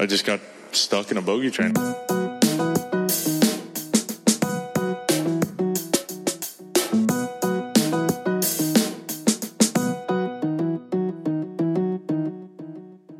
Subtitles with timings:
[0.00, 0.38] I just got
[0.70, 1.74] stuck in a bogey train.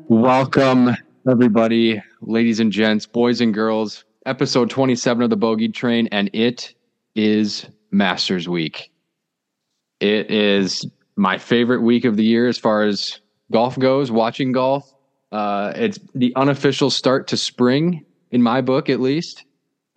[0.07, 0.95] Welcome,
[1.29, 4.05] everybody, ladies and gents, boys and girls.
[4.25, 6.75] Episode 27 of the Bogey Train, and it
[7.13, 8.89] is Masters Week.
[9.99, 10.85] It is
[11.17, 13.19] my favorite week of the year as far as
[13.51, 14.93] golf goes, watching golf.
[15.31, 19.45] Uh, it's the unofficial start to spring, in my book at least.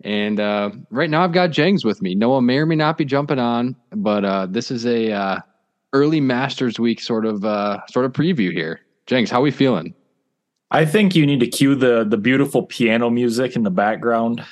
[0.03, 2.13] And uh, right now, I've got Jengs with me.
[2.13, 5.39] Noah may or may not be jumping on, but uh, this is a uh,
[5.93, 8.81] early Masters Week sort of uh, sort of preview here.
[9.07, 9.93] Jengs, how are we feeling?
[10.71, 14.43] I think you need to cue the the beautiful piano music in the background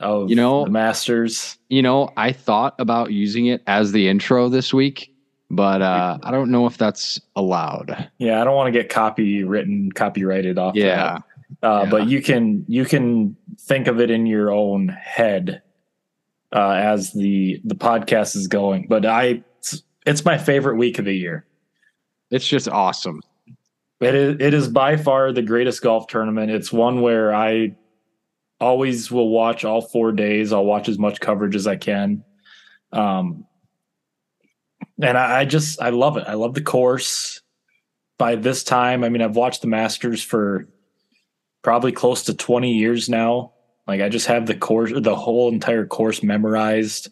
[0.00, 1.56] of You know- the Masters.
[1.68, 5.14] You know, I thought about using it as the intro this week,
[5.50, 8.10] but uh, I don't know if that's allowed.
[8.18, 10.74] Yeah, I don't want to get copy written, copyrighted off.
[10.74, 11.18] Yeah.
[11.62, 11.90] Uh, Yeah.
[11.90, 15.62] but you can you can think of it in your own head
[16.54, 18.86] uh, as the the podcast is going.
[18.88, 21.46] But I, it's, it's my favorite week of the year.
[22.30, 23.22] It's just awesome.
[24.00, 26.50] It is it is by far the greatest golf tournament.
[26.52, 27.74] It's one where I
[28.60, 30.52] always will watch all four days.
[30.52, 32.22] I'll watch as much coverage as I can.
[32.92, 33.44] Um
[35.02, 36.24] and I, I just I love it.
[36.26, 37.40] I love the course.
[38.18, 40.68] By this time, I mean I've watched the Masters for
[41.62, 43.52] probably close to 20 years now.
[43.86, 47.08] Like I just have the course the whole entire course memorized.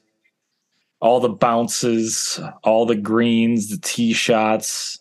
[1.01, 4.99] All the bounces, all the greens, the tee shots,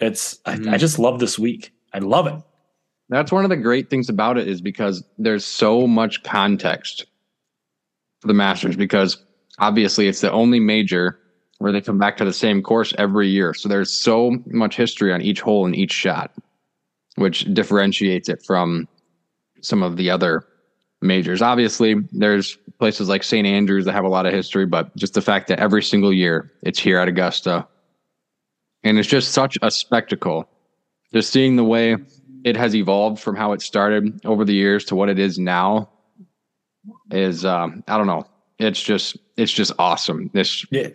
[0.00, 0.72] it's I, Mhm.
[0.72, 1.72] I just love this week.
[1.92, 2.34] I love it.
[3.08, 7.04] That's one of the great things about it is because there's so much context
[8.20, 9.22] for the Masters because
[9.62, 11.18] obviously it's the only major
[11.58, 13.54] where they come back to the same course every year.
[13.54, 16.32] So there's so much history on each hole and each shot,
[17.14, 18.88] which differentiates it from
[19.60, 20.44] some of the other
[21.00, 21.40] majors.
[21.40, 23.46] Obviously, there's places like St.
[23.46, 26.52] Andrews that have a lot of history, but just the fact that every single year
[26.62, 27.66] it's here at Augusta
[28.82, 30.48] and it's just such a spectacle.
[31.12, 31.96] Just seeing the way
[32.44, 35.88] it has evolved from how it started over the years to what it is now
[37.12, 38.26] is um, I don't know.
[38.58, 40.30] It's just it's just awesome.
[40.32, 40.88] This Yeah.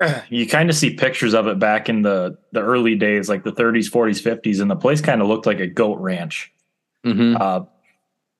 [0.30, 3.52] You kind of see pictures of it back in the the early days, like the
[3.52, 6.50] 30s, 40s, 50s, and the place kind of looked like a goat ranch.
[7.04, 7.38] mhm.
[7.38, 7.66] Uh,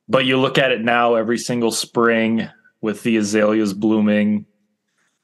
[0.08, 2.48] but you look at it now every single spring
[2.80, 4.46] with the azaleas blooming.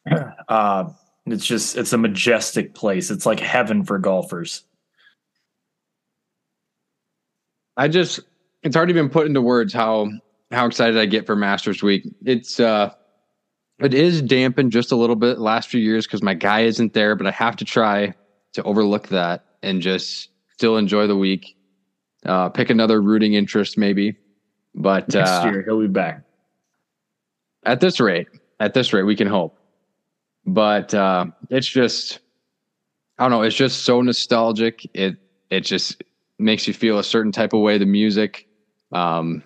[0.49, 0.91] Uh,
[1.27, 3.11] it's just it's a majestic place.
[3.11, 4.63] It's like heaven for golfers.
[7.77, 8.21] I just
[8.63, 10.09] it's already been put into words how
[10.53, 12.07] how excited I get for Masters Week.
[12.25, 12.95] It's uh
[13.81, 17.15] it is dampened just a little bit last few years because my guy isn't there,
[17.15, 18.15] but I have to try
[18.55, 21.57] to overlook that and just still enjoy the week.
[22.25, 24.17] Uh, pick another rooting interest maybe,
[24.75, 26.23] but Next uh, year he'll be back.
[27.65, 28.29] at this rate,
[28.59, 29.59] at this rate, we can hope.
[30.47, 32.21] But uh, it's just,
[33.19, 33.43] I don't know.
[33.43, 34.89] It's just so nostalgic.
[34.95, 35.17] It
[35.51, 36.03] it just
[36.39, 37.79] makes you feel a certain type of way.
[37.79, 38.49] The music,
[38.93, 39.43] um,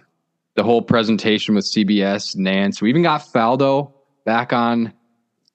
[0.54, 2.80] the whole presentation with CBS, Nance.
[2.80, 3.92] We even got Faldo
[4.24, 4.92] back on,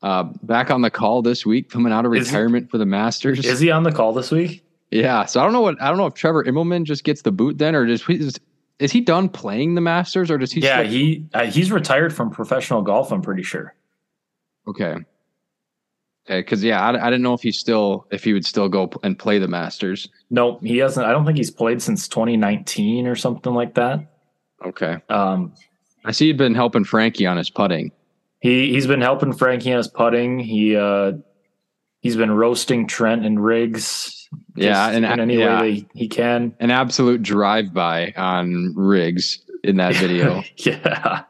[0.02, 2.86] uh, back on the call this week, coming out of Is he- retirement for the
[2.86, 3.46] Masters.
[3.46, 4.64] Is he on the call this week?
[4.92, 5.26] yeah.
[5.26, 7.58] So I don't know what I don't know if Trevor Immelman just gets the boot
[7.58, 8.40] then, or does is,
[8.80, 10.62] is he done playing the Masters, or does he?
[10.62, 13.12] yeah, still- he uh, he's retired from professional golf.
[13.12, 13.74] I'm pretty sure.
[14.68, 14.96] Okay.
[16.28, 18.90] Okay, because yeah, I, I didn't know if he still if he would still go
[19.04, 20.10] and play the Masters.
[20.32, 21.06] No, he hasn't.
[21.06, 24.00] I don't think he's played since 2019 or something like that.
[24.66, 25.54] Okay, Um,
[26.04, 27.92] I see he'd been helping Frankie on his putting.
[28.46, 30.38] He he's been helping Frankie on his putting.
[30.38, 31.14] He uh,
[32.02, 34.30] he's been roasting Trent and Riggs.
[34.56, 35.62] Yeah, and in any yeah.
[35.62, 36.56] way that he can.
[36.60, 40.44] An absolute drive by on Riggs in that video.
[40.58, 41.24] yeah,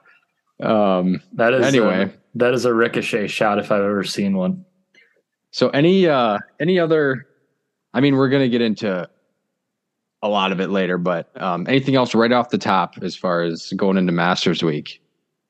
[0.62, 2.03] um, that is Anyway.
[2.03, 4.66] uh, that is a ricochet shot if I've ever seen one.
[5.52, 7.28] so any uh any other?
[7.94, 9.09] I mean, we're gonna get into
[10.22, 13.44] a lot of it later, but um, anything else right off the top as far
[13.44, 15.02] as going into Masters Week?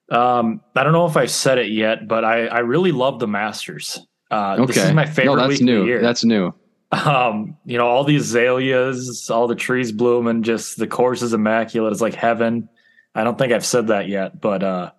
[0.09, 3.27] Um, I don't know if I've said it yet, but I I really love the
[3.27, 3.99] Masters.
[4.31, 5.79] Uh, Okay, This is my favorite no, that's week of new.
[5.81, 6.01] the year.
[6.01, 6.53] That's new.
[6.91, 11.33] um, you know, all the azaleas, all the trees bloom, and just the course is
[11.33, 11.91] immaculate.
[11.93, 12.69] It's like heaven.
[13.15, 14.91] I don't think I've said that yet, but uh,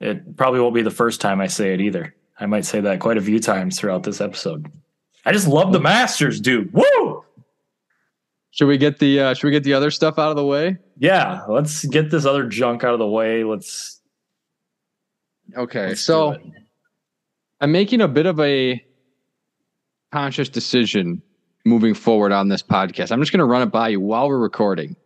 [0.00, 2.14] it probably won't be the first time I say it either.
[2.40, 4.70] I might say that quite a few times throughout this episode.
[5.24, 6.72] I just love the Masters, dude.
[6.72, 7.11] Woo!
[8.52, 10.76] Should we get the uh, should we get the other stuff out of the way?
[10.98, 13.44] Yeah, let's get this other junk out of the way.
[13.44, 14.00] Let's.
[15.56, 16.36] Okay, let's so.
[17.60, 18.84] I'm making a bit of a
[20.12, 21.22] conscious decision
[21.64, 23.10] moving forward on this podcast.
[23.10, 24.96] I'm just going to run it by you while we're recording.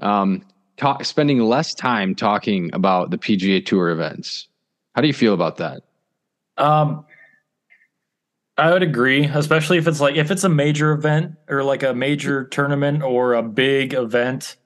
[0.00, 0.44] Um,
[0.76, 4.48] talk, spending less time talking about the PGA Tour events.
[4.94, 5.84] How do you feel about that?
[6.58, 7.06] Um,
[8.60, 11.94] I would agree, especially if it's like if it's a major event or like a
[11.94, 14.56] major tournament or a big event.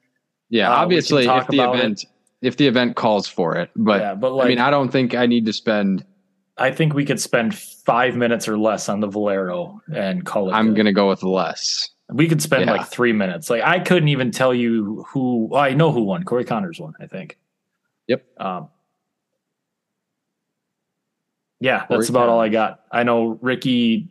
[0.51, 2.05] Yeah, Uh, obviously, if the event
[2.43, 5.27] if the event calls for it, but, yeah, but I mean, I don't think I
[5.27, 6.05] need to spend.
[6.59, 10.53] I think we could spend five minutes or less on the Valero and call it.
[10.53, 10.85] I'm good.
[10.85, 11.89] to go with less.
[12.13, 12.73] We could spend Yeah.
[12.73, 13.49] like three minutes.
[13.49, 15.49] Like I couldn't even tell you who.
[15.51, 16.23] Well, I know who won.
[16.25, 16.93] Corey Conners won.
[17.01, 17.39] I think.
[18.09, 18.25] Yep.
[18.39, 18.69] Um,
[21.65, 22.81] yeah, that's about all I got.
[22.93, 24.11] I know Rickie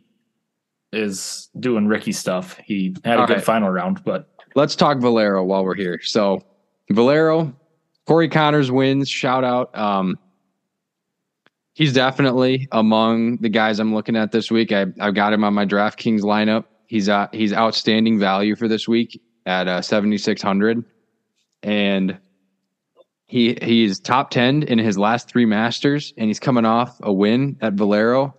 [0.92, 2.58] is doing Rickie stuff.
[2.64, 3.44] He had a All good right.
[3.44, 6.00] final round, but Let's talk Valero while we're here.
[6.02, 6.42] So,
[6.90, 7.54] Valero,
[8.08, 9.08] Corey Conners wins.
[9.08, 9.76] Shout out.
[9.78, 10.18] Um,
[11.74, 14.72] he's definitely among the guys I'm looking at this week.
[14.72, 16.64] I, I've got him on my DraftKings lineup.
[16.88, 20.84] He's uh, he's outstanding value for this week at uh, 7600,
[21.62, 22.18] and
[23.34, 27.56] he he's top 10 in his last three Masters, and he's coming off a win
[27.60, 28.32] at Valero.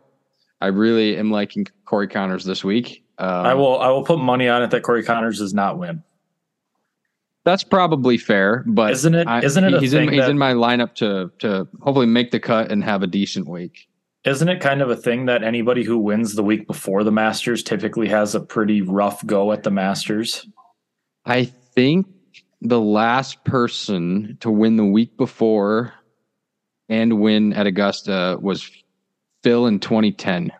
[0.61, 3.03] I really am liking Corey Conners this week.
[3.17, 3.77] Um, I will.
[3.81, 6.01] I will put money on it that Corey Conners does not win.
[7.43, 10.53] That's probably fair, but Isn't it- I, isn't it he's in he's that- in my
[10.53, 13.89] lineup to to hopefully make the cut and have a decent week.
[14.23, 17.61] Isn't it kind of a thing that anybody who wins the week before the Masters
[17.63, 20.47] typically has a pretty rough go at the Masters?
[21.25, 22.07] I think
[22.67, 25.93] the last person to win the week before
[26.89, 28.69] and win at Augusta was
[29.43, 30.51] Phil in 2010.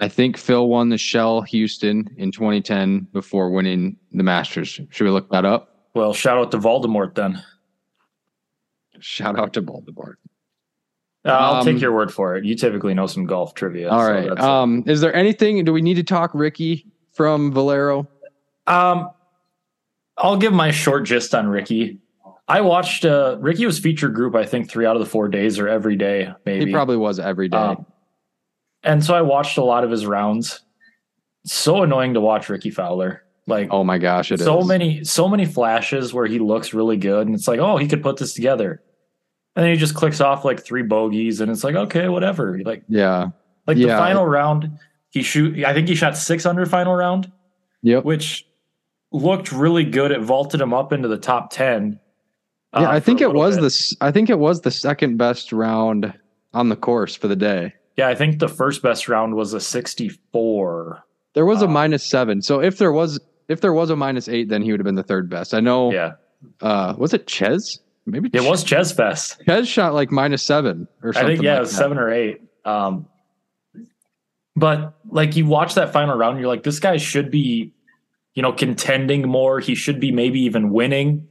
[0.00, 4.80] I think Phil won the Shell Houston in 2010 before winning the Masters.
[4.90, 5.88] Should we look that up?
[5.94, 7.42] Well, shout out to Voldemort then.
[9.00, 9.60] Shout out to.
[11.24, 12.44] Uh, I'll Um, take your word for it.
[12.44, 13.90] You typically know some golf trivia.
[13.90, 14.28] All so right.
[14.28, 14.42] that's.
[14.42, 15.64] Um, is there anything?
[15.64, 18.08] Do we need to talk Rickie from Valero?
[18.68, 19.10] Um,
[20.18, 21.98] I'll give my short gist on Rickie.
[22.48, 24.34] I watched uh, Rickie was featured group.
[24.34, 26.66] I think three out of the four days or every day, maybe.
[26.66, 27.56] He probably was every day.
[27.58, 27.86] Um,
[28.82, 30.60] and so I watched a lot of his rounds.
[31.44, 33.22] So annoying to watch Rickie Fowler.
[33.46, 36.96] Like oh my gosh, it is so many, so many flashes where he looks really
[36.98, 38.82] good, and it's like, oh, he could put this together.
[39.56, 42.58] And then he just clicks off like three bogeys, and it's like, okay, whatever.
[42.62, 43.28] Like, Yeah.
[43.66, 44.70] like the final round,
[45.10, 45.64] he shoot.
[45.64, 47.32] I think he shot six under final round
[47.82, 48.04] Yep.
[48.04, 48.46] which
[49.12, 50.10] looked really good.
[50.10, 51.98] It vaulted him up into the top ten.
[52.72, 53.62] uh, yeah, I think it was bit.
[53.62, 53.96] this.
[54.00, 56.12] I think it was the second best round
[56.54, 57.72] on the course for the day.
[57.96, 61.04] Yeah, I think the first best round was a sixty-four.
[61.34, 62.42] There was a Uh, minus seven.
[62.42, 64.94] So if there was if there was a minus eight, then he would have been
[64.94, 65.54] the third best.
[65.54, 65.92] I know.
[65.92, 66.12] Yeah,
[66.60, 67.78] Uh, was it Ches?
[68.06, 69.40] Maybe it was Ches Fest.
[69.46, 71.36] Ches shot like minus seven or I something.
[71.36, 71.76] think yeah, like it was that.
[71.76, 72.40] seven or eight.
[72.64, 73.06] Um,
[74.56, 77.72] but like you watch that final round, you're like, this guy should be,
[78.38, 79.58] you know, contending more.
[79.58, 81.26] He should be maybe even winning.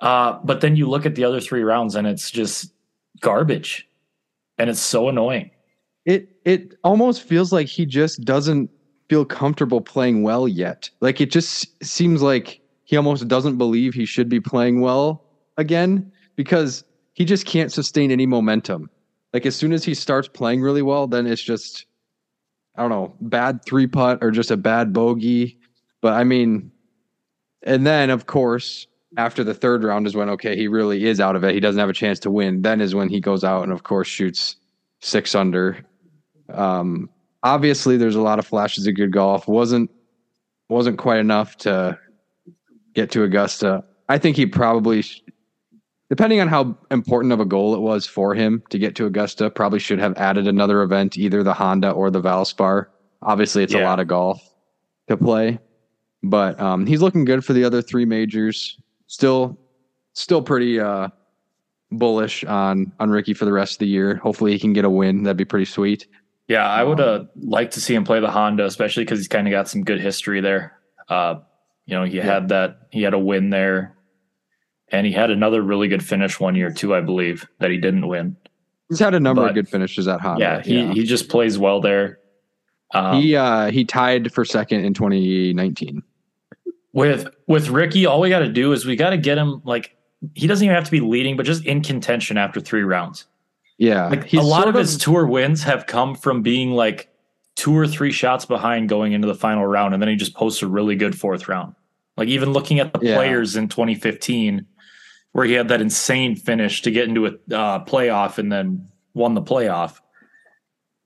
[0.00, 2.72] Uh, but then you look at the other three rounds, and it's just
[3.20, 3.88] garbage,
[4.58, 5.52] and it's so annoying.
[6.04, 8.68] it it almost feels like he just doesn't
[9.08, 10.90] feel comfortable playing well yet.
[11.00, 15.22] Like it just seems like he almost doesn't believe he should be playing well
[15.58, 18.90] again because he just can't sustain any momentum.
[19.32, 21.86] Like as soon as he starts playing really well, then it's just
[22.74, 25.60] I don't know, bad three putt or just a bad bogey.
[26.02, 26.70] But I mean,
[27.62, 31.36] and then of course after the third round is when okay he really is out
[31.36, 31.54] of it.
[31.54, 32.62] He doesn't have a chance to win.
[32.62, 34.56] Then is when he goes out and of course shoots
[35.00, 35.84] six under.
[36.52, 37.08] Um,
[37.42, 39.48] obviously, there's a lot of flashes of good golf.
[39.48, 39.90] wasn't
[40.68, 41.98] wasn't quite enough to
[42.94, 43.84] get to Augusta.
[44.08, 45.04] I think he probably,
[46.08, 49.50] depending on how important of a goal it was for him to get to Augusta,
[49.50, 52.86] probably should have added another event, either the Honda or the Valspar.
[53.22, 54.42] Obviously, it's a lot of golf
[55.08, 55.58] to play,
[56.22, 58.78] but um, he's looking good for the other three majors.
[59.06, 59.58] Still,
[60.14, 61.08] still pretty uh,
[61.90, 64.16] bullish on on Rickie for the rest of the year.
[64.16, 65.22] Hopefully, he can get a win.
[65.24, 66.06] That'd be pretty sweet.
[66.48, 69.46] Yeah, I would uh, like to see him play the Honda, especially because he's kind
[69.46, 70.78] of got some good history there.
[71.08, 71.36] Uh,
[71.86, 73.96] you know, he had that he had a win there,
[74.88, 78.06] and he had another really good finish one year too, I believe, that he didn't
[78.06, 78.36] win.
[78.88, 80.40] He's had a number But- of good finishes at Honda.
[80.40, 82.18] yeah, he he just plays well there.
[82.94, 86.02] Um, he uh he tied for second in 2019.
[86.92, 89.96] With with Rickie, all we got to do is we got to get him like
[90.34, 93.26] he doesn't even have to be leading, but just in contention after three rounds.
[93.78, 97.08] Yeah, Like a lot sort of his tour wins have come from being like
[97.56, 100.62] two or three shots behind going into the final round, and then he just posts
[100.62, 101.74] a really good fourth round.
[102.16, 103.16] Like even looking at the Yeah.
[103.16, 104.66] players in 2015,
[105.32, 109.34] where he had that insane finish to get into a uh, playoff and then won
[109.34, 109.98] the playoff.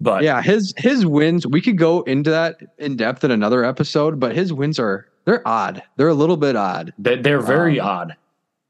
[0.00, 1.46] But yeah, his his wins.
[1.46, 5.46] We could go into that in depth in another episode, but his wins are they're
[5.46, 5.82] odd.
[5.96, 6.94] They're a little bit odd.
[6.98, 8.12] they, they're very Um,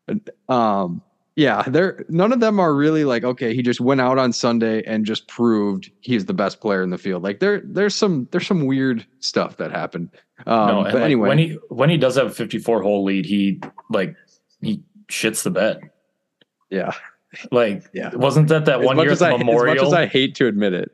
[0.09, 0.19] odd.
[0.49, 1.03] Um,
[1.37, 3.55] yeah, they're none of them are really like okay.
[3.55, 6.97] He just went out on Sunday and just proved he's the best player in the
[6.99, 7.23] field.
[7.23, 10.09] Like there, there's some there's some weird stuff that happened.
[10.47, 13.27] Um, no, but like, anyway, when he when he does have a 54 hole lead,
[13.27, 13.61] he
[13.91, 14.15] like
[14.63, 15.81] he shits the bed.
[16.71, 16.93] yeah,
[17.53, 18.15] Like, Yeah.
[18.15, 20.47] wasn't that that as one year at the I as much as I hate to
[20.47, 20.91] admit it,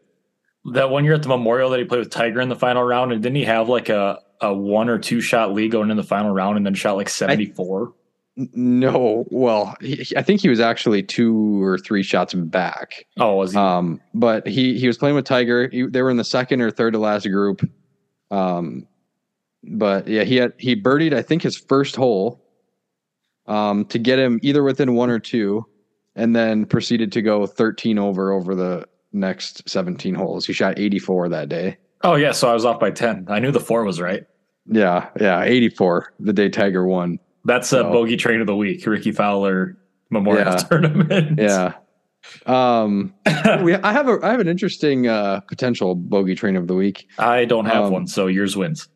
[0.72, 3.12] that one year at the Memorial that he played with Tiger in the final round,
[3.12, 6.02] and didn't he have like a a one or two shot lead going in the
[6.02, 7.92] final round, and then shot like 74?
[8.38, 9.24] N- no.
[9.30, 13.06] Well, he, I think he was actually two or three shots back.
[13.18, 13.58] oh, was he?
[13.58, 15.68] Um, but he he was playing with Tiger.
[15.70, 17.66] He, they were in the second or third to last group.
[18.30, 18.86] Um,
[19.62, 22.42] but yeah, he had he birdied I think his first hole,
[23.46, 25.64] um, to get him either within one or two,
[26.16, 30.46] and then proceeded to go 13 over over the next 17 holes.
[30.46, 31.76] He shot 84 that day.
[32.02, 33.26] oh yeah, so I was off by 10.
[33.28, 34.24] I knew the four was right.
[34.66, 37.18] Yeah, yeah, 84 the day Tiger won.
[37.44, 39.76] That's a So- bogey train of the week, Rickie Fowler
[40.10, 40.56] Memorial Yeah.
[40.70, 41.38] Tournament.
[41.38, 41.72] Yeah.
[42.46, 43.14] Um,
[43.62, 47.08] we, I have a I have an interesting uh, potential bogey train of the week.
[47.18, 48.88] I don't have Um, one, so yours wins.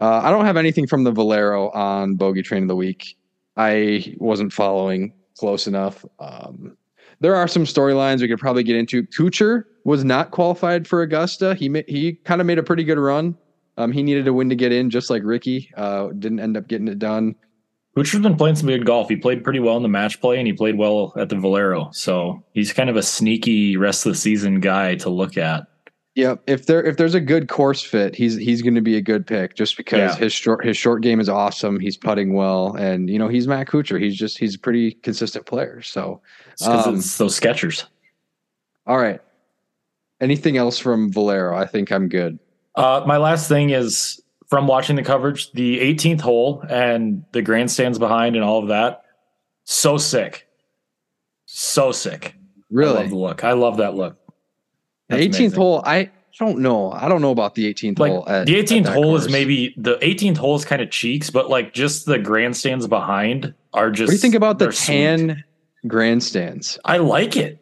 [0.00, 3.16] Uh, I don't have anything from the Valero on bogey train of the week.
[3.56, 6.04] I wasn't following close enough.
[6.20, 6.76] Um,
[7.18, 9.02] there are some storylines we could probably get into.
[9.02, 11.54] Kuchar was not qualified for Augusta.
[11.56, 13.36] He ma- he kind of made a pretty good run.
[13.76, 15.70] Um, he needed a win to get in, just like Rickie.
[15.76, 17.34] Uh, didn't end up getting it done.
[17.96, 19.08] Kuchar's been playing some good golf.
[19.08, 21.90] He played pretty well in the match play, and he played well at the Valero.
[21.92, 25.66] So he's kind of a sneaky rest of the season guy to look at.
[26.16, 29.00] Yeah, If there if there's a good course fit, he's he's going to be a
[29.00, 30.16] good pick just because Yeah.
[30.16, 31.78] his short his short game is awesome.
[31.80, 34.00] He's putting well, and you know he's Matt Kuchar.
[34.00, 35.80] He's just he's a pretty consistent player.
[35.82, 36.20] So
[36.58, 37.84] because Um, it's those Skechers.
[38.86, 39.20] All right.
[40.20, 41.56] Anything else from Valero?
[41.56, 42.38] I think I'm good.
[42.74, 47.98] Uh, my last thing is from watching the coverage, the 18th hole and the grandstands
[47.98, 49.02] behind and all of that.
[49.64, 50.46] So sick,
[51.46, 52.34] so sick.
[52.34, 52.36] I love
[52.70, 53.08] Really?
[53.08, 53.44] the look.
[53.44, 54.16] I love that look.
[55.08, 55.50] The 18th amazing.
[55.52, 56.92] hole, I don't know.
[56.92, 58.28] I don't know about the 18th Like hole.
[58.28, 61.50] at- the 18th that hole is maybe the 18th hole is kind of cheeks, but
[61.50, 64.08] like just the grandstands behind are just.
[64.08, 64.94] What do you think about the they're sweet.
[64.94, 65.44] tan
[65.86, 66.78] grandstands?
[66.84, 67.58] I like it.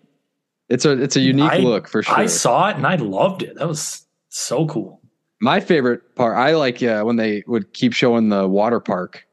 [0.69, 2.15] It's a it's a unique I- look for sure.
[2.17, 3.57] I saw it and I loved it.
[3.57, 4.98] That was so cool.
[5.41, 9.25] My favorite part, I like uh, when they would keep showing the water park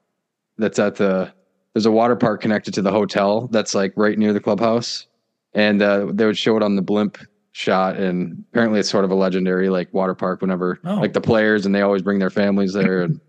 [0.57, 1.33] that's at the,
[1.73, 5.07] there's a water park connected to the hotel that's like right near the clubhouse.
[5.53, 7.17] And uh, they would show it on the blimp
[7.53, 7.97] shot.
[7.97, 10.95] And apparently it's sort of a legendary like water park whenever Oh.
[10.95, 13.19] like the players and they always bring their families there and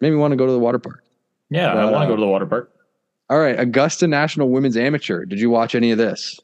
[0.00, 1.02] maybe want to go to the water park.
[1.48, 2.70] Yeah, I But, want uh, to go to the water park.
[3.30, 3.58] All right.
[3.58, 5.24] Augusta National Women's Amateur.
[5.24, 6.38] Did you watch any of this?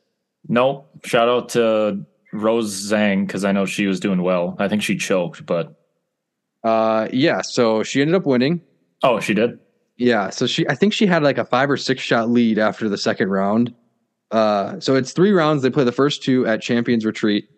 [0.49, 0.89] Nope.
[1.05, 2.05] Shout out to
[2.43, 4.57] Rose Zhang because I know she was doing well.
[4.59, 5.75] I think she choked, but
[6.65, 7.41] Uh, yeah.
[7.43, 8.61] So she ended up winning.
[9.03, 9.59] oh, she did.
[9.99, 12.89] Yeah, so she I think she had like a five or six shot lead after
[12.89, 13.75] the second round.
[14.31, 15.63] Uh, so it's three rounds.
[15.63, 17.49] They play the first two at Champions Retreat,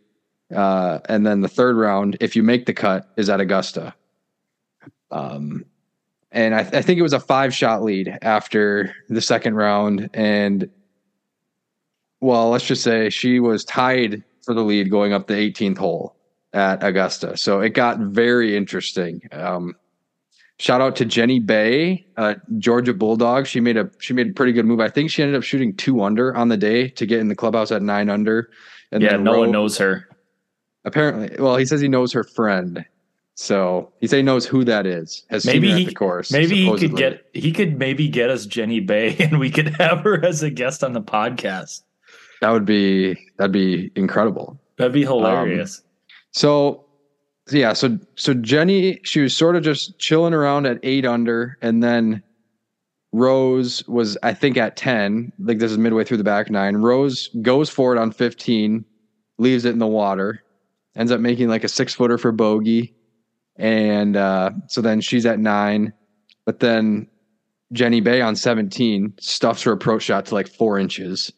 [0.54, 3.92] uh, and then the third round, if you make the cut, is at Augusta.
[5.10, 5.64] Um,
[6.30, 10.68] and I, I think it was a five shot lead after the second round, and
[12.20, 16.16] well, let's just say she was tied for the lead going up the 18th hole
[16.54, 17.36] at Augusta.
[17.36, 19.20] So it got very interesting.
[19.30, 19.76] Um,
[20.58, 23.46] Shout out to Jenny Bae, uh, Georgia Bulldog.
[23.46, 24.80] She made a she made a pretty good move.
[24.80, 27.36] I think she ended up shooting two under on the day to get in the
[27.36, 28.50] clubhouse at nine under.
[28.90, 30.08] And yeah, then no one knows her.
[30.84, 32.84] Apparently, well, he says he knows her friend,
[33.34, 35.24] so he say he knows who that is.
[35.30, 36.32] Has Maybe he at the course.
[36.32, 40.00] Maybe he could get he could maybe get us Jenny Bae and we could have
[40.00, 41.82] her as a guest on the podcast.
[42.40, 44.60] That would be that'd be incredible.
[44.76, 45.82] That'd be hilarious.
[46.30, 46.84] So
[47.48, 51.56] so yeah, so so Jenny, she was sort of just chilling around at eight under,
[51.62, 52.22] and then
[53.12, 55.32] Rose was, I think, at ten.
[55.38, 56.76] Like this is midway through the back nine.
[56.76, 58.84] Rose goes for it on fifteen,
[59.38, 60.44] leaves it in the water,
[60.94, 62.94] ends up making like a six footer for bogey,
[63.56, 65.94] and uh, so then she's at nine,
[66.44, 67.08] but then
[67.72, 71.32] Jenny Bae on seventeen stuffs her approach shot to like four inches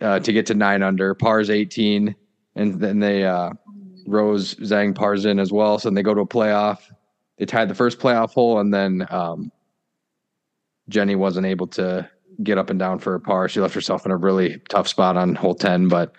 [0.00, 1.14] uh, to get to nine under.
[1.14, 2.14] Par's eighteen,
[2.56, 3.24] and then they.
[3.24, 3.50] Uh,
[4.06, 5.78] Rose Zhang pars in as well.
[5.78, 6.78] So then they go to a playoff.
[7.38, 9.50] They tied the first playoff hole, and then um,
[10.90, 12.06] Jenny wasn't able to
[12.42, 13.48] get up and down for a par.
[13.48, 15.88] She left herself in a really tough spot on hole 10.
[15.88, 16.12] But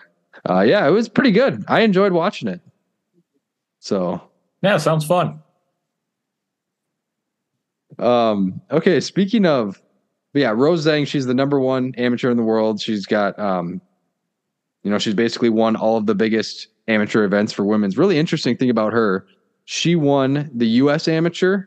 [0.50, 1.64] uh, yeah, it was pretty good.
[1.68, 2.60] I enjoyed watching it.
[3.78, 4.20] So,
[4.62, 5.40] Yeah, sounds fun.
[8.00, 9.80] um, okay, speaking of,
[10.36, 12.78] but yeah, Rose Zhang, she's the number one amateur in the world.
[12.78, 13.80] She's got, um,
[14.82, 17.96] You know, she's basically won all of the biggest amateur events for women's.
[17.96, 19.26] Really interesting thing about her,
[19.64, 21.08] she won the U.S.
[21.08, 21.64] Amateur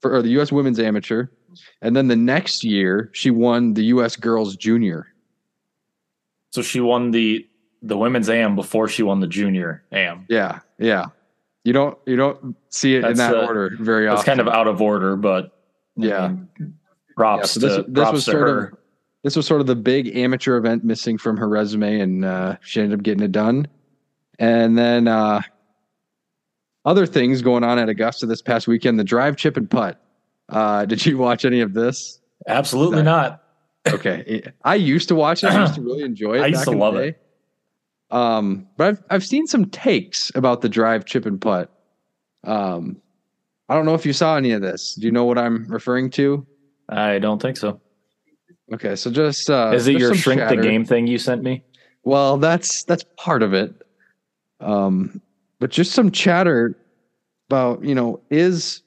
[0.00, 0.50] for or the U.S.
[0.50, 1.26] Women's Amateur,
[1.82, 4.16] and then the next year she won the U.S.
[4.16, 5.08] Girls Junior.
[6.52, 7.46] So she won the
[7.82, 10.24] the women's AM before she won the junior AM.
[10.30, 11.08] Yeah, yeah.
[11.64, 14.20] You don't you don't see it in that uh, order very often.
[14.20, 15.52] It's kind of out of order, but
[16.00, 16.32] I Yeah.
[17.16, 18.58] Mean, Yeah, props so this, to this props was to sort her.
[18.66, 18.78] of
[19.22, 22.80] this was sort of the big amateur event missing from her resume, and uh, she
[22.80, 23.66] ended up getting it done.
[24.38, 25.40] And then uh,
[26.84, 30.00] other things going on at Augusta this past weekend: the drive, chip, and putt.
[30.48, 32.20] Uh, did you watch any of this?
[32.46, 33.40] Absolutely That- not.
[33.86, 35.48] Okay, I used to watch it.
[35.48, 36.40] I used to really enjoy it.
[36.40, 37.20] I used back to in love it.
[38.10, 41.70] Um, but I've I've seen some takes about the drive, chip, and putt.
[42.44, 43.02] Um,
[43.68, 44.94] I don't know if you saw any of this.
[44.94, 46.46] Do you know what I'm referring to?
[46.88, 47.80] I don't think so.
[48.72, 50.56] Okay, so just uh, Is it your shrink chatter.
[50.56, 51.62] the game thing you sent me?
[52.02, 53.74] Well, that's that's part of it.
[54.60, 55.20] Um,
[55.58, 56.76] but just some chatter
[57.48, 58.82] about you know is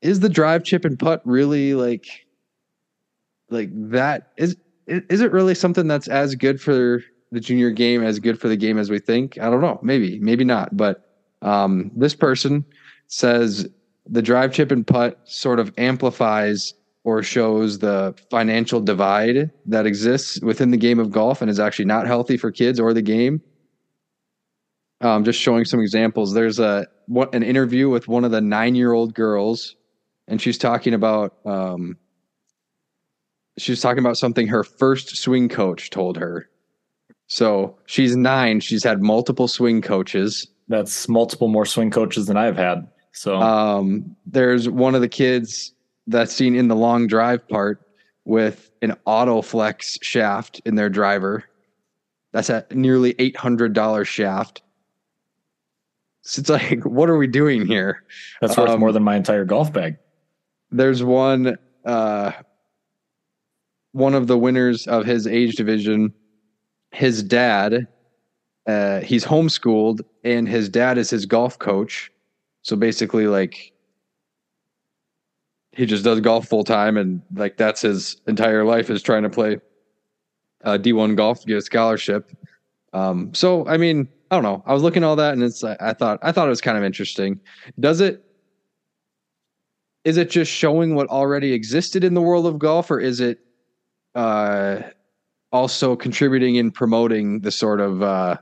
[0.00, 2.26] is the drive, chip, and putt really like
[3.50, 4.32] like that?
[4.36, 8.40] Is is is it really something that's as good for the junior game as good
[8.40, 9.38] for the game as we think?
[9.38, 9.78] I don't know.
[9.82, 10.76] Maybe, maybe not.
[10.76, 11.08] But
[11.42, 12.64] um, this person
[13.08, 13.68] says
[14.06, 16.72] the drive, chip, and putt sort of amplifies
[17.04, 21.84] or shows the financial divide that exists within the game of golf and is actually
[21.84, 23.40] not healthy for kids or the game.
[25.00, 26.34] Um, just showing some examples.
[26.34, 29.76] There's a what an interview with one of the nine year old girls,
[30.26, 31.96] and she's talking about um,
[33.58, 36.50] she's talking about something her first swing coach told her.
[37.28, 38.58] So she's nine.
[38.58, 40.48] She's had multiple swing coaches.
[40.66, 42.88] That's multiple more swing coaches than I've had.
[43.12, 45.72] So Um, there's one of the kids
[46.08, 47.80] that's seen in the long drive part
[48.24, 51.44] with an auto flex shaft in their driver.
[52.32, 54.62] That's a nearly eight hundred dollar shaft.
[56.22, 58.04] So it's like, what are we doing here?
[58.40, 59.96] that's worth um, more than my entire golf bag.
[60.70, 62.32] There's one uh
[63.92, 66.12] one of the winners of his age division,
[66.90, 67.88] his dad,
[68.66, 72.12] uh, he's homeschooled and his dad is his golf coach.
[72.62, 73.72] So basically like
[75.78, 79.30] he just does golf full time and like that's his entire life is trying to
[79.30, 79.58] play
[80.64, 82.32] uh, D1 golf to get a scholarship.
[82.92, 84.60] Um, so I mean, I don't know.
[84.66, 86.82] I was looking all that and it's I thought I thought it was kind of
[86.82, 87.38] interesting.
[87.78, 88.24] Does it
[90.02, 93.38] is it just showing what already existed in the world of golf or is it
[94.16, 94.80] uh
[95.52, 98.36] also contributing in promoting the sort of uh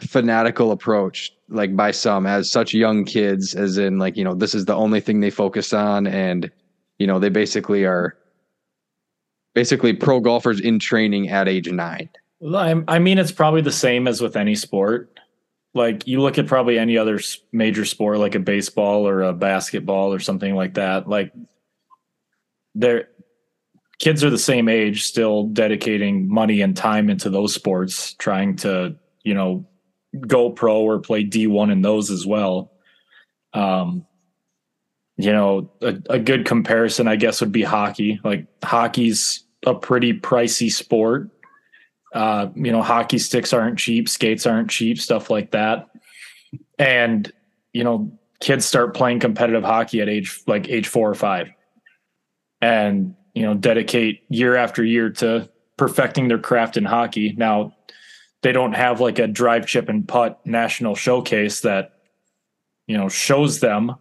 [0.00, 4.54] fanatical approach like by some as such young kids as in like you know this
[4.54, 6.50] is the only thing they focus on and
[6.98, 8.16] you know they basically are
[9.54, 12.08] basically pro golfers in training at age 9
[12.54, 15.18] I'm- mean, it's probably the same as with any sport.
[15.74, 17.20] Like you look at probably any other
[17.52, 21.08] major sport, like a baseball or a basketball or something like that.
[21.08, 21.32] Like,
[22.74, 23.08] their
[23.98, 28.96] kids are the same age, still dedicating money and time into those sports, trying to
[29.24, 29.66] you know
[30.26, 32.72] go pro or play D1 in those as well.
[33.52, 34.06] Um,
[35.16, 38.20] you know, a, a good comparison, I guess, would be hockey.
[38.22, 41.28] Like hockey's a pretty pricey sport.
[42.14, 45.88] Uh, you know, hockey sticks aren't cheap, skates aren't cheap, stuff like that.
[46.78, 47.30] And,
[47.72, 51.50] you know, kids start playing competitive hockey at age like age four or five.
[52.60, 57.34] And, you know, dedicate year after year to perfecting their craft in hockey.
[57.36, 57.74] Now,
[58.42, 61.92] they don't have like a drive chip and putt national showcase that,
[62.86, 63.96] you know, shows them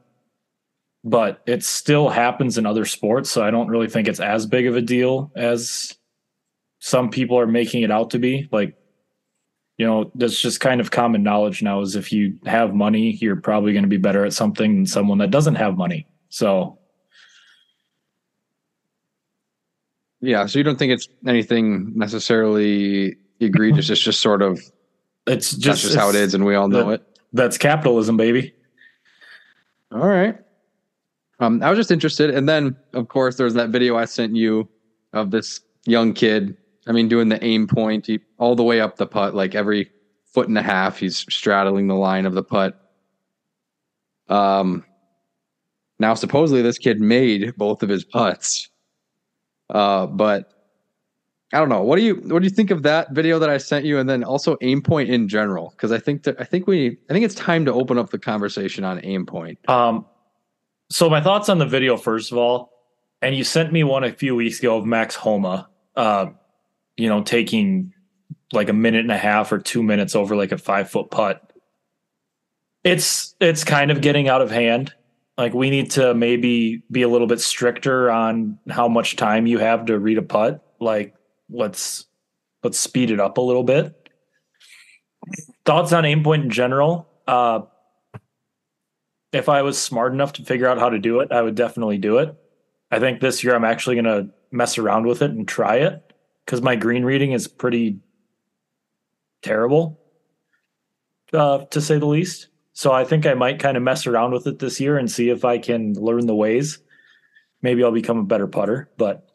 [1.04, 3.30] but it still happens in other sports.
[3.30, 5.95] So I don't really think it's as big of a deal as
[6.80, 8.50] some people are making it out to be.
[8.52, 8.76] Like,
[9.78, 13.38] you know, that's just kind of common knowledge now is if you have money, you're
[13.38, 16.08] probably going to be better at something than someone that doesn't have money.
[16.30, 16.78] So
[20.19, 24.60] yeah so you don't think it's anything necessarily egregious it's just sort of
[25.28, 28.54] it's just, that's just how it's- and we all know the- it That's capitalism, baby.
[29.91, 30.38] All right.
[31.39, 34.67] Um, I was just interested, and then of course there's that video I sent you
[35.13, 36.58] of this young kid.
[36.88, 39.91] I mean, doing the aim point he, all the way up the putt, like every
[40.26, 42.80] foot and a half, he's straddling the line of the putt.
[44.30, 44.84] Um,
[46.00, 48.69] now supposedly this kid made both of his putts,
[49.69, 50.57] uh, but
[51.54, 51.82] I don't know.
[51.82, 54.10] What do you what do you think of that video that I sent you, and
[54.10, 55.70] then also aim point in general?
[55.70, 58.20] Because I think that I think we I think it's time to open up the
[58.20, 59.58] conversation on aim point.
[59.70, 60.06] Um,
[60.90, 62.72] so my thoughts on the video, first of all,
[63.22, 66.28] and you sent me one a few weeks ago of Max Homa, uh,
[66.98, 67.94] you know, taking
[68.52, 71.54] like a minute and a half or two minutes over like a five foot putt.
[72.84, 74.94] It's it's kind of getting out of hand.
[75.38, 79.60] Like we need to maybe be a little bit stricter on how much time you
[79.60, 80.64] have to read a putt.
[80.80, 81.14] Like
[81.50, 82.06] let's
[82.64, 84.10] let's speed it up a little bit.
[85.66, 87.08] Thoughts on aim point in general?
[87.28, 87.62] Uh,
[89.34, 91.98] if I was smart enough to figure out how to do it, I would definitely
[91.98, 92.36] do it.
[92.92, 96.14] I think this year I'm actually going to mess around with it and try it
[96.46, 98.00] because my green reading is pretty
[99.42, 100.00] terrible,
[101.34, 102.48] uh, to say the least.
[102.72, 105.30] So I think I might kind of mess around with it this year and see
[105.30, 106.80] if I can learn the ways.
[107.62, 109.27] Maybe I'll become a better putter, but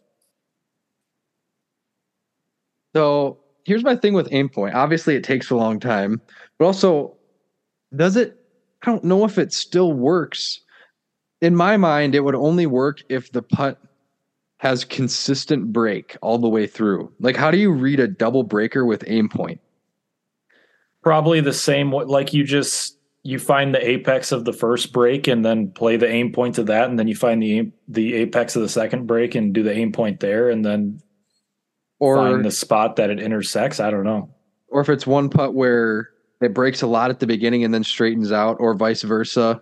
[2.94, 4.74] So here's my thing with aim point.
[4.74, 6.20] Obviously, it takes a long time,
[6.59, 7.16] but also,
[7.94, 8.38] does it?
[8.83, 10.61] I don't know if it still works.
[11.40, 13.81] In my mind, it would only work if the putt
[14.59, 17.12] has consistent break all the way through.
[17.20, 19.61] Like, how do you read a double breaker with aim point?
[21.02, 25.44] probably the same like you just you find the apex of the first break and
[25.44, 28.62] then play the aim point to that and then you find the the apex of
[28.62, 31.00] the second break and do the aim point there and then
[32.02, 34.28] Or find the spot that it intersects i don't know
[34.72, 36.08] or if it's one putt where
[36.40, 39.60] it breaks a lot at the beginning and then straightens out, or vice versa.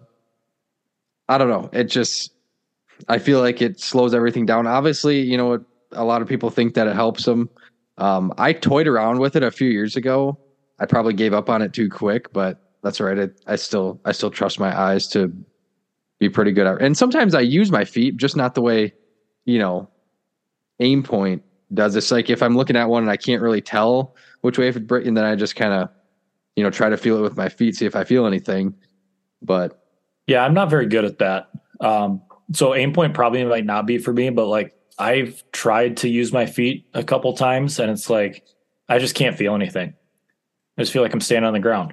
[1.29, 1.69] I don't know.
[1.73, 2.33] It just,
[3.09, 4.67] I feel like it slows everything down.
[4.67, 7.51] Obviously, you know, a lot of people think that it helps them.
[7.99, 10.39] Um, I toyed around with it a few years ago.
[10.79, 13.31] I probably gave up on it too quick, but that's all right.
[13.47, 15.31] I, I still, I still trust my eyes to
[16.19, 16.81] be pretty good at.
[16.81, 18.95] And sometimes I use my feet, just not the way,
[19.45, 19.91] you know,
[20.79, 21.43] aim point
[21.75, 21.97] does.
[21.97, 24.77] It's like if I'm looking at one and I can't really tell which way if
[24.77, 25.89] it break, and then I just kind of,
[26.57, 28.75] you know, try to feel it with my feet, see if I feel anything.
[29.43, 29.81] But
[30.31, 33.99] yeah i'm not very good at that um so aim point probably might not be
[33.99, 38.09] for me but like i've tried to use my feet a couple times and it's
[38.09, 38.45] like
[38.89, 39.93] i just can't feel anything
[40.79, 41.93] i just feel like i'm standing on the ground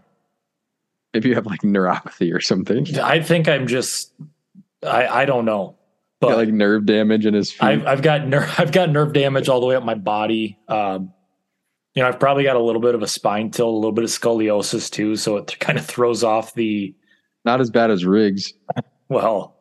[1.14, 2.86] maybe you have like neuropathy or something.
[3.00, 4.14] i think i'm just
[4.86, 5.76] i i don't know
[6.20, 7.64] but Got like nerve damage in his feet.
[7.64, 8.52] I've, I've got nerve.
[8.58, 10.58] I've got nerve damage all the way up my body.
[10.68, 11.14] Um,
[11.94, 14.04] you know, I've probably got a little bit of a spine tilt, a little bit
[14.04, 16.96] of scoliosis too, so it kind of throws off the
[17.46, 18.54] Not as bad as Riggs.
[19.10, 19.56] well.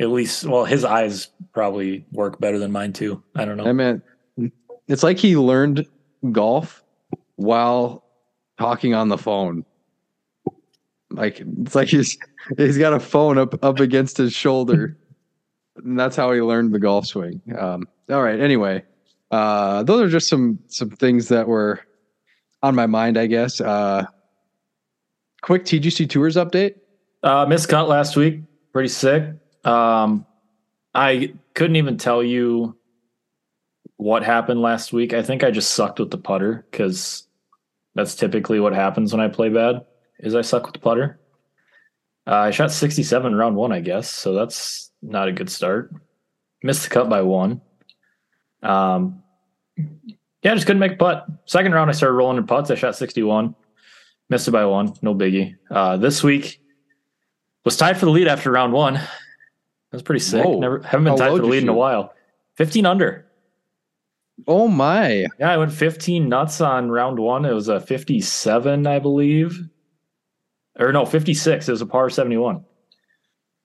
[0.00, 3.22] At least, well, his eyes probably work better than mine too.
[3.36, 3.66] I don't know.
[3.66, 4.02] I mean,
[4.88, 5.86] it's like he learned
[6.32, 6.82] golf
[7.36, 8.04] while
[8.58, 9.64] talking on the phone.
[11.10, 12.16] Like it's like he's
[12.56, 14.96] he's got a phone up up against his shoulder,
[15.76, 17.40] and that's how he learned the golf swing.
[17.58, 18.40] Um, all right.
[18.40, 18.84] Anyway,
[19.30, 21.80] uh, those are just some some things that were
[22.62, 23.18] on my mind.
[23.18, 23.60] I guess.
[23.60, 24.04] Uh,
[25.42, 26.76] quick TGC Tours update.
[27.22, 28.40] Uh, missed cut last week.
[28.72, 29.34] Pretty sick.
[29.64, 30.26] Um,
[30.94, 32.76] I couldn't even tell you
[33.96, 35.14] what happened last week.
[35.14, 37.26] I think I just sucked with the putter because
[37.94, 39.84] that's typically what happens when I play bad.
[40.18, 41.18] Is I suck with the putter.
[42.26, 44.10] Uh, I shot 67 round one, I guess.
[44.10, 45.92] So that's not a good start.
[46.62, 47.60] Missed the cut by one.
[48.62, 49.22] Um,
[50.42, 51.26] yeah, just couldn't make a putt.
[51.46, 52.70] Second round, I started rolling in putts.
[52.70, 53.54] I shot 61.
[54.28, 54.94] Missed it by one.
[55.02, 55.56] No biggie.
[55.70, 56.60] Uh, this week
[57.64, 59.00] was tied for the lead after round one.
[59.90, 60.44] That's pretty sick.
[60.44, 60.58] Whoa.
[60.58, 62.14] Never haven't been How tied for the lead in a while.
[62.56, 63.26] 15 under.
[64.46, 65.26] Oh my!
[65.38, 67.44] Yeah, I went 15 nuts on round one.
[67.44, 69.68] It was a 57, I believe.
[70.78, 71.68] Or no, 56.
[71.68, 72.64] It was a par 71.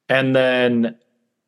[0.09, 0.97] And then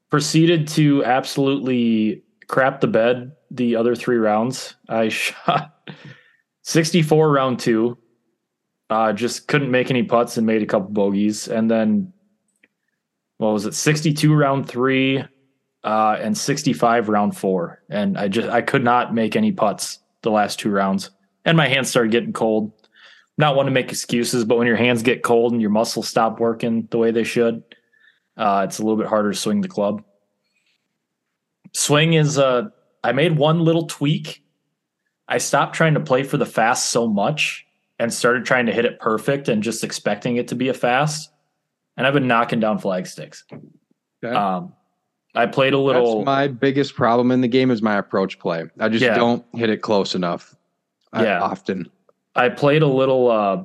[0.10, 4.76] proceeded to absolutely crap the bed the other three rounds.
[4.88, 5.90] I shot
[6.64, 7.98] 64 round two.
[8.90, 11.48] Uh, just couldn't make any putts and made a couple bogeys.
[11.48, 12.12] And then,
[13.38, 13.76] what was it?
[13.76, 15.24] 62 round three,
[15.84, 17.84] uh, and 65 round four.
[17.90, 21.12] And I just, I could not make any putts the last two rounds.
[21.46, 22.72] And my hands started getting cold.
[23.40, 26.42] Not want to make excuses, but when your hands get cold and your muscles stop
[26.42, 27.64] working the way they should,
[28.36, 30.04] uh, it's a little bit harder to swing the club.
[31.72, 32.64] Swing is, uh,
[33.02, 34.44] I made one little tweak.
[35.30, 37.66] I stopped trying to play for the fast so much
[37.98, 41.32] and started trying to hit it perfect and just expecting it to be a fast.
[41.96, 43.46] And I've been knocking down flag sticks.
[44.22, 44.36] Okay.
[44.36, 44.74] Um,
[45.34, 46.18] I played a little.
[46.18, 48.66] That's my biggest problem in the game is my approach play.
[48.82, 49.16] I just Yeah.
[49.16, 50.56] don't hit it close enough.
[51.14, 51.42] uh, Yeah.
[51.42, 51.90] often.
[52.40, 53.64] I played a little uh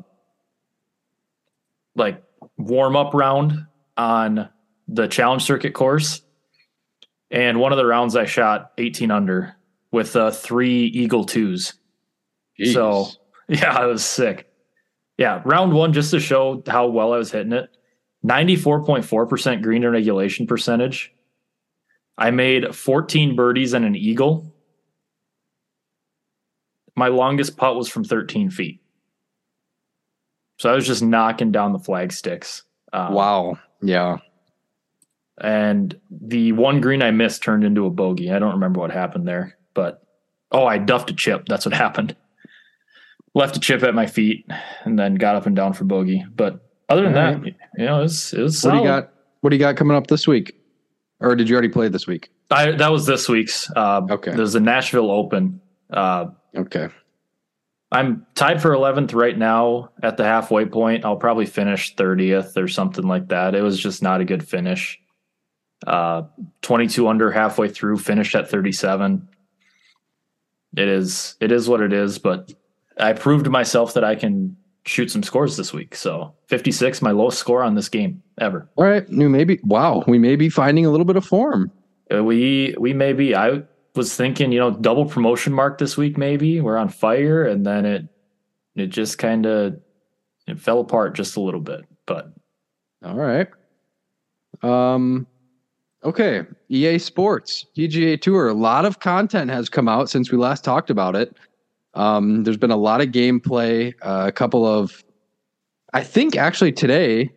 [1.95, 2.23] like
[2.59, 3.53] warm up round
[3.97, 4.49] on
[4.89, 6.23] the challenge circuit course.
[7.31, 9.55] And one of the rounds I shot 18 under
[9.93, 11.75] with uh, three eagle twos.
[12.73, 13.07] So
[13.49, 14.49] yeah, it was sick.
[15.19, 17.71] Yeah, round one just to show how well I was hitting it.
[18.27, 21.13] 94.4% green regulation percentage.
[22.19, 24.54] I made 14 birdies and an eagle.
[26.97, 28.81] My longest putt was from 13 feet.
[30.59, 32.63] So I was just knocking down the flag sticks.
[32.93, 33.59] Um, wow.
[33.83, 34.19] Yeah.
[35.41, 38.31] And the one green I missed turned into a bogey.
[38.31, 40.03] I don't remember what happened there, but
[40.53, 41.47] oh, I duffed a chip.
[41.49, 42.15] That's what happened.
[43.35, 44.47] Left a chip at my feet
[44.85, 46.25] and then got up and down for bogey.
[46.37, 49.13] But other than All that, you know, it was it was What do you got?
[49.41, 50.55] What do you got coming up this week?
[51.19, 52.31] Or did you already play this week?
[52.51, 53.69] I, that was this week's.
[53.75, 54.31] Uh, Okay.
[54.37, 55.61] There's the Nashville Open.
[55.91, 56.88] Uh, Okay.
[57.93, 61.05] I'm tied for 11th right now at the halfway point.
[61.05, 63.55] I'll probably finish 30th or something like that.
[63.55, 64.99] It was just not a good finish.
[65.87, 66.23] Uh,
[66.62, 69.29] 22 under halfway through, finished at 37.
[70.77, 72.53] It is it is what it is, but
[72.99, 75.95] I proved to myself that I can shoot some scores this week.
[75.95, 78.69] So 56, my lowest score on this game ever.
[78.77, 79.09] All right.
[79.09, 81.71] Maybe wow, we may be finding a little bit of form.
[82.12, 83.37] Uh, We we may be.
[83.37, 83.62] I
[83.95, 86.19] was thinking, you know, double promotion mark this week.
[86.19, 88.09] Maybe we're on fire, and then it
[88.75, 89.81] it just kind of
[90.47, 91.85] it fell apart just a little bit.
[92.07, 92.33] But
[93.05, 93.49] All right.
[94.63, 95.27] Um
[96.03, 98.49] okay, EA Sports, PGA Tour.
[98.49, 101.37] A lot of content has come out since we last talked about it.
[101.95, 105.05] Um there's been a lot of gameplay, uh, a couple of
[105.93, 107.31] I think actually today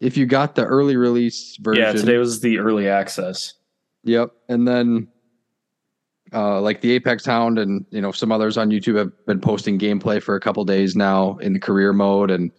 [0.00, 1.82] if you got the early release version.
[1.82, 3.54] yeah, today was the early access.
[4.02, 4.32] Yep.
[4.48, 5.08] And then
[6.34, 9.78] uh, like the Apex Hound and you know some others on YouTube have been posting
[9.78, 12.50] gameplay for a couple days now in the career mode and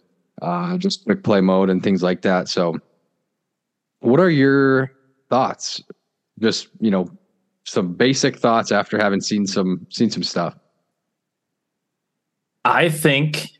[0.42, 2.48] uh, just quick play mode and things like that.
[2.48, 2.78] So,
[4.00, 4.92] what are your
[5.28, 5.82] thoughts?
[6.40, 7.10] Just you know,
[7.64, 10.56] some basic thoughts after having seen some seen some stuff.
[12.64, 13.50] I think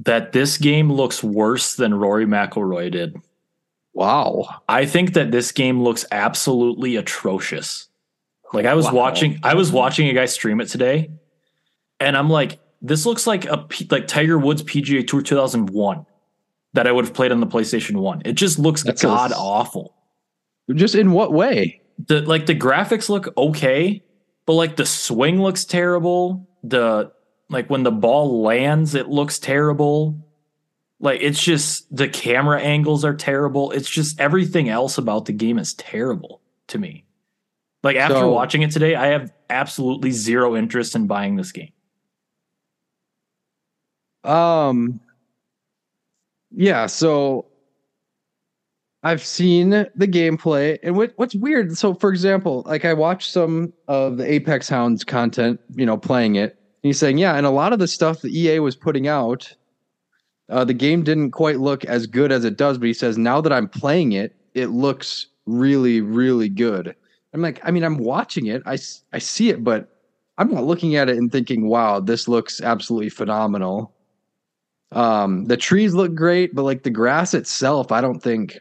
[0.00, 3.16] that this game looks worse than Rory McIlroy did.
[3.94, 4.48] Wow.
[4.68, 7.88] I think that this game looks absolutely atrocious.
[8.52, 8.94] Like I was Wow.
[8.94, 11.10] watching, I was watching a guy stream it today,
[12.00, 16.04] and I'm like, this looks like a P- like Tiger Woods PGA Tour 2001
[16.74, 18.22] that I would have played on the PlayStation One.
[18.24, 19.94] It just looks That's god awful.
[20.74, 21.80] Just in what way?
[22.06, 24.02] The like the graphics look okay,
[24.46, 26.48] but like the swing looks terrible.
[26.64, 27.12] The
[27.50, 30.26] like when the ball lands, it looks terrible.
[30.98, 33.70] Like it's just the camera angles are terrible.
[33.72, 37.04] It's just everything else about the game is terrible to me.
[37.82, 41.72] Like after So- watching it today, I have absolutely zero interest in buying this game.
[44.24, 45.00] Um
[46.54, 47.46] yeah, so
[49.02, 53.72] I've seen the gameplay and what what's weird, so for example, like I watched some
[53.88, 56.50] of the Apex Hounds content, you know, playing it.
[56.52, 59.52] And he's saying, yeah, and a lot of the stuff that EA was putting out,
[60.50, 63.40] uh, the game didn't quite look as good as it does, but he says now
[63.40, 66.94] that I'm playing it, it looks really, really good.
[67.32, 68.76] I'm like, I mean, I'm watching it, I,
[69.12, 69.88] I see it, but
[70.38, 73.94] I'm not looking at it and thinking, wow, this looks absolutely phenomenal.
[74.92, 78.58] Um, the trees look great, but like the grass itself, I don't think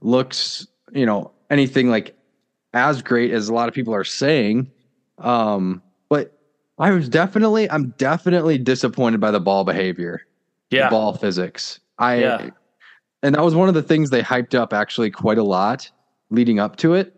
[0.00, 2.16] looks, you know, anything like
[2.72, 4.70] as great as a lot of people are saying.
[5.18, 6.38] Um, but
[6.78, 10.22] I was definitely, I'm definitely disappointed by the ball behavior,
[10.70, 10.84] Yeah.
[10.84, 11.80] the ball physics.
[11.98, 12.50] I, Yeah.
[13.22, 15.90] and that was one of the things they hyped up actually quite a lot
[16.30, 17.14] leading up to it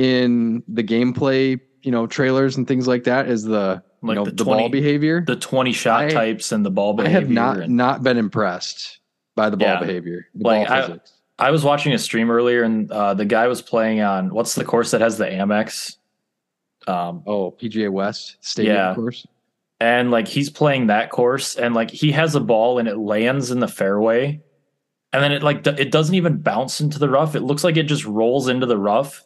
[0.00, 4.24] in the gameplay, you know, trailers and things like that is the, you Like know,
[4.24, 5.22] the the, 20 ball behavior.
[5.26, 7.16] The 20 shot I- types and the ball behavior.
[7.18, 8.98] I have not and- not been impressed
[9.36, 9.80] by the ball Yeah.
[9.80, 11.12] behavior, the Like, ball I- physics.
[11.38, 14.64] I was watching a stream earlier and uh, the guy was playing on what's the
[14.64, 15.96] course that has the Amex?
[16.86, 18.94] Um, Oh, PGA West Stadium Yeah.
[18.94, 19.26] course.
[19.80, 23.50] and like he's playing that course and like he has a ball and it lands
[23.50, 24.40] in the fairway
[25.12, 27.84] and then it like it doesn't even bounce into the rough it looks like it
[27.84, 29.24] just rolls into the rough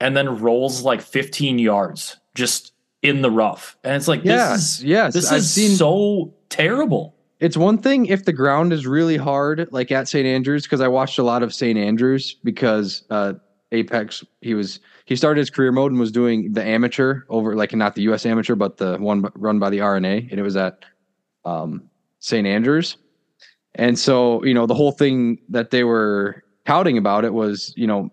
[0.00, 4.78] and then rolls like 15 yards just in the rough and it's like Yes, this
[4.78, 5.14] is yes.
[5.14, 5.76] this I've is seen.
[5.76, 10.26] so terrible it's one thing if the ground is really hard, like at St.
[10.26, 11.78] Andrews, because I watched a lot of St.
[11.78, 13.32] Andrews because uh,
[13.72, 14.22] Apex.
[14.42, 17.94] He was he started his career mode and was doing the amateur over, like not
[17.94, 18.26] the U.S.
[18.26, 20.84] amateur, but the one run by the R&A, and it was at
[21.46, 22.46] um, St.
[22.46, 22.98] Andrews.
[23.74, 27.86] And so, you know, the whole thing that they were touting about it was, you
[27.86, 28.10] know,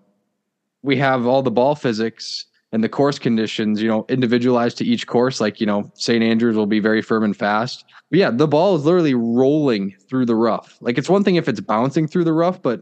[0.88, 5.06] we have all the ball physics and the course conditions, you know, individualized to each
[5.06, 5.40] course.
[5.42, 6.24] Like, you know, St.
[6.24, 7.86] Andrews will be very firm and fast.
[8.10, 10.78] But yeah, the ball is literally rolling through the rough.
[10.82, 12.82] Like, it's one thing if it's bouncing through the rough, but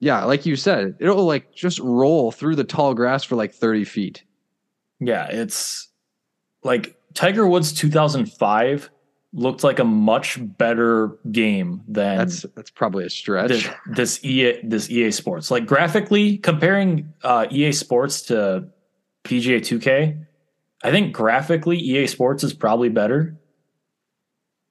[0.00, 3.84] yeah, like you said, it'll like just roll through the tall grass for like 30
[3.84, 4.22] feet.
[5.00, 5.88] yeah it's
[6.64, 8.90] like tiger woods 2005
[9.38, 13.48] looked like a much better game than That's that's probably a stretch.
[13.48, 15.50] this, this EA this EA Sports.
[15.50, 18.68] Like graphically comparing uh, EA Sports to
[19.24, 20.24] PGA 2K,
[20.82, 23.38] I think graphically EA Sports is probably better.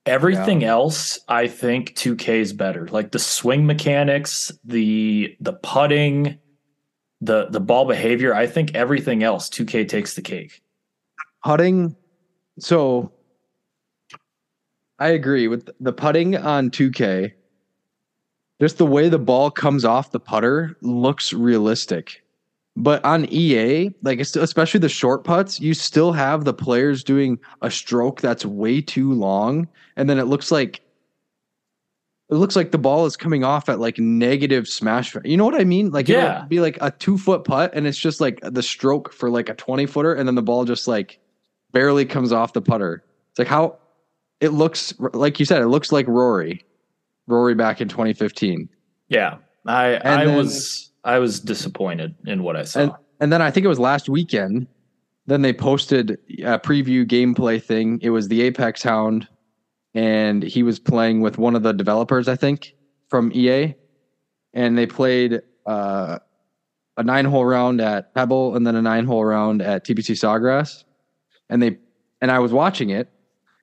[0.06, 2.88] Everything else, I think 2K is better.
[2.88, 6.38] Like the swing mechanics, the the putting,
[7.20, 8.34] the the ball behavior.
[8.34, 10.62] I think everything else 2K takes the cake.
[11.44, 11.96] putting
[12.58, 13.12] so
[14.98, 17.32] i agree with the putting on 2k
[18.60, 22.24] just the way the ball comes off the putter looks realistic.
[22.76, 27.70] But on ea like especially the short putts you still have the players doing a
[27.70, 29.68] stroke that's way too long.
[29.96, 30.80] And then it looks like
[32.30, 35.16] it looks like the ball is coming off at like negative smash.
[35.24, 35.90] You know what i mean?
[35.90, 36.44] Like Yeah.
[36.48, 39.54] be like a two foot putt and it's just like the stroke for like a
[39.54, 41.18] 20 footer and then the ball just like
[41.72, 43.02] barely comes off the putter.
[43.30, 43.78] It's like how
[44.40, 46.64] it looks like you said, it looks like Rory.
[47.26, 48.68] Rory back in 2015.
[49.08, 49.36] Yeah.
[49.66, 52.80] I And I then- was I was disappointed in what I saw.
[52.80, 54.66] And and then I think it was last weekend.
[55.26, 57.98] Then they posted a preview gameplay thing.
[58.02, 59.28] It was the Apex Hound,
[59.94, 62.74] and he was playing with one of the developers, I think,
[63.08, 63.74] from EA.
[64.54, 66.18] And they played uh,
[66.96, 70.84] a nine hole round at Pebble and then a nine hole round at TPC Sawgrass.
[71.50, 71.78] And they
[72.22, 73.10] and I was watching it,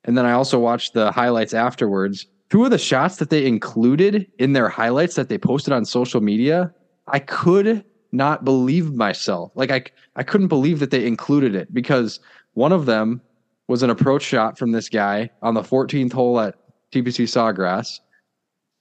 [0.06, 2.28] and then I also watched the highlights afterwards.
[2.50, 6.22] Two of the shots that they included in their highlights that they posted on social
[6.22, 6.74] media,
[7.08, 9.52] I could not believe myself.
[9.56, 9.84] Like I
[10.16, 12.20] I couldn't believe that they included it because
[12.54, 13.22] one of them
[13.68, 16.56] was an approach shot from this guy on the 14th hole at
[16.92, 18.00] TPC Sawgrass.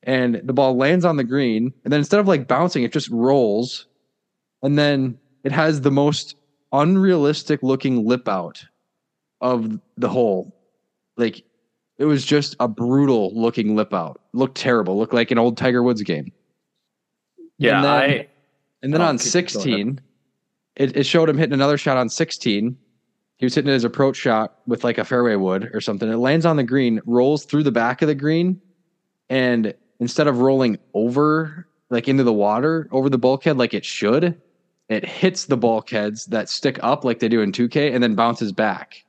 [0.03, 3.09] And the ball lands on the green, and then instead of like bouncing, it just
[3.09, 3.87] rolls.
[4.63, 6.37] And then it has the most
[6.73, 8.63] unrealistic looking lip out
[9.41, 10.55] of the hole.
[11.17, 11.45] Like
[11.99, 14.21] it was just a brutal looking lip out.
[14.33, 14.99] Looked terrible.
[14.99, 16.33] Looked like an old Tiger Woods game.
[17.59, 18.29] yeah, and then- I
[18.83, 20.01] And then Oh, on 16,
[20.77, 22.77] it, it showed him hitting another shot on 16.
[23.37, 26.11] He was hitting his approach shot with like a fairway wood or something.
[26.11, 28.61] It lands on the green, rolls through the back of the green,
[29.31, 34.41] and instead of rolling over like into the water over the bulkhead like it should,
[34.89, 38.53] it hits the bulkheads that stick up like they do in 2K and then bounces
[38.53, 39.05] back.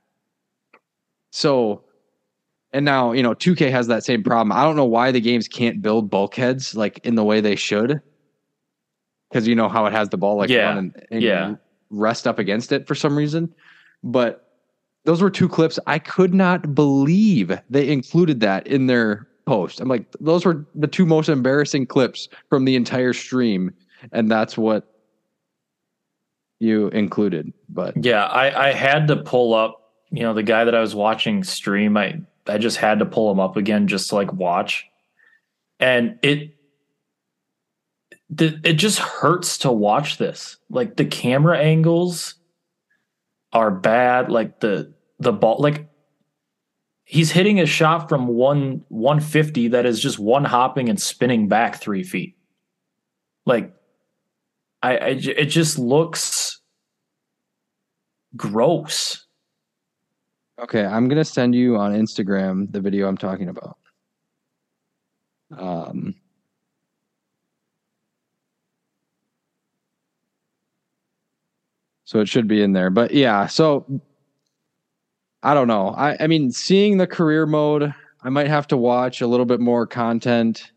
[1.32, 1.84] So,
[2.76, 4.52] and now, you know, 2K has that same problem.
[4.52, 8.02] I don't know why the games can't build bulkheads like in the way they should
[9.32, 10.78] because you know how it has the ball like Yeah.
[10.78, 11.56] and, and Yeah.
[11.90, 13.50] rest up against it for some reason.
[14.04, 14.42] But
[15.06, 19.80] those were two clips I could not believe they included that in their post.
[19.80, 23.72] I'm like, those were the two most embarrassing clips from the entire stream,
[24.12, 24.84] and that's what
[26.60, 27.54] you included.
[27.70, 29.80] But Yeah, I, I had to pull up,
[30.12, 31.96] you know, the guy that I was watching stream.
[31.96, 34.86] I I just had to pull him up again just to like watch.
[35.80, 36.56] And it
[38.40, 40.58] it just hurts to watch this.
[40.70, 42.36] Like the camera angles
[43.54, 44.32] are bad.
[44.32, 45.88] Like the the ball like
[47.04, 51.80] he's hitting a shot from one 150 that is just one hopping and spinning back
[51.80, 52.36] three feet.
[53.46, 53.74] Like
[54.82, 56.60] I, I it just looks
[58.36, 59.25] gross.
[60.60, 63.78] Okay, I'm gonna send you on Instagram the video I'm talking about.
[65.58, 66.16] Um,
[72.04, 73.48] so it should be in there, but yeah.
[73.48, 73.86] So
[75.44, 75.90] I don't know.
[75.90, 79.60] I I mean, seeing the career mode, I might have to watch a little bit
[79.60, 80.72] more content.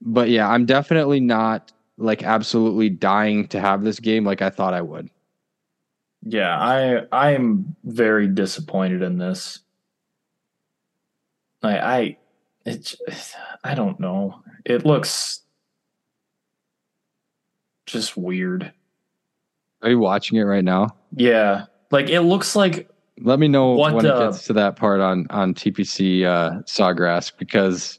[0.00, 4.74] But yeah, I'm definitely not like absolutely dying to have this game like I thought
[4.74, 5.08] I would.
[6.24, 9.60] Yeah, I I'm very disappointed in this.
[11.62, 12.16] I I
[12.64, 12.96] it's
[13.64, 14.42] I don't know.
[14.64, 15.42] It looks
[17.86, 18.72] just weird.
[19.82, 20.94] Are you watching it right now?
[21.14, 21.66] Yeah.
[21.90, 22.88] Like it looks like
[23.20, 26.62] Let me know What, when uh, it gets to that part on on TPC uh,
[26.62, 27.98] Sawgrass because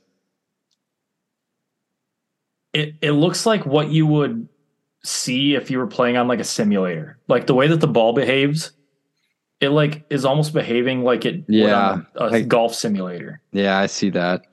[2.72, 4.48] it it looks like what you would
[5.04, 7.18] see if you were playing on like a simulator.
[7.28, 8.72] Like the way that the ball behaves,
[9.60, 13.42] it like is almost behaving like it Yeah, a, a like- golf simulator.
[13.52, 14.46] yeah, I see that.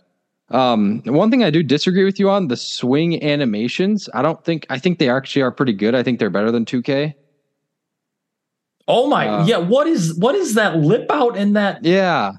[0.50, 4.08] Um, one thing I do disagree with you on the swing animations.
[4.14, 5.94] I don't think I think they actually are pretty good.
[5.94, 7.14] I think they're better than 2K.
[8.88, 12.32] Oh my Uh, yeah, what is what is that lip out in that Yeah,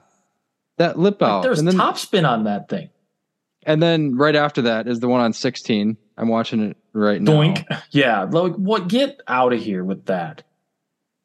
[0.78, 2.90] that lip like, out, there's and then top spin on that thing.
[3.66, 5.96] and then right after that is the one on 16.
[6.18, 7.32] I'm watching it right now.
[7.32, 7.66] Doink.
[7.92, 10.44] Yeah, like what get out of here with that.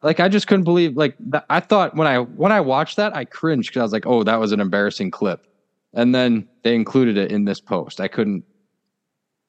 [0.03, 0.97] Like I just couldn't believe.
[0.97, 3.93] Like th- I thought when I when I watched that, I cringed because I was
[3.93, 5.47] like, "Oh, that was an embarrassing clip,"
[5.95, 8.01] and then they included it in this post.
[8.01, 8.45] I couldn't.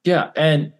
[0.04, 0.72] Yeah, and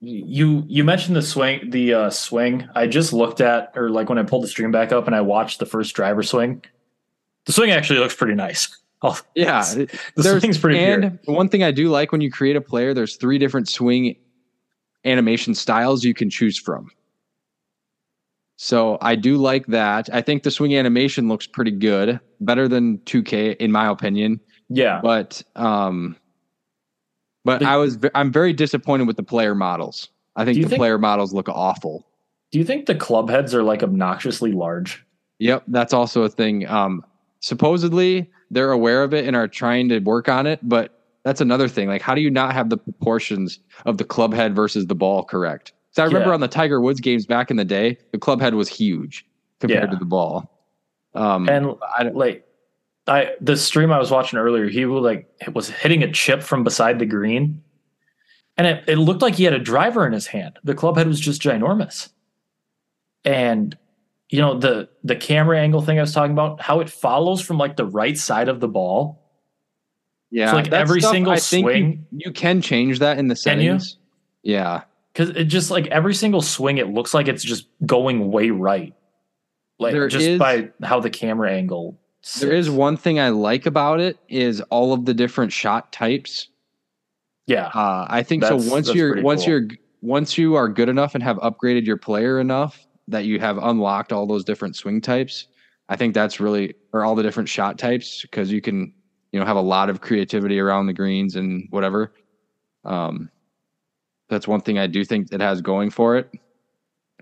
[0.00, 2.68] you you mentioned the swing the uh, swing.
[2.74, 5.20] I just looked at or like when I pulled the stream back up and I
[5.20, 6.62] watched the first driver swing.
[7.46, 8.68] The swing actually looks pretty nice.
[9.02, 11.36] Oh, Yeah, the there's swing's pretty and pure.
[11.36, 14.16] one thing I do like when you create a player, there's three different swing
[15.06, 16.90] animation styles you can choose from.
[18.56, 20.08] So I do like that.
[20.12, 24.40] I think the swing animation looks pretty good, better than 2K in my opinion.
[24.68, 26.16] Yeah, But um,
[27.44, 30.08] but I was I'm very disappointed with the player models.
[30.34, 32.04] I think the think- player models look awful.
[32.50, 35.04] Do you think the club heads are like obnoxiously large?
[35.38, 36.66] Yep, that's also a thing.
[36.68, 37.04] Um,
[37.40, 40.95] supposedly they're aware of it and are trying to work on it, but
[41.26, 41.88] that's another thing.
[41.88, 45.24] Like, how do you not have the proportions of the club head versus the ball
[45.24, 45.72] correct?
[45.90, 46.34] So I remember Yeah.
[46.34, 49.26] on the Tiger Woods games back in the day, the club head was huge
[49.58, 49.90] compared Yeah.
[49.90, 50.48] to the ball.
[51.14, 52.44] Um, And I like
[53.08, 56.62] I the stream I was watching earlier, he was like was hitting a chip from
[56.62, 57.60] beside the green.
[58.56, 60.58] And it, it looked like he had a driver in his hand.
[60.64, 62.08] The club head was just ginormous.
[63.24, 63.76] And
[64.28, 67.58] you know, the the camera angle thing I was talking about, how it follows from
[67.58, 69.22] like the right side of the ball.
[70.30, 73.36] Yeah, like every stuff, single I think you- swing- you, can change that in the
[73.36, 73.98] settings.
[74.42, 74.82] Yeah,
[75.14, 78.94] Cause it just like every single swing, it looks like it's just going way right.
[79.78, 81.98] Like There just is- by how the camera angle.
[82.40, 86.48] there is one thing I like about it is all of the different shot types.
[87.46, 87.66] Yeah.
[87.68, 88.56] Uh, I think so.
[88.56, 89.50] Once you're once cool.
[89.52, 89.68] you're
[90.02, 94.12] once you are good enough and have upgraded your player enough that you have unlocked
[94.12, 95.46] all those different swing types,
[95.88, 98.92] I think that's really or all the different shot types because you can
[99.36, 102.10] you know have a lot of creativity around the greens and whatever.
[102.86, 103.30] Um,
[104.30, 106.32] that's one thing I do think it has going for it.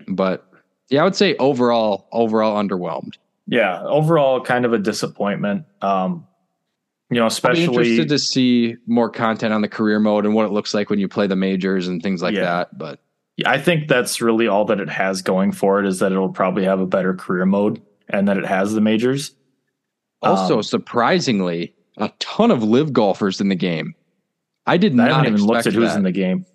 [0.07, 0.47] But
[0.89, 3.17] yeah, I would say overall overall underwhelmed.
[3.47, 5.65] Yeah, overall, kind of a disappointment.
[5.81, 6.25] Um,
[7.09, 10.53] you know, especially interested to see more content on the career mode and what it
[10.53, 12.41] looks like when you play the majors and things like Yeah.
[12.45, 12.77] that.
[12.77, 13.01] But
[13.45, 16.63] I think that's really all that it has going for it is that it'll probably
[16.63, 19.35] have a better career mode and that it has the majors.
[20.21, 23.93] Also, Um, surprisingly, a ton of LIV golfers in the game.
[24.65, 25.97] I did I not even looked at who's that.
[25.97, 26.45] in the game.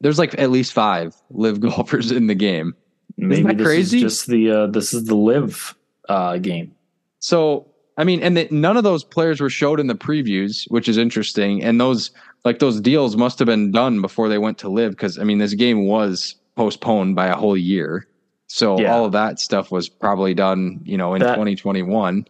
[0.00, 2.74] There's like at least five LIV golfers in the game.
[3.16, 3.96] Maybe that this crazy?
[3.98, 5.74] is just the uh, this is the LIV
[6.08, 6.74] uh, game.
[7.20, 10.88] So, I mean, and the, none of those players were showed in the previews, which
[10.88, 11.62] is interesting.
[11.62, 12.10] And those
[12.44, 15.38] like those deals must have been done before they went to LIV because I mean,
[15.38, 18.08] this game was postponed by a whole year.
[18.48, 18.92] So Yeah.
[18.94, 22.26] all of that stuff was probably done, you know, in That- 2021.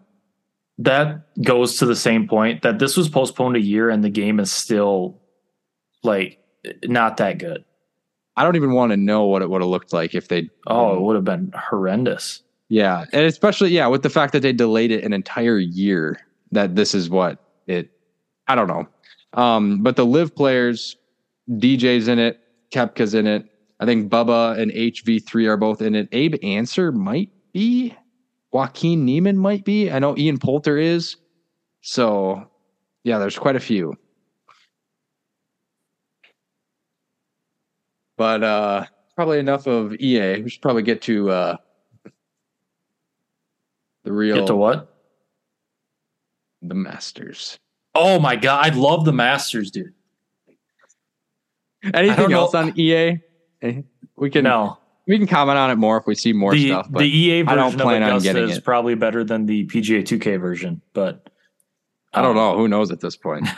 [0.79, 4.41] That goes to the same point that this was postponed a year and the game
[4.41, 5.21] is still
[6.03, 6.39] like
[6.85, 7.65] not that good.
[8.37, 10.95] I don't even want to know what it would have looked like if they Oh,
[10.95, 12.43] it would have been horrendous.
[12.69, 16.19] Yeah, and especially yeah, with the fact that they delayed it an entire year.
[16.53, 17.91] That this is what it.
[18.49, 18.89] I don't know,
[19.35, 20.97] um, but the LIV players,
[21.51, 22.41] DJ's in it,
[22.73, 23.47] Koepka's in it.
[23.81, 26.09] I think Bubba and HV3 are both in it.
[26.13, 27.95] Abe Ancer might be.
[28.53, 29.91] Joaquin Niemann might be.
[29.91, 31.17] I know Ian Poulter is.
[31.81, 32.49] So,
[33.03, 33.95] yeah, there's quite a few.
[38.17, 38.85] But uh
[39.17, 40.43] probably enough of EA.
[40.43, 41.57] We should probably get to uh
[44.05, 44.89] the real Get to what?
[46.61, 47.59] the Masters.
[47.95, 49.93] Oh my god, I love the Masters, dude.
[51.93, 52.43] Anything know.
[52.43, 53.19] else on EA?
[54.17, 56.87] We can No, we can comment on it more if we see more the stuff.
[56.91, 58.65] But the EA I version don't plan of on Augusta getting is it.
[58.65, 61.31] probably better than the PGA 2K version, but
[62.13, 62.57] I don't um, know.
[62.57, 63.49] Who knows at this point?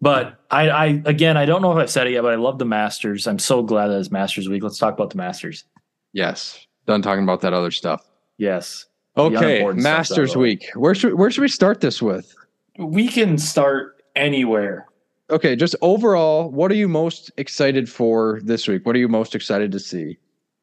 [0.00, 2.60] But I, I again, I don't know if I've said it yet, but I love
[2.60, 3.26] the Masters.
[3.26, 4.62] I'm so glad that it's Masters Week.
[4.62, 5.64] Let's talk about the Masters.
[6.12, 6.64] yes.
[6.86, 8.08] Done talking about that other stuff.
[8.36, 8.86] Yes,
[9.16, 10.48] Okay, unimportant stuff's out of Masters the way.
[10.50, 10.70] Week.
[10.74, 12.32] Where should where should we start this with?
[12.78, 14.86] we can start anywhere.
[15.30, 18.86] Okay, just overall, what are you most excited for this week?
[18.86, 20.16] What are you most excited to see?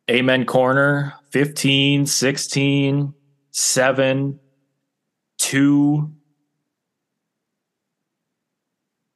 [0.09, 3.13] Amen Corner 15, 16,
[3.51, 4.39] 7,
[5.37, 6.11] 2.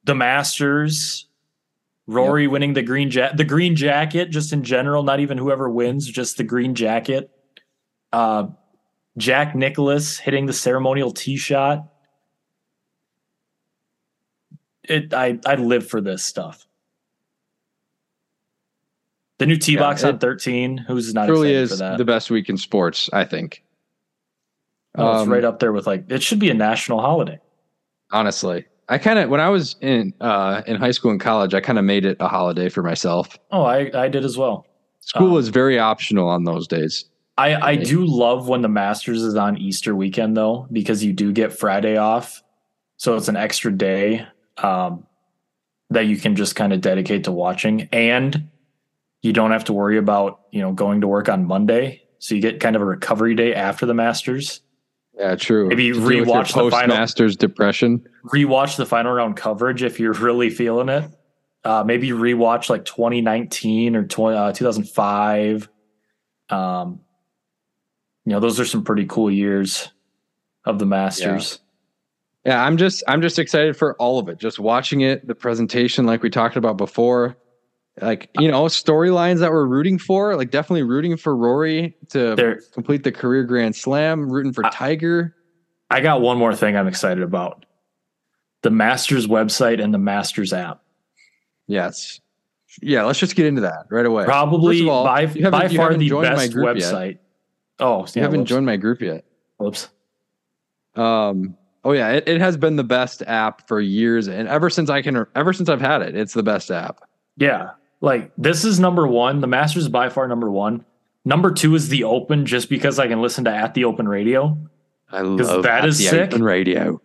[0.03, 1.25] The Masters.
[2.07, 6.07] Rory winning the green ja- the green jacket just in general, not even whoever wins,
[6.07, 7.29] just the green jacket.
[8.11, 8.47] Uh
[9.15, 11.85] Jack Nicklaus hitting the ceremonial tee shot.
[14.83, 16.65] It I I live for this stuff.
[19.39, 20.77] The new tee box Yeah, on 13.
[20.77, 21.97] Who's not Truly excited is for that?
[21.97, 23.63] the best week in sports, I think.
[24.95, 27.39] Oh, it's Um, right up there with like it should be a national holiday.
[28.11, 28.65] honestly.
[28.91, 31.77] I kind of when I was in uh in high school and college, I kind
[31.77, 33.37] of made it a holiday for myself.
[33.51, 34.65] Oh, I I did as well.
[35.01, 37.05] School Um, was very optional on those days.
[37.37, 41.31] I I do love when the Masters is on Easter weekend though because you do
[41.31, 42.41] get Friday off,
[42.97, 44.25] so it's an extra day
[44.57, 45.05] um,
[45.91, 47.87] that you can just kind of dedicate to watching.
[47.93, 48.48] And
[49.21, 52.03] You don't have to worry about, you know, going to work on Monday.
[52.19, 54.61] So you get kind of a recovery day after the Masters.
[55.17, 55.67] Yeah, true.
[55.67, 58.05] Maybe To deal with your rewatch the final- Masters depression.
[58.27, 61.09] Rewatch the final round coverage if you're really feeling it.
[61.65, 65.67] Uh, maybe rewatch like 2019 or 20, uh, 2005.
[66.49, 67.01] Um,
[68.25, 69.89] you know, those are some pretty cool years
[70.65, 71.59] of the Masters.
[72.45, 74.39] Yeah, I'm just I'm just excited for all of it.
[74.39, 77.37] Just watching it, the presentation, like we talked about before,
[78.01, 80.35] like you know, storylines that we're rooting for.
[80.35, 84.29] Like definitely rooting for Rory to There, complete the career Grand Slam.
[84.29, 85.35] Rooting for I- Tiger.
[85.91, 87.65] I got one more thing I'm excited about:
[88.61, 90.81] the Masters website and the Masters app.
[91.67, 92.19] Yes.
[92.81, 94.25] Yeah, let's just get into that right away.
[94.25, 96.93] Probably all, by, by far the best group yet.
[96.93, 97.17] website.
[97.79, 98.49] Oh, you yeah, haven't whoops.
[98.49, 99.25] joined my group yet.
[99.57, 99.89] Whoops.
[100.95, 101.55] Um.
[101.83, 105.01] Oh yeah, it, it has been the best app for years, and ever since I
[105.01, 106.99] can, ever since I've had it, it's the best app.
[107.37, 107.71] Yeah.
[108.01, 109.41] Like this is number one.
[109.41, 110.85] The Masters is by far number one.
[111.25, 114.57] Number two is the Open, just because I can listen to at the Open Radio.
[115.11, 116.31] I love that At is the sick.
[116.33, 117.01] Open radio.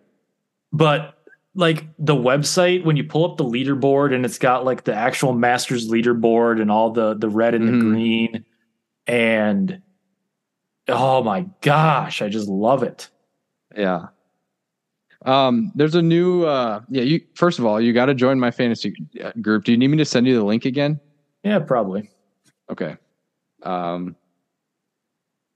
[0.72, 1.18] But
[1.54, 5.32] like the website, when you pull up the leaderboard and it's got like the actual
[5.32, 7.78] Masters leaderboard and all the the red and Mhm.
[7.80, 8.44] the green,
[9.06, 9.82] and
[10.88, 13.08] oh my gosh, I just love it.
[13.76, 14.06] Yeah.
[15.24, 18.50] Um, there's a new uh yeah, you first of all, you got to join my
[18.50, 18.94] fantasy
[19.40, 19.64] group.
[19.64, 21.00] Do you need me to send you the link again?
[21.42, 22.10] Yeah, probably.
[22.70, 22.96] Okay.
[23.62, 24.16] Um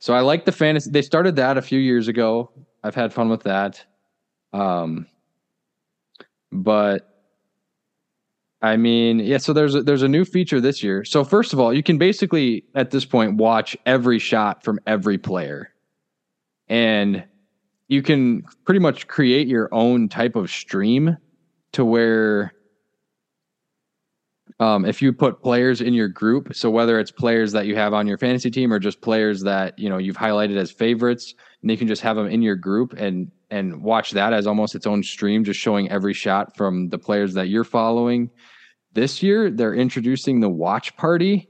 [0.01, 2.51] so I like the fantasy they started that a few years ago.
[2.83, 3.85] I've had fun with that.
[4.53, 5.07] Um
[6.51, 7.19] but
[8.61, 11.05] I mean, yeah, so there's a, there's a new feature this year.
[11.05, 15.17] So first of all, you can basically at this point watch every shot from every
[15.17, 15.73] player.
[16.69, 17.25] And
[17.89, 21.17] you can pretty much create your own type of stream
[21.73, 22.53] to where
[24.61, 27.95] um, if you put players in your group, so whether it's players that you have
[27.95, 31.71] on your fantasy team or just players that you know you've highlighted as favorites, and
[31.71, 34.87] you can just have them in your group and and watch that as almost its
[34.87, 38.31] own stream, just showing every shot from the players that you're following.
[38.93, 41.49] This year, they're introducing the watch party,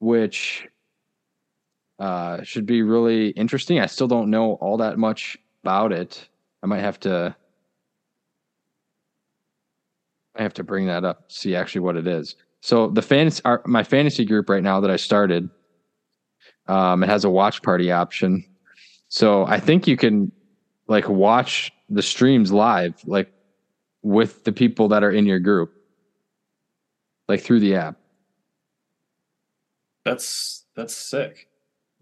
[0.00, 0.66] which
[2.02, 3.78] uh, should be really interesting.
[3.78, 6.28] I still don't know all that much about it.
[6.60, 7.36] I might have to.
[10.34, 12.34] I have to bring that up, see actually what it is.
[12.60, 15.48] So the fantasy, our, my fantasy group right now that I started,
[16.66, 18.44] um, it has a watch party option.
[19.08, 20.32] So I think you can
[20.88, 23.30] like watch the streams live, like
[24.02, 25.72] with the people that are in your group,
[27.28, 27.96] like through the app,
[30.04, 31.46] That's that's sick.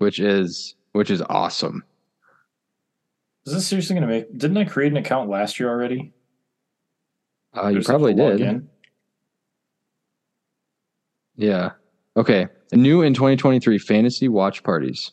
[0.01, 1.85] Which is which is awesome.
[3.47, 4.37] Is this seriously going to make?
[4.37, 6.13] Didn't I create an account last year already?
[7.55, 8.69] Uh, you probably have to log did.
[11.37, 11.71] Yeah.
[12.17, 12.49] Okay.
[12.73, 15.13] New in 2023 fantasy watch parties.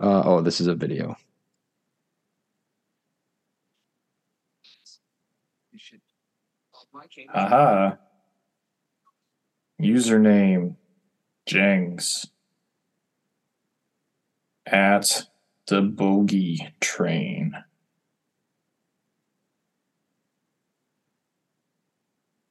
[0.00, 1.16] Uh, oh, this is a video.
[7.34, 7.96] Aha.
[9.80, 10.76] Username
[11.46, 12.31] Jengs
[14.66, 15.24] at
[15.66, 17.54] the bogey train.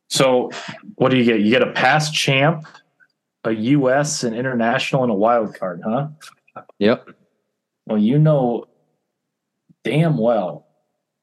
[0.09, 0.51] So,
[0.95, 1.39] what do you get?
[1.39, 2.65] You get a past champ,
[3.45, 6.09] a US, an international, and a wild card, huh?
[6.79, 7.09] Yep.
[7.85, 8.65] Well, you know
[9.83, 10.67] damn well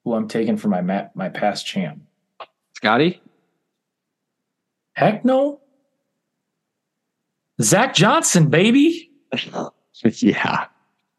[0.05, 2.01] who I'm taking for my ma- my past champ.
[2.75, 3.21] Scotty?
[4.95, 5.61] Heck no.
[7.61, 9.11] Zach Johnson, baby.
[10.05, 10.67] yeah.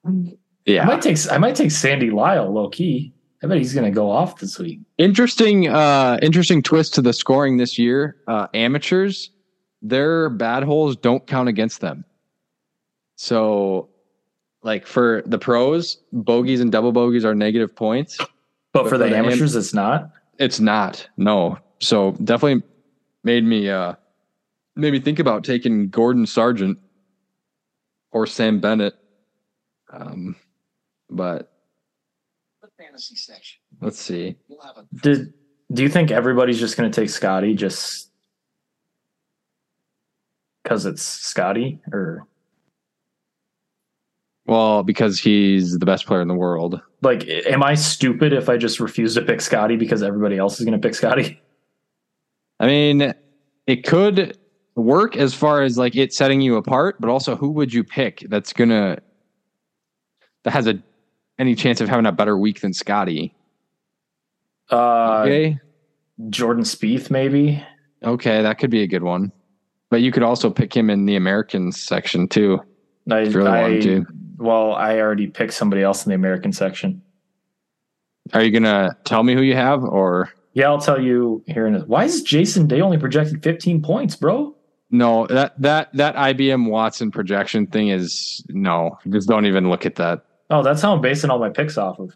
[0.06, 0.86] I Yeah.
[0.86, 3.14] might take I might take Sandy Lyle low key.
[3.44, 4.80] I bet he's gonna go off this week.
[4.98, 8.18] Interesting uh interesting twist to the scoring this year.
[8.28, 9.32] Uh amateurs,
[9.82, 12.04] their bad holes don't count against them.
[13.16, 13.90] So
[14.64, 18.18] like for the pros, bogeys and double bogeys are negative points.
[18.18, 18.30] But,
[18.74, 20.12] But for for the the am- amateurs, it's not.
[20.38, 21.08] It's not.
[21.18, 21.58] No.
[21.80, 22.62] So definitely
[23.24, 23.96] made me uh
[24.76, 26.78] made me think about taking Gordon Sargent
[28.12, 28.96] or Sam Bennett.
[29.92, 30.36] Um
[31.10, 31.52] but
[32.62, 33.60] the fantasy section.
[33.82, 34.36] let's see.
[34.48, 35.34] You'll have a Did
[35.72, 38.12] do you think everybody's just gonna take Scotty just
[40.64, 42.28] because it's Scotty or
[44.46, 46.82] Well, because he's the best player in the world.
[47.02, 50.66] like am I stupid if I just refuse to pick Scotty because everybody else is
[50.66, 51.42] gonna pick Scotty?
[52.60, 53.14] I mean,
[53.68, 54.38] it could
[54.76, 58.26] work as far as like it setting you apart, but also who would you pick
[58.30, 59.00] that's gonna
[60.44, 60.82] that has a
[61.38, 63.34] any chance of having a better week than Scotty?
[64.72, 65.60] Uh Okay.
[66.30, 67.64] Jordan Spieth, maybe.
[68.04, 69.32] Okay, that could be a good one.
[69.90, 72.60] But you could also pick him in the Americans section too.
[73.10, 74.06] I, really I- wanted to.
[74.38, 77.02] Well, I already picked somebody else in the American section.
[78.34, 81.76] Are you gonna tell me who you have, or Yeah, I'll tell you here in
[81.76, 84.56] a Why is Jason Day only projected 15 points, bro?
[84.92, 85.26] no?
[85.28, 88.98] That that that IBM Watson projection thing is no.
[89.10, 90.24] Just don't even look at that.
[90.50, 92.16] Oh, that's how I'm basing all my picks off of.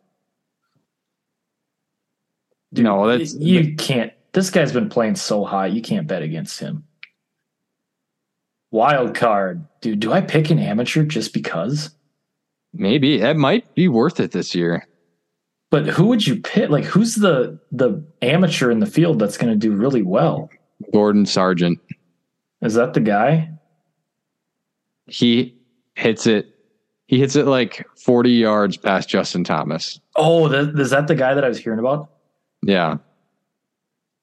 [2.72, 4.12] No, that's- you can't.
[4.34, 6.84] This guy's been playing so high, you can't bet against him.
[8.72, 10.00] Wild card, dude.
[10.00, 11.92] Do I pick an amateur just because?
[12.74, 14.88] Maybe it might be worth it this year.
[15.70, 16.72] But who would you pick?
[16.72, 20.50] Like, who's the the amateur in the field that's going to do really well?
[20.92, 21.80] Gordon Sargent.
[22.64, 23.50] Is that the guy?
[25.06, 25.56] He
[25.96, 26.53] hits it.
[27.14, 30.00] He hits it like 40 yards past Justin Thomas.
[30.16, 32.10] Oh, that, is that the guy that I was hearing about?
[32.64, 32.98] Yeah.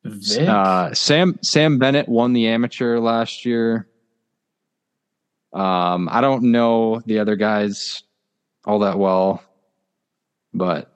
[0.04, 3.86] Uh, Sam Sam Bennett won the amateur last year.
[5.52, 8.02] Um, I don't know the other guys
[8.64, 9.40] all that well,
[10.52, 10.92] but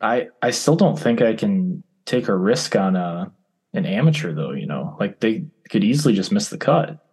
[0.00, 3.32] I I still don't think I can take a risk on a
[3.72, 4.52] an amateur though.
[4.52, 7.04] You know, like they could easily just miss the cut.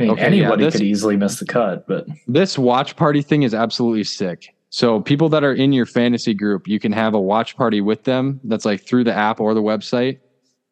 [0.00, 3.22] I mean, Okay, yeah, anybody this- could easily miss the cut, but this watch party
[3.22, 4.54] thing is absolutely sick.
[4.70, 8.04] So people that are in your fantasy group, you can have a watch party with
[8.04, 8.40] them.
[8.44, 10.20] That's like through the app or the website,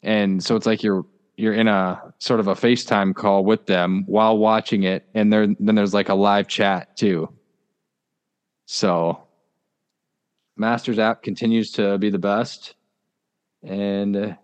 [0.03, 1.05] and so it's like you're
[1.37, 5.47] you're in a sort of a FaceTime call with them while watching it, and there
[5.59, 7.29] then there's like a live chat too.
[8.67, 9.21] So
[10.57, 12.77] Masters app continues to be the best,
[13.63, 14.35] and uh,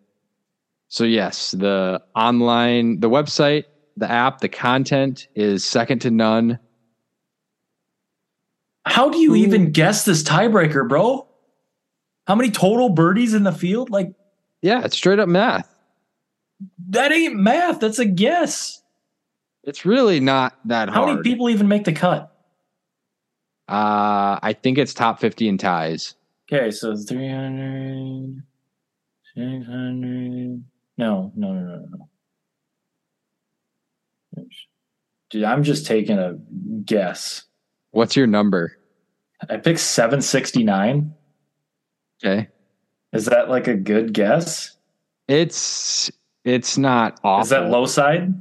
[0.88, 3.64] so yes, the online, the website,
[3.96, 6.58] the app, the content is second to none.
[8.86, 11.26] how do you even guess this tiebreaker, bro?
[12.26, 13.90] How many total birdies in the field?
[13.90, 14.14] Like
[14.62, 15.74] Yeah, it's straight up math.
[16.88, 17.80] that ain't math.
[17.80, 18.82] That's a guess.
[19.62, 21.08] It's really not that How hard.
[21.08, 22.30] How many people even make the cut?
[23.66, 26.14] Uh, I think it's top 50 in ties.
[26.52, 28.42] Okay, so 300,
[29.34, 30.64] 600.
[30.98, 32.08] No, no, no, no, no.
[35.30, 36.34] Dude, I'm just taking a
[36.84, 37.44] guess.
[37.90, 38.76] What's your number?
[39.48, 41.12] I picked 769.
[42.24, 42.48] Okay.
[43.12, 44.76] Is that like a good guess?
[45.28, 46.10] It's
[46.44, 47.42] it's not awful.
[47.42, 48.32] Is that low side?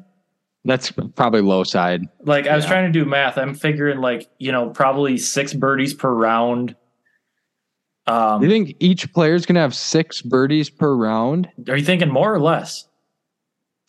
[0.66, 2.04] That's probably low side.
[2.22, 2.70] Like I was Yeah.
[2.72, 3.38] trying to do math.
[3.38, 6.76] I'm figuring like, you know, probably six birdies per round.
[8.08, 11.50] Um, you think each player's gonna have six birdies per round?
[11.70, 12.88] are you thinking more or less?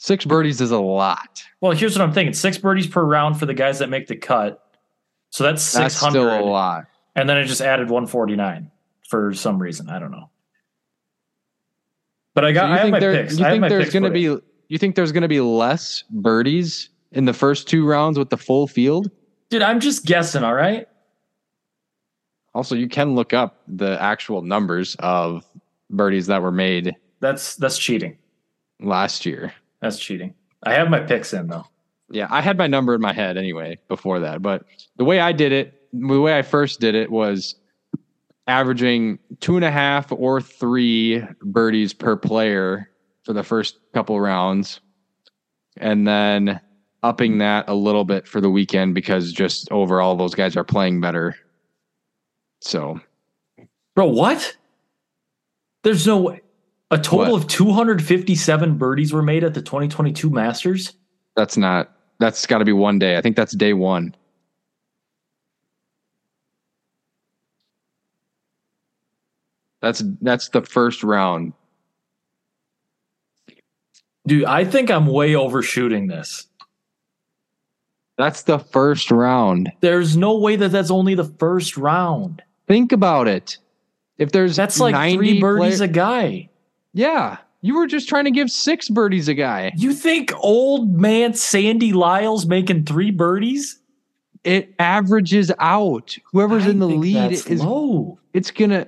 [0.04, 1.42] Six birdies is a lot.
[1.62, 4.16] Well, here's what I'm thinking: six birdies per round for the guys that make the
[4.16, 4.62] cut.
[5.30, 6.10] So that's six hundred.
[6.10, 6.84] still a lot.
[7.16, 8.70] And then I just added 149
[9.08, 9.88] for some reason.
[9.88, 10.28] I don't know.
[12.34, 13.38] But I got So you I have my there, picks.
[13.38, 14.20] you think there's gonna be
[14.68, 18.66] you think there's gonna be less birdies in the first two rounds with the full
[18.66, 19.10] field?
[19.48, 20.86] Dude, I'm just guessing, all right?
[22.54, 25.46] Also, you can look up the actual numbers of
[25.88, 28.18] birdies that were made That's that's cheating.
[28.80, 29.54] last year.
[29.84, 30.32] That's cheating.
[30.62, 31.66] I have my picks in though.
[32.08, 34.64] Yeah, I had my number in my head anyway before that, but
[34.96, 37.54] the way I did it, the way I first did it was
[38.46, 42.88] averaging two and a half or three birdies per player
[43.24, 44.80] for the first couple rounds,
[45.76, 46.62] and then
[47.02, 50.98] upping that a little bit for the weekend because just overall those guys are playing
[51.02, 51.36] better.
[52.62, 53.02] So
[53.94, 54.56] Bro, what?
[55.82, 56.40] There's no way.
[56.94, 57.42] A total What?
[57.42, 60.92] of 257 birdies were made at the 2022 Masters.
[61.34, 61.90] that's not
[62.20, 63.16] that's got to be one day.
[63.16, 64.14] I think that's day one.
[69.80, 71.52] That's that's the first round.
[74.26, 76.46] Dude, I think I'm way overshooting this.
[78.16, 79.70] That's the first round.
[79.80, 82.42] There's no way that that's only the first round.
[82.68, 83.58] Think about it.
[84.16, 86.48] If there's That's like 90 three birdies play- a guy.
[86.94, 89.72] Yeah, you were just trying to give six birdies a guy.
[89.76, 93.78] You think old man Sandy Lyle's making three birdies?
[94.44, 96.16] It averages out.
[96.32, 98.18] Whoever's I in the think lead that's is low.
[98.32, 98.86] it's gonna.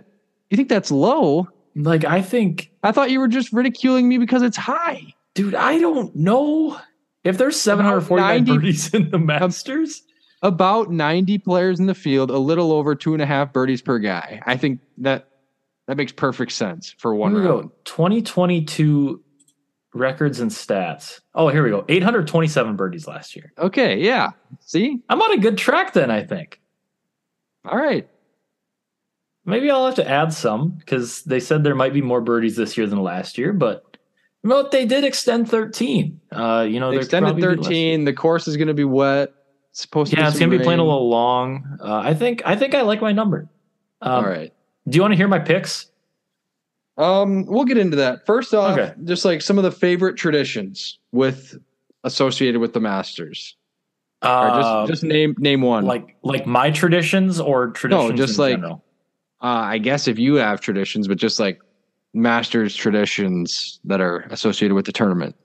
[0.50, 1.48] You think that's low?
[1.74, 5.02] Like I think, I thought you were just ridiculing me because it's high.
[5.34, 6.78] dude, I don't know
[7.24, 10.02] if there's 749 90 birdies in the Masters.
[10.42, 13.98] about 90 players in the field, a little over two and a half birdies per
[13.98, 14.40] guy.
[14.46, 15.28] I think that
[15.86, 17.62] that makes perfect sense for one Here we round.
[17.68, 17.72] go.
[17.84, 19.22] 2022
[19.94, 21.20] records and stats.
[21.34, 21.84] Oh, here we go.
[21.88, 23.52] 827 birdies last year.
[23.58, 24.30] Okay, yeah.
[24.60, 25.02] See?
[25.08, 26.60] I'm on a good track then, I think.
[27.64, 28.08] All right.
[29.44, 32.76] Maybe I'll have to add some because they said there might be more birdies this
[32.76, 33.96] year than last year, but
[34.42, 36.20] Well, they did extend 13.
[36.32, 38.04] Uh, you know, They extended probably be less- 13.
[38.04, 39.32] The course is going to be wet.
[39.70, 40.18] It's supposed to.
[40.18, 41.78] Yeah, it's gonna be playing a little long.
[41.82, 43.46] Uh, I think I think I like my number.
[44.00, 44.50] Um, All right.
[44.88, 45.86] Do you want to hear my picks?
[46.98, 48.24] Um, we'll get into that.
[48.24, 48.94] First off, Okay.
[49.04, 51.58] just like some of the favorite traditions with
[52.04, 53.56] associated with the Masters.
[54.22, 55.84] Uh, just just name name one.
[55.84, 58.82] like like my traditions or traditions just in like- general?
[59.42, 61.60] uh, I guess if you have traditions, but just like
[62.14, 65.36] Masters traditions that are associated with the tournament.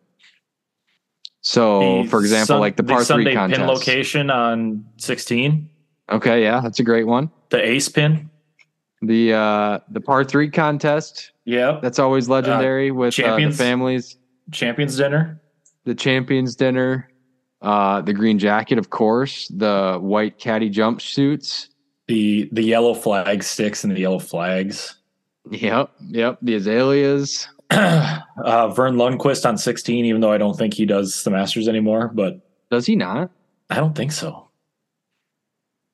[1.42, 3.60] So, The for example, Sun- like the par Sunday three contest.
[3.60, 5.70] pin location on 16,
[6.10, 7.30] Okay, yeah, that's a great one.
[7.50, 8.30] the ace pin.
[9.02, 13.58] The uh the par three contest Yeah, that's always legendary with uh, the champions.
[13.58, 14.18] families.
[14.52, 15.42] Champions dinner.
[15.86, 17.10] The champions dinner,
[17.64, 21.70] uh, the green jacket, of course, the white caddy jumpsuits.
[22.08, 24.96] The the yellow flag sticks and the yellow flags.
[25.50, 26.38] Yep, yep.
[26.44, 27.48] The azaleas.
[27.72, 28.20] uh,
[28.76, 32.42] Verne Lundquist on 16, even though I don't think he does the Masters anymore, but
[32.70, 33.32] Does he not?
[33.70, 34.50] I don't think so.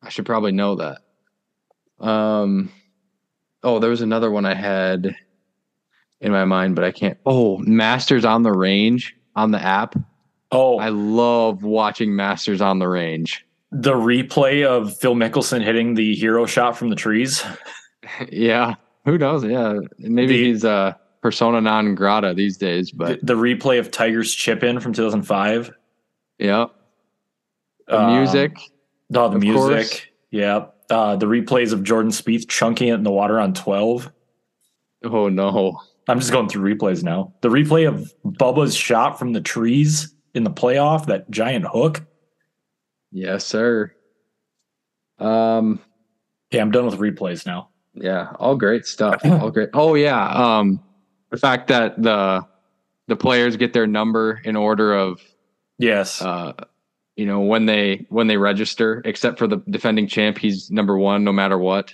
[0.01, 0.97] I should probably know that.
[2.05, 2.71] Um,
[3.63, 5.15] oh, there was another one I had
[6.21, 7.17] in my mind, but I can't.
[7.25, 9.95] Oh, Masters on the Range on the app.
[10.51, 13.45] Oh, I love watching Masters on the Range.
[13.71, 17.43] the replay of Phil Mickelson hitting the hero shot from the trees.
[18.31, 19.43] yeah, who knows?
[19.43, 23.91] Yeah, maybe The- he's a persona non grata these days, but the, the replay of
[23.91, 25.71] Tiger's chip in from 2005.
[26.39, 26.65] yeah,
[27.87, 28.57] the Um, music.
[29.13, 29.55] Oh, the music.
[29.57, 30.01] course.
[30.31, 30.65] Yeah.
[30.89, 34.11] Uh, the replays of Jordan Spieth chunking it in the water on 12.
[35.03, 37.33] Oh no, I'm just going through replays now.
[37.41, 42.03] The replay of Bubba's shot from the trees in the playoff, that giant hook.
[43.11, 43.91] yes, sir.
[45.19, 45.79] Um,
[46.51, 47.69] Yeah, I'm done with replays now.
[47.93, 49.21] Yeah, all great stuff.
[49.25, 49.69] all great.
[49.73, 50.81] Oh yeah, um,
[51.31, 52.45] the fact that the
[53.07, 55.21] the players get their number in order of
[55.79, 56.21] Yes.
[56.21, 56.53] uh,
[57.17, 61.23] you know when they when they register, except for the defending champ, he's number one
[61.23, 61.93] no matter what.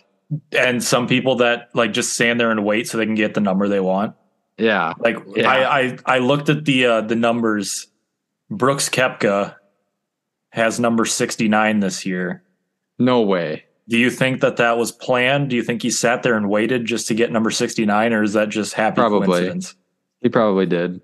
[0.52, 3.42] and some people that like just stand there and wait so they can get the
[3.42, 4.16] number they want.
[4.58, 5.50] Yeah, Like Yeah.
[5.50, 7.88] I, I I looked at the uh, the numbers.
[8.50, 9.56] Brooks Koepka
[10.52, 12.44] has number 69 this year.
[13.00, 13.64] no way.
[13.90, 15.50] Do you think that that was planned?
[15.50, 18.34] Do you think he sat there and waited just to get number 69 or is
[18.34, 19.28] that just happy Probably.
[19.28, 19.76] coincidence?
[20.22, 21.02] He probably did.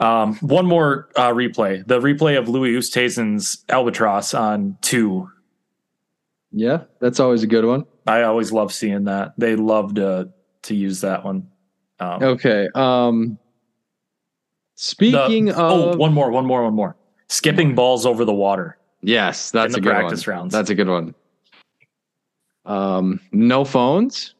[0.00, 1.86] Um, one more uh, replay.
[1.86, 5.28] The replay of Louis Oosthuizen's Albatross on 2.
[6.52, 7.84] Yeah, that's always a good one.
[8.06, 9.34] I always love seeing that.
[9.36, 10.30] They love to
[10.62, 11.48] to use that one.
[12.00, 12.68] Um, Okay.
[12.74, 13.38] Um,
[14.76, 16.96] speaking the- of, oh, one more, one more, one more.
[17.28, 18.78] Skipping balls over the water.
[19.02, 20.36] yes, that's in a good practice one.
[20.36, 20.52] rounds.
[20.52, 21.14] That's a good one.
[22.64, 24.34] Um, no phones.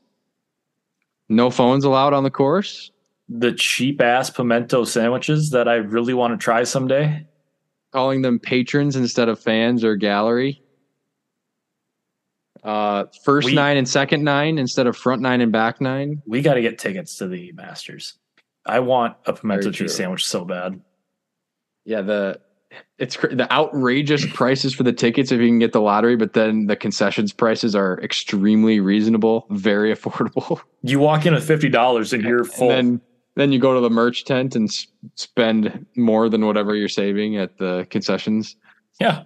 [1.28, 2.90] No phones allowed on the course.
[3.28, 7.26] The cheap ass pimento sandwiches that I really want to try someday.
[7.92, 10.62] calling them patrons instead of fans or gallery.
[12.62, 16.22] Uh, first We- nine and second nine instead of front nine and back nine.
[16.26, 18.14] We got to get tickets to the Masters.
[18.66, 20.80] I want a pimento cheese sandwich so bad.
[21.84, 22.40] Yeah, the
[22.98, 26.66] it's the outrageous prices for the tickets if you can get the lottery, but then
[26.66, 30.60] the concessions prices are extremely reasonable, very affordable.
[30.82, 32.70] You walk in with fifty dollars and you're full.
[32.70, 33.00] And
[33.38, 36.88] then then you go to the merch tent and s- spend more than whatever you're
[36.88, 38.56] saving at the concessions.
[39.00, 39.22] yeah,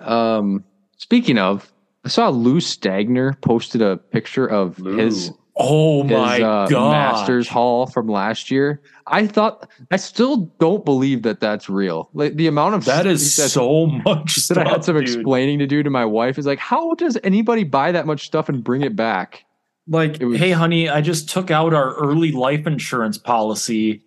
[0.00, 0.64] Um,
[0.96, 1.72] speaking of,
[2.04, 7.46] I saw Lou Stagner posted a picture of his oh my his uh, god, Masters
[7.48, 8.80] haul from last year.
[9.06, 12.08] I thought I still don't believe that that's real.
[12.14, 14.36] Like the amount of that he is said- so much.
[14.36, 15.04] that Stuff, I had some dude.
[15.04, 18.48] explaining to do to my wife is like, how does anybody buy that much stuff
[18.48, 19.44] and bring it back?
[19.90, 24.04] Like, was- hey, honey, I just took out our early life insurance policy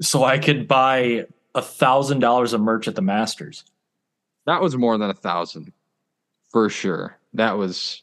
[0.00, 3.64] so I could buy a thousand dollars of merch at the Masters.
[4.46, 5.72] That was more than a thousand,
[6.50, 7.18] for sure.
[7.34, 8.02] That was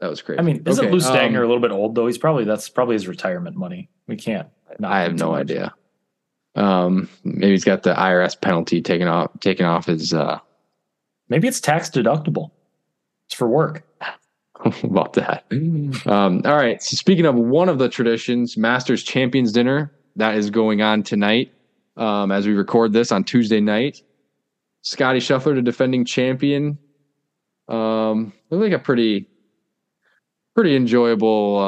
[0.00, 0.38] that was crazy.
[0.38, 2.06] I mean, isn't Okay, Lou Stagner um, a little bit old though?
[2.06, 3.88] He's probably that's probably his retirement money.
[4.06, 4.48] We can't.
[4.84, 5.42] I have no much.
[5.42, 5.74] idea.
[6.54, 10.38] Um, maybe he's got the IRS penalty taken off taken off his uh
[11.30, 12.50] Maybe it's tax deductible.
[13.26, 13.84] It's for work.
[14.82, 15.44] about that.
[16.06, 16.82] Um, all right.
[16.82, 21.52] So speaking of one of the traditions, Masters Champions Dinner, that is going on tonight
[21.96, 24.02] um, as we record this on Tuesday night.
[24.82, 26.78] Scotty Scheffler, the defending champion.
[27.68, 29.28] Um, looked like a pretty,
[30.54, 31.58] pretty enjoyable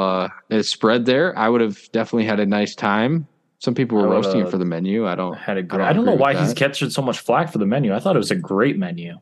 [0.51, 1.37] uh, spread there.
[1.37, 3.27] I would have definitely had a nice time.
[3.59, 5.07] Some people were roasting it for the menu.
[5.07, 5.35] I don't.
[5.35, 5.79] Had a great.
[5.79, 6.57] don't I don't, know why with he's that.
[6.57, 7.95] catching so much flack for the menu.
[7.95, 9.17] I thought it was a great menu.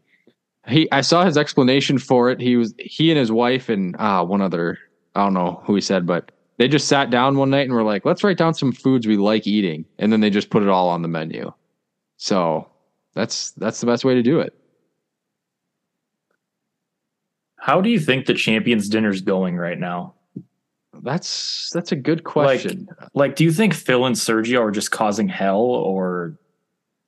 [0.67, 2.39] He, I saw his explanation for it.
[2.39, 4.77] He was he and his wife and uh, one other.
[5.15, 7.83] I don't know who he said, but they just sat down one night and were
[7.83, 9.85] like, let's write down some foods we like eating.
[9.99, 11.51] And then they just put it all on the menu.
[12.17, 12.67] So
[13.13, 14.57] that's that's the best way to do it.
[17.57, 20.15] How do you think the champions dinner's going right now?
[21.01, 22.87] That's that's a good question.
[23.13, 26.37] Like, do you think Phil and Sergio are just causing hell or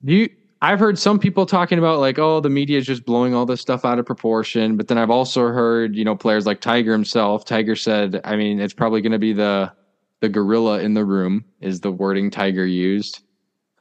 [0.04, 0.30] Do you
[0.62, 3.60] I've heard some people talking about like, oh, the media is just blowing all this
[3.60, 4.76] stuff out of proportion.
[4.76, 7.44] But then I've also heard, you know, players like Tiger himself.
[7.44, 9.72] Tiger said, I mean, it's probably going to be the
[10.20, 13.22] the gorilla in the room is the wording Tiger used.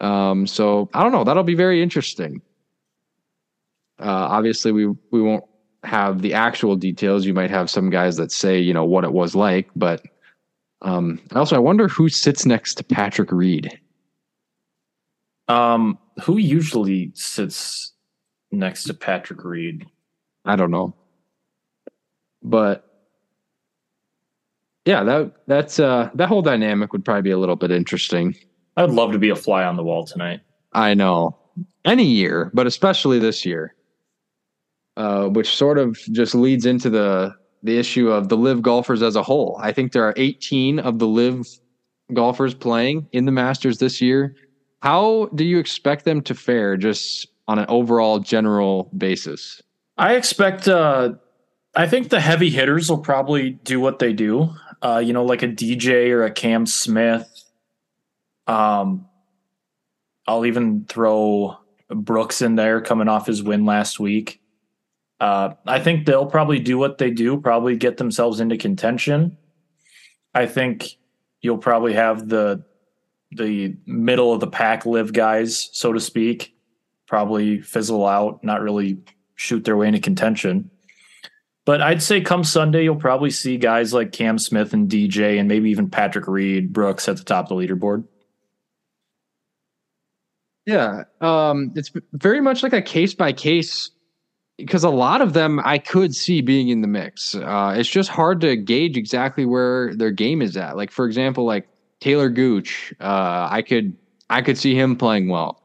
[0.01, 1.23] Um, so I don't know.
[1.23, 2.41] That'll be very interesting.
[3.99, 5.45] Uh, obviously, we we won't
[5.83, 7.25] have the actual details.
[7.25, 10.01] You might have some guys that say, you know, what it was like, but
[10.81, 13.79] um, also I wonder who sits next to Patrick Reed.
[15.47, 17.93] um who usually sits
[18.51, 19.85] next to Patrick Reed?
[20.45, 20.95] I don't know.
[22.43, 22.85] But
[24.85, 28.35] yeah, that that's uh that whole dynamic would probably be a little bit interesting.
[28.77, 30.41] I would love to be a fly on the wall tonight.
[30.73, 31.37] I know.
[31.85, 33.75] Any year, but especially this year.
[34.95, 39.15] Uh which sort of just leads into the the issue of the LIV golfers as
[39.15, 39.57] a whole.
[39.59, 41.47] I think there are 18 of the LIV
[42.13, 44.35] golfers playing in the Masters this year.
[44.81, 49.61] How do you expect them to fare just on an overall general basis?
[49.97, 51.13] I expect uh
[51.75, 54.49] I think the heavy hitters will probably do what they do.
[54.81, 57.29] Uh, you know, like a DJ or a Cam Smith.
[58.47, 59.07] Um
[60.27, 61.57] I'll even throw
[61.89, 64.41] Brooks in there coming off his win last week.
[65.19, 69.37] Uh, I think they'll probably do what they do, probably get themselves into contention.
[70.33, 70.97] I think
[71.41, 72.65] you'll probably have the
[73.35, 76.55] the middle of the pack LIV guys, so to speak,
[77.07, 78.97] probably fizzle out, not really
[79.35, 80.69] shoot their way into contention.
[81.65, 85.47] But I'd say come Sunday, you'll probably see guys like Cam Smith and DJ and
[85.47, 88.05] maybe even Patrick Reed, Brooks at the top of the leaderboard.
[90.65, 93.91] Yeah, um, it's very much like a case by case
[94.57, 97.35] because a lot of them I could see being in the mix.
[97.35, 100.77] Uh, it's just hard to gauge exactly where their game is at.
[100.77, 101.67] Like for example, like
[102.01, 103.95] Taylor Gooch, uh, I could
[104.29, 105.61] I could see him playing well.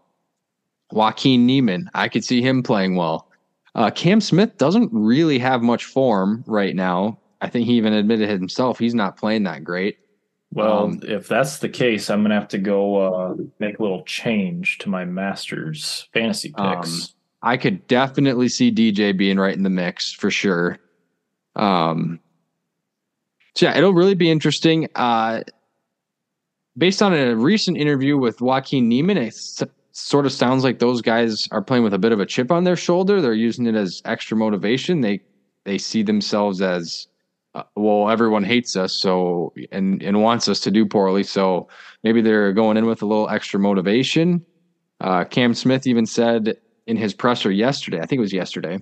[0.92, 3.28] Joaquin Niemann, I could see him playing well.
[3.74, 7.18] Uh, Cam Smith doesn't really have much form right now.
[7.40, 9.98] I think he even admitted himself he's not playing that great.
[10.52, 14.02] Well, Um, if that's the case, I'm gonna have to go uh, make a little
[14.04, 17.14] change to my Masters fantasy Um, picks.
[17.42, 20.78] I could definitely see DJ being right in the mix for sure.
[21.56, 22.20] Um,
[23.54, 24.88] so yeah, it'll really be interesting.
[24.94, 25.42] Uh,
[26.80, 29.38] based on a recent interview with Joaquin Niemann, it
[29.92, 32.64] sort of sounds like those guys are playing with a bit of a chip on
[32.64, 33.20] their shoulder.
[33.20, 35.02] They're using it as extra motivation.
[35.02, 35.20] They
[35.64, 37.06] they see themselves as
[37.54, 38.08] uh, well.
[38.08, 41.22] Everyone hates us, so and and wants us to do poorly.
[41.22, 41.68] So
[42.02, 44.44] maybe they're going in with a little extra motivation.
[45.00, 46.56] Uh, Cam Smith even said
[46.86, 48.78] in his presser yesterday, I think it was yesterday,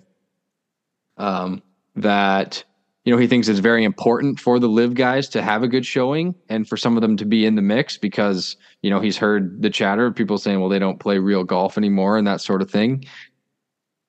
[1.17, 1.63] um,
[1.97, 2.65] that
[3.09, 5.87] you know he thinks it's very important for the LIV guys to have a good
[5.87, 9.17] showing and for some of them to be in the mix because you know he's
[9.17, 12.43] heard the chatter of people saying, well, they don't play real golf anymore and that
[12.43, 13.03] sort of thing.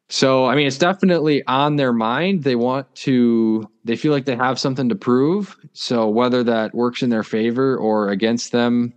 [0.10, 2.43] So I mean, it's definitely on their mind.
[2.43, 3.64] They want to.
[3.86, 5.56] They feel like they have something to prove.
[5.72, 8.93] So whether that works in their favor or against them,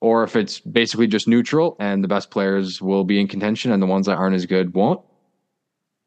[0.00, 3.82] or if it's basically just neutral and the best players will be in contention and
[3.82, 5.00] the ones that aren't as good won't.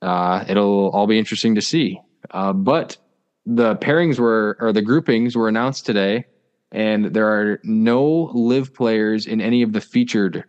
[0.02, 2.00] Uh, it'll all be interesting to see.
[2.30, 2.98] Uh, but
[3.46, 6.26] the pairings were or the groupings were announced today,
[6.72, 10.44] and there are no LIV players in any of the featured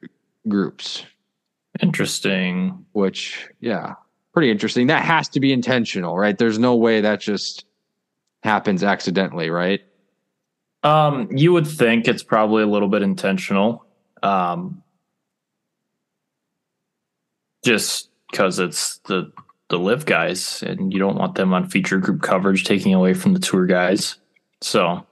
[0.49, 1.05] groups.
[1.81, 2.85] Interesting.
[2.93, 3.95] Which, yeah,
[4.33, 4.89] pretty interesting.
[4.89, 6.37] That has to be intentional, right?
[6.37, 7.65] There's no way that just
[8.43, 9.81] happens accidentally, right?
[10.83, 13.87] Um, you would think it's probably a little bit intentional.
[14.23, 14.83] Um,
[17.65, 19.33] just because it's the
[19.73, 23.33] the LIV guys, and you don't want them on feature group coverage, taking away from
[23.33, 24.17] the tour guys.
[24.61, 25.05] So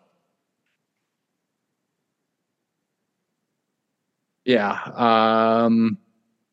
[4.45, 4.81] Yeah.
[4.97, 5.97] Um,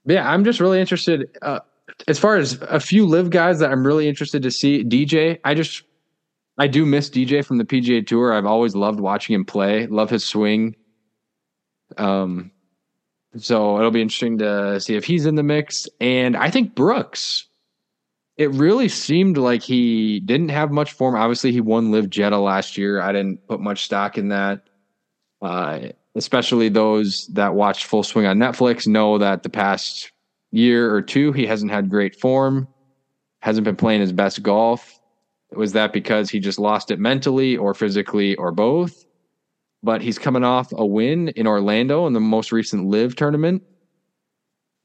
[0.05, 1.35] yeah, I'm just really interested.
[1.41, 1.61] Uh,
[2.07, 5.55] as far as a few LIV guys that I'm really interested to see, DJ, I
[5.55, 5.83] just,
[6.57, 8.33] I do miss DJ from the PGA Tour.
[8.33, 10.75] I've always loved watching him play, love his swing.
[11.97, 12.51] Um,
[13.35, 15.87] so it'll be interesting to see if he's in the mix.
[15.99, 17.46] And I think Brooks,
[18.37, 21.15] it really seemed like he didn't have much form.
[21.15, 23.01] Obviously, he won LIV Jeddah last year.
[23.01, 24.61] I didn't put much stock in that.
[25.41, 30.11] Uh, especially those that watched Full Swing on Netflix know that the past
[30.51, 32.67] year or two he hasn't had great form,
[33.41, 34.99] hasn't been playing his best golf.
[35.51, 39.05] Was that because he just lost it mentally or physically or both?
[39.81, 43.63] But he's coming off a win in Orlando in the most recent LIV tournament.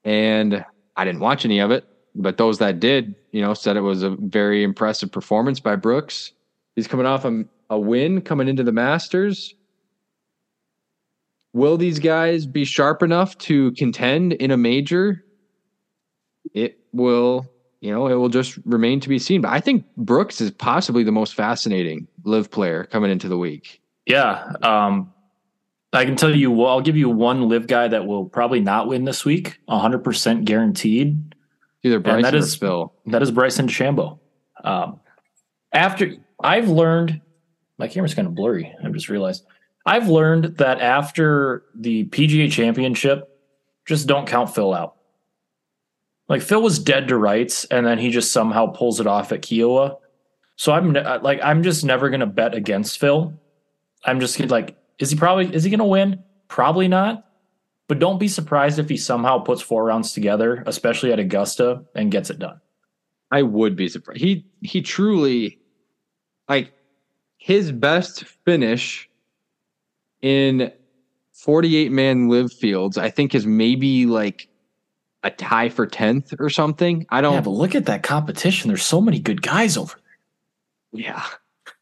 [0.04, 0.64] And
[0.96, 1.84] I didn't watch any of it,
[2.14, 6.32] but those that did, you know, said it was a very impressive performance by Brooks.
[6.76, 9.54] He's coming off a, a win coming into the Masters.
[11.54, 15.24] Will these guys be sharp enough to contend in a major?
[16.54, 17.46] It will,
[17.80, 19.42] you know, it will just remain to be seen.
[19.42, 23.80] But I think Brooks is possibly the most fascinating LIV player coming into the week.
[24.06, 24.52] Yeah.
[24.62, 25.12] Um,
[25.92, 29.04] I can tell you, I'll give you one LIV guy that will probably not win
[29.04, 31.34] this week, 100% guaranteed.
[31.82, 32.92] Either Bryson that or Phil.
[33.06, 34.18] That is Bryson DeChambeau.
[34.62, 35.00] Um,
[35.72, 37.20] after I've learned,
[37.78, 38.74] my camera's kind of blurry.
[38.84, 39.44] I've just realized.
[39.84, 43.28] I've learned that after the PGA Championship,
[43.84, 44.96] just don't count Phil out.
[46.28, 49.42] Like Phil was dead to rights, and then he just somehow pulls it off at
[49.42, 49.96] Kiawah.
[50.56, 53.34] So I'm ne- like, I'm just never gonna bet against Phil.
[54.04, 56.22] I'm just like, is he probably is he gonna win?
[56.46, 57.26] Probably not.
[57.92, 62.10] But don't be surprised if he somehow puts four rounds together, especially at Augusta, and
[62.10, 62.58] gets it done.
[63.30, 64.22] I would be surprised.
[64.22, 65.58] He he truly
[66.48, 66.72] like
[67.36, 69.10] his best finish
[70.22, 70.72] in
[71.34, 74.48] 48 man LIV fields, I think is maybe like
[75.22, 77.04] a tie for 10th or something.
[77.10, 78.68] I don't Yeah, but look at that competition.
[78.68, 79.96] There's so many good guys over
[80.92, 81.02] there.
[81.02, 81.26] Yeah.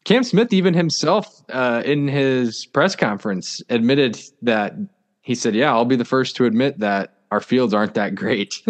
[0.03, 4.73] Cam Smith, even himself, uh, in his press conference, admitted that
[5.21, 8.61] he said, "Yeah, I'll be the first to admit that our fields aren't that great,"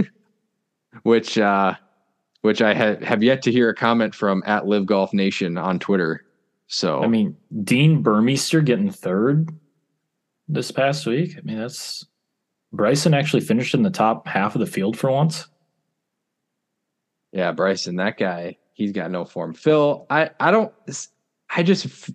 [1.03, 1.75] which, uh,
[2.41, 5.79] which I ha- have yet to hear a comment from at LIV Golf Nation on
[5.79, 6.25] Twitter.
[6.67, 9.49] So I mean, Dean Burmester getting third
[10.47, 11.35] this past week.
[11.37, 12.05] I mean, that's
[12.73, 15.47] Bryson actually finished in the top half of the field for once.
[17.33, 19.53] yeah, Bryson, that guy, he's got no form.
[19.53, 20.73] Phil, I, I don't,
[21.49, 22.09] I just,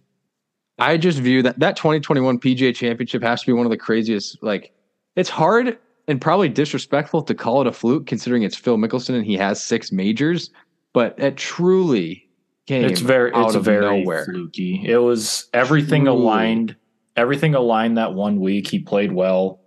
[0.78, 4.42] I just view that that 2021 PGA Championship has to be one of the craziest.
[4.42, 4.72] Like,
[5.16, 9.24] it's hard and probably disrespectful to call it a fluke, considering it's Phil Mickelson and
[9.24, 10.50] he has six majors.
[10.92, 12.28] But it truly
[12.66, 14.24] came It's very, out it's of very nowhere.
[14.26, 14.82] fluky.
[14.84, 16.76] It was everything aligned.
[17.16, 18.68] Everything aligned that one week.
[18.68, 19.60] He played well,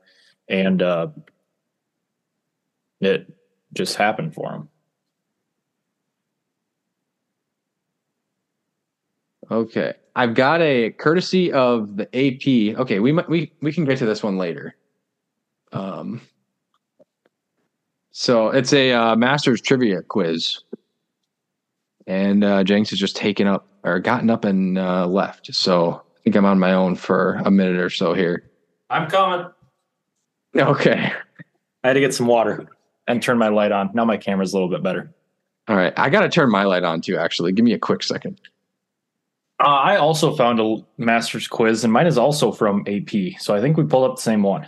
[0.48, 1.08] and uh,
[3.02, 3.32] it
[3.74, 4.70] just happened for him.
[9.52, 12.80] Okay, I've got a courtesy of the AP.
[12.80, 14.76] Okay, we might we we can get to this one later.
[15.72, 16.22] Um,
[18.12, 20.60] so it's a uh, Masters trivia quiz,
[22.08, 25.54] and uh, Jenks has just taken up or gotten up and uh, left.
[25.54, 28.50] So I think I'm on my own for a minute or so here.
[28.90, 29.46] I'm coming.
[30.56, 31.14] Okay,
[31.84, 32.68] I had to get some water
[33.08, 33.92] and turn my light on.
[33.94, 35.14] Now my camera's a little bit better.
[35.68, 35.94] all right.
[35.98, 37.18] I got to turn my light on too.
[37.18, 38.40] Actually, give me a quick second.
[39.62, 43.40] Uh, I also found a master's quiz, and mine is also from AP.
[43.40, 44.68] So I think we pulled up the same one.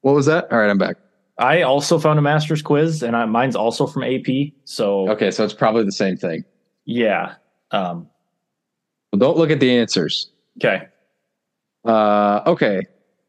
[0.00, 0.50] What was that?
[0.50, 0.96] All right, I'm back.
[1.38, 4.26] I also found a master's quiz, and I, mine's also from AP.
[4.64, 6.44] So Okay, so it's probably the same thing.
[6.84, 7.34] yeah.
[7.70, 8.08] Um,
[9.12, 10.30] Well, don't look at the answers.
[10.58, 10.88] okay.
[11.84, 12.82] Uh, okay.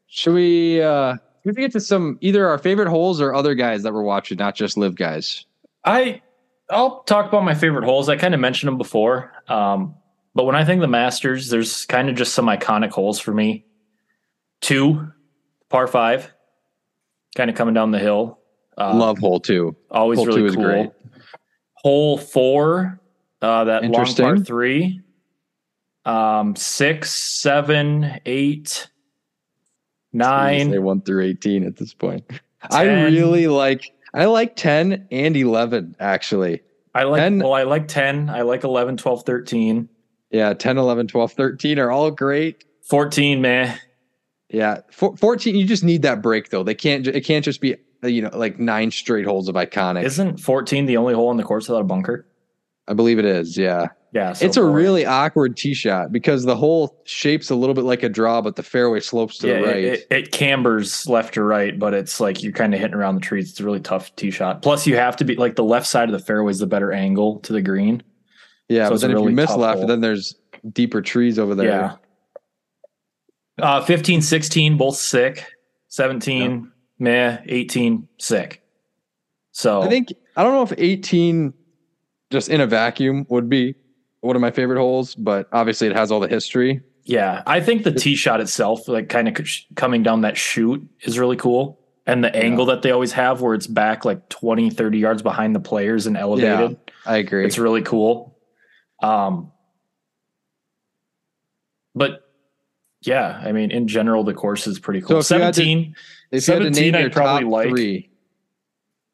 [0.06, 3.82] Should we uh should we get to some either our favorite holes or other guys
[3.84, 5.44] that we're watching, not just LIV guys?
[5.84, 6.20] I
[6.70, 8.08] I'll talk about my favorite holes.
[8.08, 9.32] I kind of mentioned them before.
[9.48, 9.94] Um,
[10.34, 13.66] but when I think the Masters, there's kind of just some iconic holes for me.
[14.60, 15.08] Two,
[15.68, 16.32] par five,
[17.36, 18.38] kind of coming down the hill.
[18.76, 19.76] Uh, Love hole two.
[19.90, 20.64] always hole really two is cool.
[20.64, 20.90] great.
[21.74, 23.00] Hole four,
[23.42, 25.00] uh, that long par three.
[26.06, 28.88] Um, six, seven, eight,
[30.70, 32.24] Say one through eighteen at this point.
[32.70, 36.62] I really like I like ten and eleven actually.
[36.94, 37.40] I like 10.
[37.40, 39.88] well, I like 10, I like 11, 12, 13.
[40.30, 42.62] Yeah, 10, 11, 12, 13 are all great.
[42.88, 43.76] 14, man.
[44.48, 46.62] Yeah, Four, 14 you just need that break though.
[46.62, 50.04] They can't it can't just be you know like nine straight holes of iconic.
[50.04, 52.26] Isn't 14 the only hole on the course without a bunker?
[52.86, 53.56] I believe it is.
[53.56, 53.88] Yeah.
[54.14, 57.82] Yeah, so it's a really awkward tee shot because the hole shapes a little bit
[57.82, 59.84] like a draw, but the fairway slopes to yeah, the right.
[59.84, 63.20] It, it cambers left to right, but it's like you're kind of hitting around the
[63.20, 63.50] trees.
[63.50, 64.62] It's a really tough tee shot.
[64.62, 66.92] Plus, you have to be like the left side of the fairway is the better
[66.92, 68.04] angle to the green.
[68.68, 69.88] yeah, so but then if really you miss left, hole.
[69.88, 70.36] then there's
[70.72, 71.66] deeper trees over there.
[73.58, 73.66] Yeah.
[73.66, 75.44] Uh, 15, 16, both sick.
[75.88, 77.38] 17, meh.
[77.46, 78.62] 18, sick.
[79.50, 81.52] So I think I don't know if 18
[82.30, 83.74] just in a vacuum would be
[84.24, 86.80] one of my favorite holes, but obviously it has all the history.
[87.04, 89.46] Yeah, I think the tee shot itself, like kind of
[89.76, 91.78] coming down that chute, is really cool.
[92.06, 95.54] and the angle that they always have where it's back like 20, 30 yards behind
[95.54, 96.76] the players and elevated.
[97.06, 97.46] I agree.
[97.46, 98.38] It's really cool.
[99.02, 99.52] Um,
[101.94, 102.30] but
[103.02, 105.22] yeah, I mean, in general, the course is pretty cool.
[105.22, 105.96] So if you had to- 17,
[106.30, 107.68] if you had to 17 name I'd your probably top like.
[107.70, 108.10] three,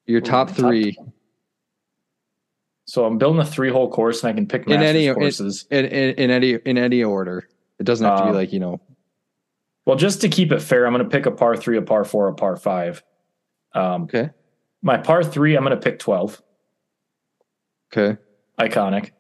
[0.07, 0.97] your top top three
[2.91, 5.65] so I'm building a three hole course and I can pick In any- courses.
[5.71, 7.49] in, in, in any in any order.
[7.79, 8.81] It doesn't have to be Um, like you know.
[9.87, 12.05] well, just to keep it fair, I'm going to pick a par three, a par
[12.05, 13.05] four, a par five.
[13.75, 14.31] Um, Okay.
[14.83, 16.43] my par three, I'm going to pick 12.
[17.97, 18.21] Okay.
[18.59, 19.13] iconic.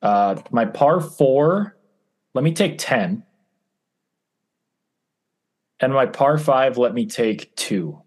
[0.00, 1.76] Uh, my par four,
[2.32, 3.24] let me take 10.
[5.80, 8.00] And my par five, let me take two.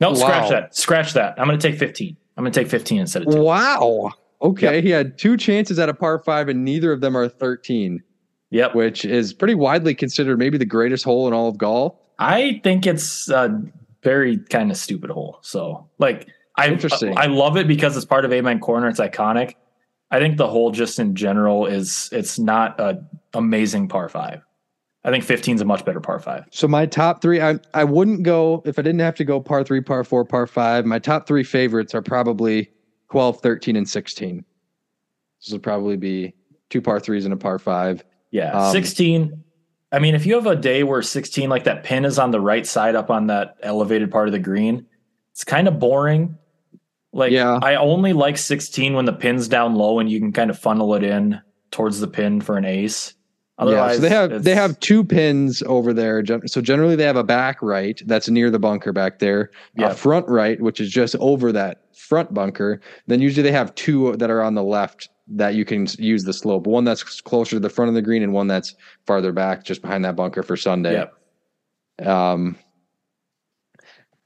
[0.00, 0.74] No, scratch that.
[0.76, 1.34] Scratch that.
[1.38, 2.16] I'm going to take 15.
[2.38, 3.42] I'm going to take 15 instead of 10.
[3.42, 4.12] Wow.
[4.40, 4.80] Okay.
[4.80, 8.00] He had two chances at a par five, and neither of them are 13,
[8.50, 8.76] Yep.
[8.76, 11.94] which is pretty widely considered maybe the greatest hole in all of golf.
[12.20, 13.60] I think it's a
[14.04, 15.38] very kind of stupid hole.
[15.42, 17.18] So, like, I Interesting.
[17.18, 18.88] I love it because it's part of Amen Corner.
[18.88, 19.54] It's iconic.
[20.12, 24.42] I think the hole just in general is it's not a amazing par five.
[25.08, 26.44] I think 15 is a much better par five.
[26.50, 29.64] So my top three, I I wouldn't go if I didn't have to go par
[29.64, 30.84] three, par four, par five.
[30.84, 32.70] My top three favorites are probably
[33.10, 34.44] 12, 13, and 16.
[35.40, 36.34] This would probably be
[36.68, 38.04] two par threes and a par five.
[38.30, 39.42] Yeah, Um, 16.
[39.90, 42.40] I mean, if you have a day where 16, like that pin is on the
[42.40, 44.84] right side up on that elevated part of the green,
[45.32, 46.36] it's kind of boring.
[47.14, 47.58] Like, Yeah.
[47.62, 50.94] I only like 16 when the pin's down low and you can kind of funnel
[50.94, 51.40] it in
[51.70, 53.14] towards the pin for an ace.
[53.60, 56.22] Yeah, so they have they have two pins over there.
[56.46, 59.90] So generally they have a back right that's near the bunker back there, Yeah.
[59.90, 62.80] a front right which is just over that front bunker.
[63.08, 66.32] Then usually they have two that are on the left that you can use the
[66.32, 66.66] slope.
[66.66, 68.74] One that's closer to the front of the green and one that's
[69.06, 70.92] farther back just behind that bunker for Sunday.
[71.98, 72.06] Yep.
[72.08, 72.56] Um,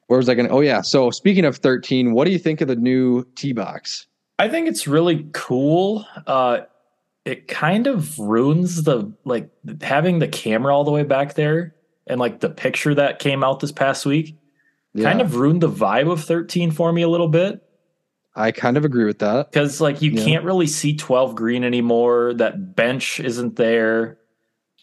[0.09, 0.51] where was I going?
[0.51, 0.83] Oh yeah.
[0.83, 4.07] So speaking of thirteen, what do you think of the new tee box?
[4.39, 6.05] I think it's really cool.
[6.26, 6.61] Uh,
[7.25, 9.49] it kind of ruins the like
[9.81, 11.75] having the camera all the way back there
[12.07, 14.37] and like the picture that came out this past week
[15.01, 17.62] kind of ruined the vibe of 13 for me a little bit
[18.35, 19.51] I kind of agree with that.
[19.51, 20.25] because like you Yeah.
[20.25, 22.33] can't really see 12 green anymore.
[22.35, 24.16] That bench isn't there.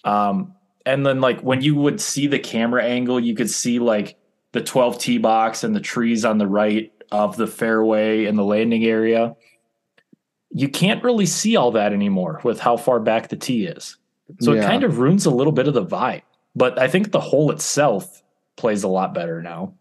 [0.04, 0.54] Um,
[0.86, 4.18] and then like when you would see the camera angle, you could see like
[4.52, 8.44] the 12 tee box and the trees on the right of the fairway and the
[8.44, 9.36] landing area.
[10.52, 13.97] You can't really see all that anymore with how far back the tee is.
[14.41, 16.22] So it kind of ruins a little bit of the vibe.
[16.56, 18.22] But I think the hole itself
[18.58, 19.74] plays a lot better now.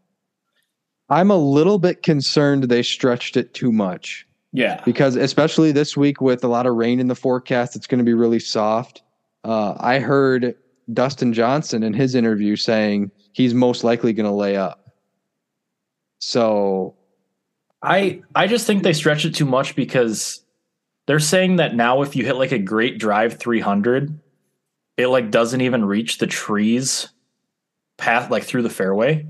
[1.10, 4.82] I'm a little bit concerned they stretched it too much Yeah.
[4.84, 8.04] because, especially this week with a lot of rain in the forecast, it's going to
[8.04, 9.02] be really soft.
[9.44, 10.54] Uh, I heard
[10.92, 14.90] Dustin Johnson in his interview saying he's most likely going to lay up.
[16.20, 16.94] So
[17.82, 20.42] I I just think they stretch it too much because
[21.08, 24.20] they're saying that now if you hit like a great drive 300,
[24.98, 27.08] it like doesn't even reach the trees
[27.96, 29.26] path like through the fairway.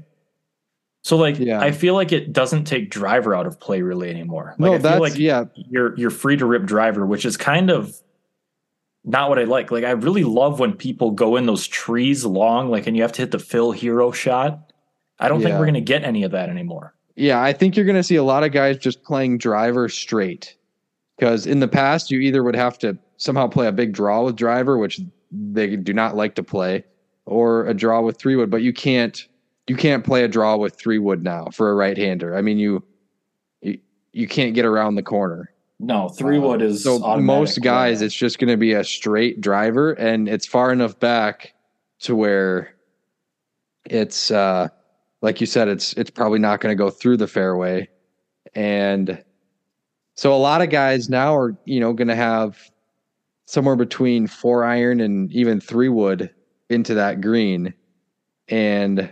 [1.05, 1.61] So like Yeah.
[1.61, 4.57] I feel like it doesn't take driver out of play really anymore.
[4.59, 7.37] Like no, I feel that's like yeah, you're you're free to rip driver, which is
[7.37, 7.97] kind of
[9.05, 9.71] not what I like.
[9.71, 13.13] Like I really love when people go in those trees long, like and you have
[13.13, 14.73] to hit the Phil Hero shot.
[15.21, 16.93] I don't think we're gonna get any of that anymore.
[17.15, 20.55] Yeah, I think you're going to see a lot of guys just playing driver straight.
[21.19, 24.37] Because in the past, you either would have to somehow play a big draw with
[24.37, 25.01] driver, which
[25.33, 26.85] they do not like to play,
[27.27, 28.51] or a draw with three wood.
[28.51, 29.27] But you can't
[29.67, 32.37] you can't play a draw with three wood now for a right hander.
[32.37, 32.85] I mean, you
[33.61, 33.79] you,
[34.13, 35.53] you can't get around the corner.
[35.81, 38.07] No, three wood is so most guys, winner.
[38.07, 41.53] it's just going to be a straight driver, and it's far enough back
[42.01, 42.75] to where
[43.85, 44.69] it's uh,
[45.21, 47.89] like you said, it's it's probably not going to go through the fairway,
[48.55, 49.23] and
[50.19, 52.59] so a lot of guys now are you know going to have
[53.47, 56.31] somewhere between four iron and even three wood
[56.69, 57.73] into that green,
[58.49, 59.11] and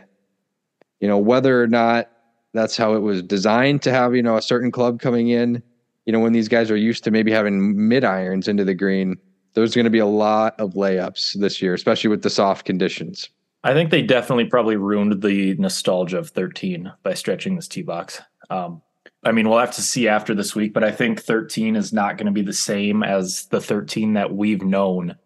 [1.01, 2.11] you know whether or not
[2.55, 5.63] that's how it was designed to have you know a certain club coming in
[6.07, 9.17] you know, when these guys are used to maybe having mid irons into the green,
[9.55, 13.29] there's going to be a lot of layups this year, especially with the soft conditions.
[13.65, 18.21] I think they definitely probably ruined the nostalgia of 13 by stretching this tee box.
[18.49, 18.81] Um,
[19.27, 22.17] I mean, we'll have to see after this week, but I think 13 is not
[22.17, 25.17] going to be the same as the 13 that we've known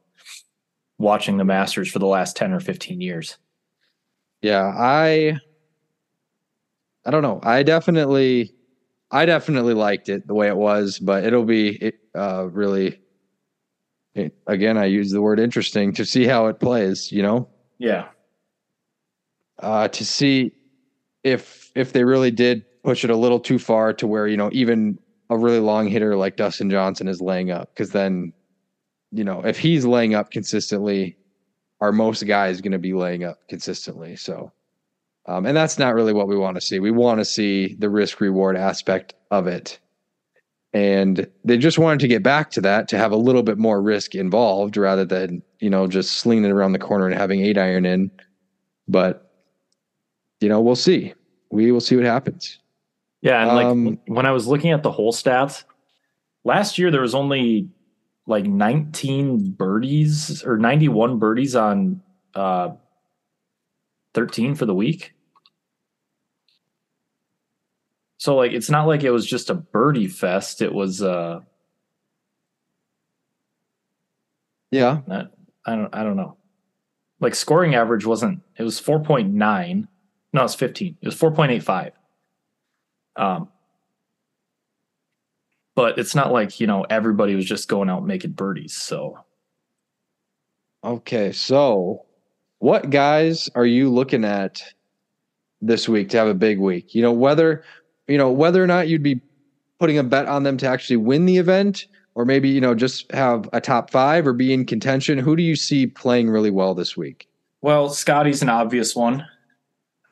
[0.98, 3.36] watching the Masters for the last 10 or 15 years.
[4.42, 5.38] Yeah, I
[7.04, 7.40] I don't know.
[7.42, 8.54] I definitely
[9.10, 13.00] I definitely liked it the way it was, but it'll be it, uh really
[14.14, 17.48] it, again, I use the word interesting to see how it plays, you know.
[17.78, 18.08] Yeah.
[19.58, 20.52] uh, to see
[21.22, 24.50] if if they really did push it a little too far to where you know
[24.52, 24.98] even
[25.28, 28.32] a really long hitter like Dustin Johnson is laying up because then
[29.12, 31.16] you know if he's laying up consistently,
[31.80, 34.16] are most guys going to be laying up consistently?
[34.16, 34.52] So,
[35.26, 36.78] um, and that's not really what we want to see.
[36.78, 39.78] We want to see the risk reward aspect of it.
[40.72, 43.82] And they just wanted to get back to that to have a little bit more
[43.82, 47.58] risk involved rather than, you know, just slinging it around the corner and having eight
[47.58, 48.10] iron in.
[48.86, 49.32] But,
[50.40, 51.12] you know, we'll see.
[51.50, 52.59] We will see what happens.
[53.22, 55.64] Yeah, and like Um, when I was looking at the whole stats,
[56.44, 57.68] last year there was only
[58.26, 62.00] like 19 birdies or 91 birdies on
[62.34, 62.70] uh
[64.14, 65.14] 13 for the week.
[68.18, 71.40] So like it's not like it was just a birdie fest, it was uh
[74.70, 75.00] Yeah.
[75.66, 76.36] I don't I don't know.
[77.20, 79.88] Like scoring average wasn't it was 4.9.
[80.32, 80.96] No, it's 15.
[81.02, 81.92] It was 4.85.
[83.16, 83.48] Um
[85.76, 89.18] but it's not like, you know, everybody was just going out making birdies, so
[90.84, 91.32] Okay.
[91.32, 92.06] So,
[92.58, 94.62] what guys are you looking at
[95.60, 96.94] this week to have a big week?
[96.94, 97.64] You know, whether,
[98.08, 99.20] you know, whether or not you'd be
[99.78, 103.10] putting a bet on them to actually win the event or maybe, you know, just
[103.12, 105.18] have a top five or be in contention.
[105.18, 107.28] Who do you see playing really well this week?
[107.62, 109.26] Well, Scotty's an obvious one.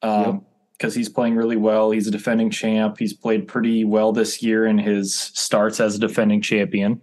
[0.02, 0.44] Um
[0.78, 1.90] because he's playing really well.
[1.90, 2.98] He's a defending champ.
[2.98, 7.00] He's played pretty well this year in his starts as a defending champion.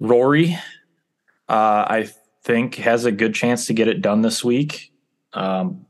[0.00, 0.54] Rory,
[1.48, 2.10] uh, I
[2.42, 4.92] think, has a good chance to get it done this week.
[5.32, 5.86] Um,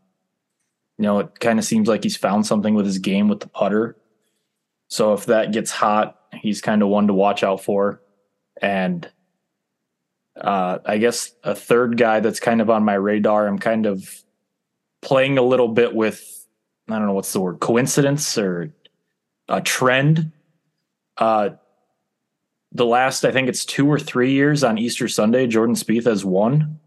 [0.99, 3.49] you know, it kind of seems like he's found something with his game with the
[3.49, 3.97] putter.
[4.89, 8.03] So if that gets hot, he's kind of one to watch out for.
[8.61, 9.09] And
[10.39, 14.23] uh, I guess a third guy that's kind of on my radar, I'm kind of
[15.01, 16.47] playing a little bit with
[16.89, 18.73] I don't know what's the word coincidence or
[19.49, 20.33] a trend.
[21.17, 21.51] Uh,
[22.73, 26.25] the last I think it's two or three years on Easter Sunday, Jordan Spieth has
[26.25, 26.79] won.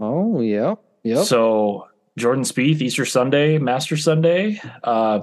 [0.00, 0.74] Oh, yeah.
[1.02, 1.22] yeah.
[1.22, 5.20] So Jordan Spieth, Easter Sunday, Master Sunday, uh,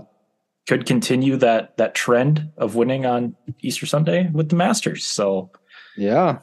[0.68, 5.04] could continue that that trend of winning on Easter Sunday with the Masters.
[5.04, 5.50] So
[5.98, 6.40] Yeah,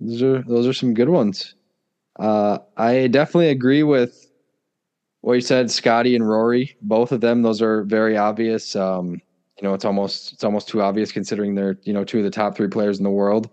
[0.00, 1.54] those are those are some good ones.
[2.18, 4.30] Uh, I definitely agree with
[5.22, 6.76] what you said, Scotty and Rory.
[6.82, 8.76] Both of them, those are very obvious.
[8.76, 9.20] Um,
[9.58, 12.30] you know, it's almost it's almost too obvious considering they're you know two of the
[12.30, 13.48] top three players in the world.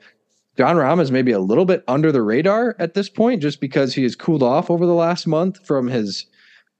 [0.58, 3.94] Jon Rahm is maybe a little bit under the radar at this point, just because
[3.96, 6.26] he has cooled off over the last month from his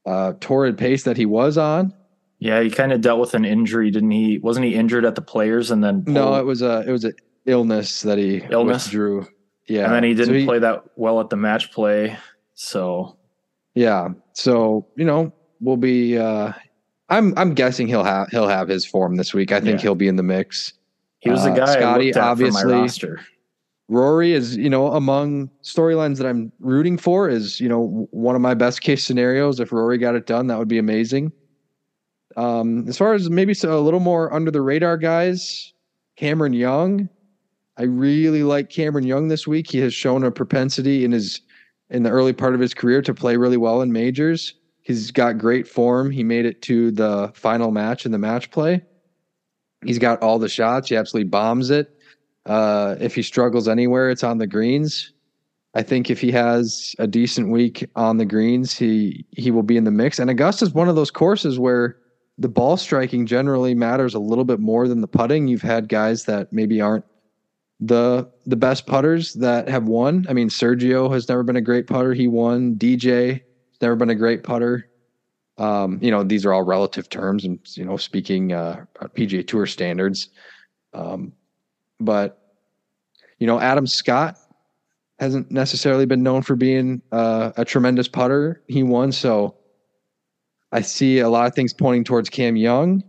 [0.06, 1.94] uh, torrid pace that he was on.
[2.40, 4.38] yeah, he kind of dealt with an injury, didn't he?
[4.38, 7.14] Wasn't he injured at the Players and then No, it was a it was an
[7.46, 8.88] illness that he Illness?
[8.88, 9.26] drew.
[9.68, 12.18] Yeah, and then he didn't play that well at the match play.
[12.54, 13.16] So
[13.74, 14.08] Yeah.
[14.44, 15.30] So, you know,
[15.60, 16.52] we'll be uh
[17.10, 19.52] I'm I'm guessing he'll have he'll have his form this week.
[19.52, 19.82] I think Yeah.
[19.82, 20.72] he'll be in the mix.
[21.18, 23.20] he was the Uh, guy Scotty, obviously- for my roster.
[23.88, 28.40] Rory is, you know, among storylines that I'm rooting for is, you know, one of
[28.40, 29.60] my best case scenarios.
[29.60, 31.32] If Rory got it done, that would be amazing.
[32.38, 35.74] Um, as far as maybe so a little more under the radar guys,
[36.16, 37.10] Cameron Young.
[37.76, 39.70] I really like Cameron Young this week.
[39.70, 41.40] He has shown a propensity in his
[41.90, 44.54] in the early part of his career to play really well in majors.
[44.82, 46.10] He's got great form.
[46.10, 48.82] He made it to the final match in the match play.
[49.84, 50.88] He's got all the shots.
[50.88, 51.96] He absolutely bombs it.
[52.46, 55.12] Uh, if he struggles anywhere, it's on the greens.
[55.74, 59.76] I think if he has a decent week on the greens, he he will be
[59.76, 60.18] in the mix.
[60.18, 61.96] And Augusta is one of those courses where
[62.38, 65.46] the ball striking generally matters a little bit more than the putting.
[65.46, 67.04] You've had guys that maybe aren't
[67.80, 70.26] the the best putters that have won.
[70.28, 72.12] I mean, Sergio has never been a great putter.
[72.12, 72.74] He won.
[72.76, 74.86] DJ has never been a great putter.
[75.56, 78.84] Um, you know, these are all relative terms, and you know, speaking uh,
[79.16, 80.28] PGA Tour standards.
[80.92, 81.32] Um,
[81.98, 82.54] but
[83.38, 84.36] you know, Adam Scott
[85.18, 88.62] hasn't necessarily been known for being uh, a tremendous putter.
[88.68, 89.56] He won, so
[90.72, 93.02] I see a lot of things pointing towards Cam Young.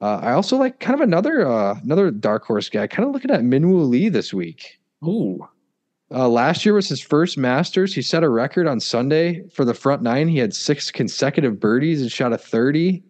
[0.00, 2.86] Uh, I also like kind of another uh, another dark horse guy.
[2.86, 4.78] Kind of looking at Minwoo Lee this week.
[5.04, 5.46] Ooh,
[6.10, 7.94] Uh, last year was his first Masters.
[7.94, 10.28] He set a record on Sunday for the front nine.
[10.28, 13.02] He had six consecutive birdies and shot a 30.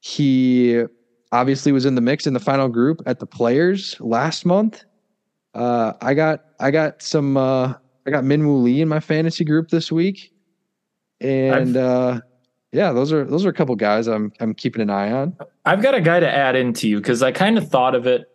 [0.00, 0.82] He
[1.32, 4.84] obviously was in the mix in the final group at the Players last month.
[5.54, 7.74] Uh, I got I got some uh,
[8.06, 10.32] I got Minwoo Lee in my fantasy group this week,
[11.20, 12.20] and uh,
[12.72, 15.36] yeah, those are those are a couple guys I'm I'm keeping an eye on.
[15.64, 18.26] I've got a guy to add into you because I kind of thought of it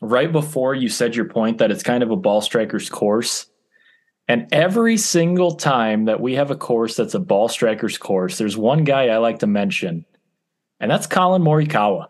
[0.00, 3.46] right before you said your point that it's kind of a ball striker's course.
[4.28, 8.56] And every single time that we have a course that's a ball strikers course, there's
[8.56, 10.04] one guy I like to mention,
[10.80, 12.08] and that's Collin Morikawa.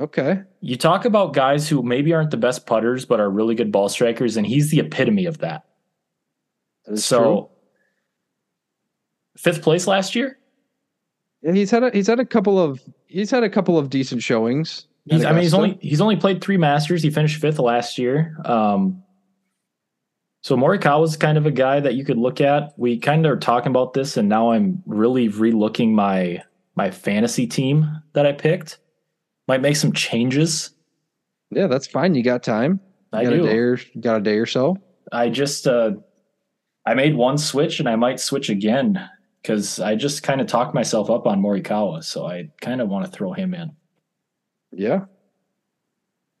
[0.00, 0.42] Okay.
[0.60, 3.88] You talk about guys who maybe aren't the best putters, but are really good ball
[3.88, 5.64] strikers, and he's the epitome of that.
[6.96, 7.48] So, true.
[9.36, 10.36] fifth place last year.
[11.44, 14.86] He's had a, he's had a couple of he's had a couple of decent showings.
[15.06, 17.02] He's, I mean, he's only he's only played three Masters.
[17.02, 18.36] He finished fifth last year.
[18.46, 19.02] Um,
[20.42, 22.72] so Morikawa is kind of a guy that you could look at.
[22.78, 26.42] We kind of are talking about this, and now I'm really relooking my
[26.76, 28.78] my fantasy team that I picked.
[29.46, 30.70] Might make some changes.
[31.50, 32.14] yeah, that's fine.
[32.14, 32.80] You got time.
[33.12, 33.44] You I got do.
[33.44, 34.78] a day or got a day or so.
[35.12, 35.92] I just uh,
[36.86, 39.06] I made one switch, and I might switch again
[39.44, 42.02] because I just kind of talked myself up on Morikawa.
[42.02, 43.72] So I kind of want to throw him in.
[44.72, 45.04] Yeah.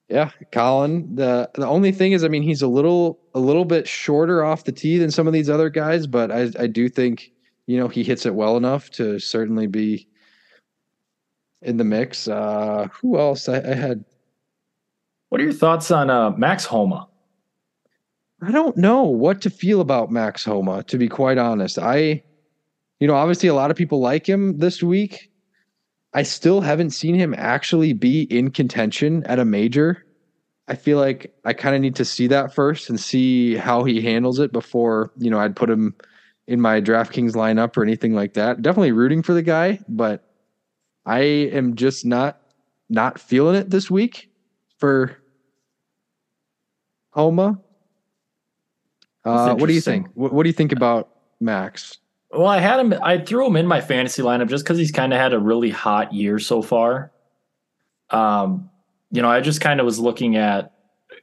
[0.08, 1.14] Yeah, Collin.
[1.14, 4.64] The the only thing is, I mean, he's a little a little bit shorter off
[4.64, 7.30] the tee than some of these other guys, but I I do think
[7.66, 10.06] you know he hits it well enough to certainly be
[11.62, 12.28] in the mix.
[12.28, 13.48] Uh, who else?
[13.48, 14.04] I, I had
[15.30, 17.08] What are your thoughts on uh, Max Homa?
[18.42, 21.78] I don't know what to feel about Max Homa, to be quite honest.
[21.78, 22.22] I,
[23.04, 25.30] you know, obviously a lot of people like him this week.
[26.14, 30.06] I still haven't seen him actually be in contention at a major.
[30.68, 34.00] I feel like I kind of need to see that first and see how he
[34.00, 35.94] handles it before, you know, I'd put him
[36.46, 38.62] in my DraftKings lineup or anything like that.
[38.62, 40.26] Definitely rooting for the guy, but
[41.04, 42.40] I am just not
[42.88, 44.30] not feeling it this week
[44.78, 45.18] for
[47.10, 47.60] Homa.
[49.26, 50.06] Uh, what do you think?
[50.14, 51.98] What, what do you think about Max?
[52.34, 52.94] Well, I had him.
[53.02, 55.70] I threw him in my fantasy lineup just because he's kind of had a really
[55.70, 57.12] hot year so far.
[58.10, 58.70] Um,
[59.10, 60.72] you know, I just kind of was looking at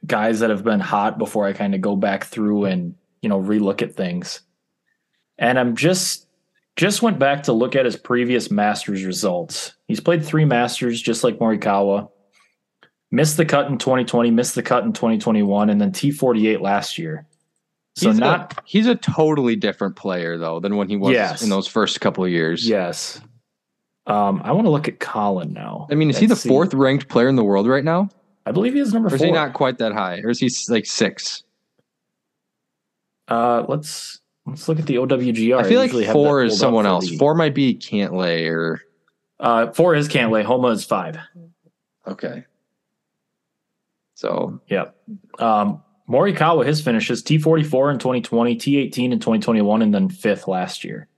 [0.06, 3.40] guys that have been hot before I kind of go back through and you know
[3.40, 4.40] relook at things.
[5.38, 6.26] And I'm just
[6.76, 9.74] just went back to look at his previous Masters results.
[9.88, 12.08] He's played three Masters, just like Morikawa.
[13.10, 17.26] Missed the cut in 2020, missed the cut in 2021, and then T48 last year.
[17.94, 21.42] So he's not a, he's a totally different player though than when he was Yes.
[21.42, 22.66] in those first couple of years.
[22.68, 23.20] Yes.
[24.06, 25.86] Um, I want to look at Collin now.
[25.90, 26.48] I mean, is he the see.
[26.48, 28.08] fourth ranked player in the world right now?
[28.46, 29.26] I believe he is number Or is four.
[29.26, 30.20] he not quite that high?
[30.24, 31.44] Or is he like six?
[33.28, 35.58] Uh, let's let's look at the OWGR.
[35.58, 37.08] I feel like usually four is someone else.
[37.08, 38.80] the- Four might be Cantlay or
[39.38, 40.42] Uh, four is Cantlay.
[40.44, 41.18] Homa is five.
[42.06, 42.44] okay.
[44.14, 44.86] So yeah,
[45.38, 51.08] Um, Morikawa, his finishes T44 in 2020, T18 in 2021, and then fifth last year.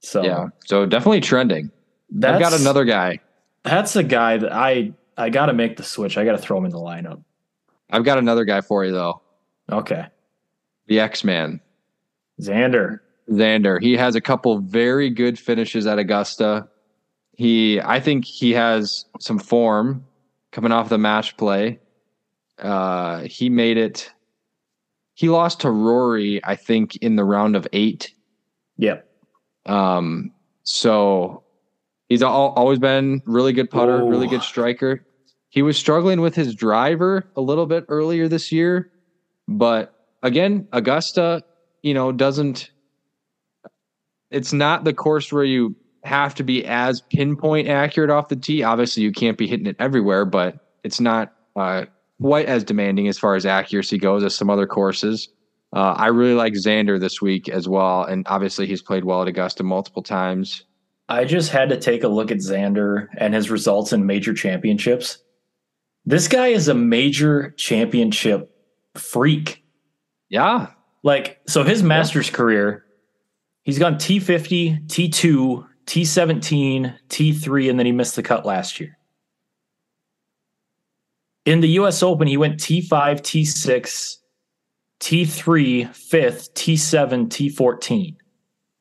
[0.00, 1.70] So yeah, so definitely trending.
[2.10, 3.20] that's, I've got another guy.
[3.64, 6.16] That's a guy that I I got to make the switch.
[6.16, 7.22] I got to throw him in the lineup.
[7.90, 9.20] I've got another guy for you though.
[9.70, 10.06] Okay,
[10.86, 11.60] The X Man.
[12.40, 13.00] Xander.
[13.30, 13.80] Xander.
[13.82, 16.68] He has a couple very good finishes at Augusta.
[17.36, 20.04] He, I think he has some form
[20.52, 21.78] coming off the match play.
[22.60, 24.10] Uh, he made it.
[25.14, 28.14] He lost to Rory, I think, in the round of eight.
[28.78, 29.06] Yep.
[29.66, 30.32] Um,
[30.62, 31.44] so
[32.08, 35.04] he's al- always been really good putter, really good striker.
[35.50, 38.90] He was struggling with his driver a little bit earlier this year,
[39.48, 41.42] but again, Augusta,
[41.82, 42.70] you know, doesn't.
[44.30, 45.74] It's not the course where you
[46.04, 48.62] have to be as pinpoint accurate off the tee.
[48.62, 51.86] Obviously, you can't be hitting it everywhere, but it's not uh,
[52.20, 55.28] quite as demanding as far as accuracy goes as some other courses.
[55.74, 59.28] Uh, I really like Xander this week as well, and obviously he's played well at
[59.28, 60.64] Augusta multiple times.
[61.08, 65.18] I just had to take a look at Xander and his results in major championships.
[66.04, 68.50] This guy is a major championship
[68.94, 69.62] freak.
[70.28, 70.68] Yeah,
[71.02, 72.84] Like, so his Masters career,
[73.62, 78.96] he's gone T50, T2, T17, T3, and then he missed the cut last year.
[81.46, 84.16] In the US Open, he went T5, T6,
[85.00, 88.16] T3, fifth, T7, T14.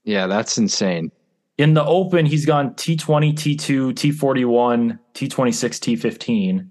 [0.03, 1.11] yeah, that's insane.
[1.57, 5.29] In the Open, he's gone T20, T2, T41, T26,
[5.99, 6.67] T15.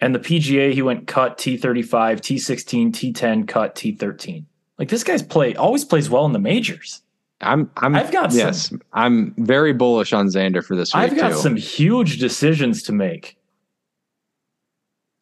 [0.00, 1.88] And the PGA, he went cut T35,
[2.20, 4.44] T16, T10, cut T13.
[4.78, 7.02] Like this guy's play always plays well in the majors.
[7.40, 11.30] I'm, I'm, I've got yes, I'm very bullish on Xander for this week I've got
[11.30, 11.38] too.
[11.38, 13.37] some huge decisions to make.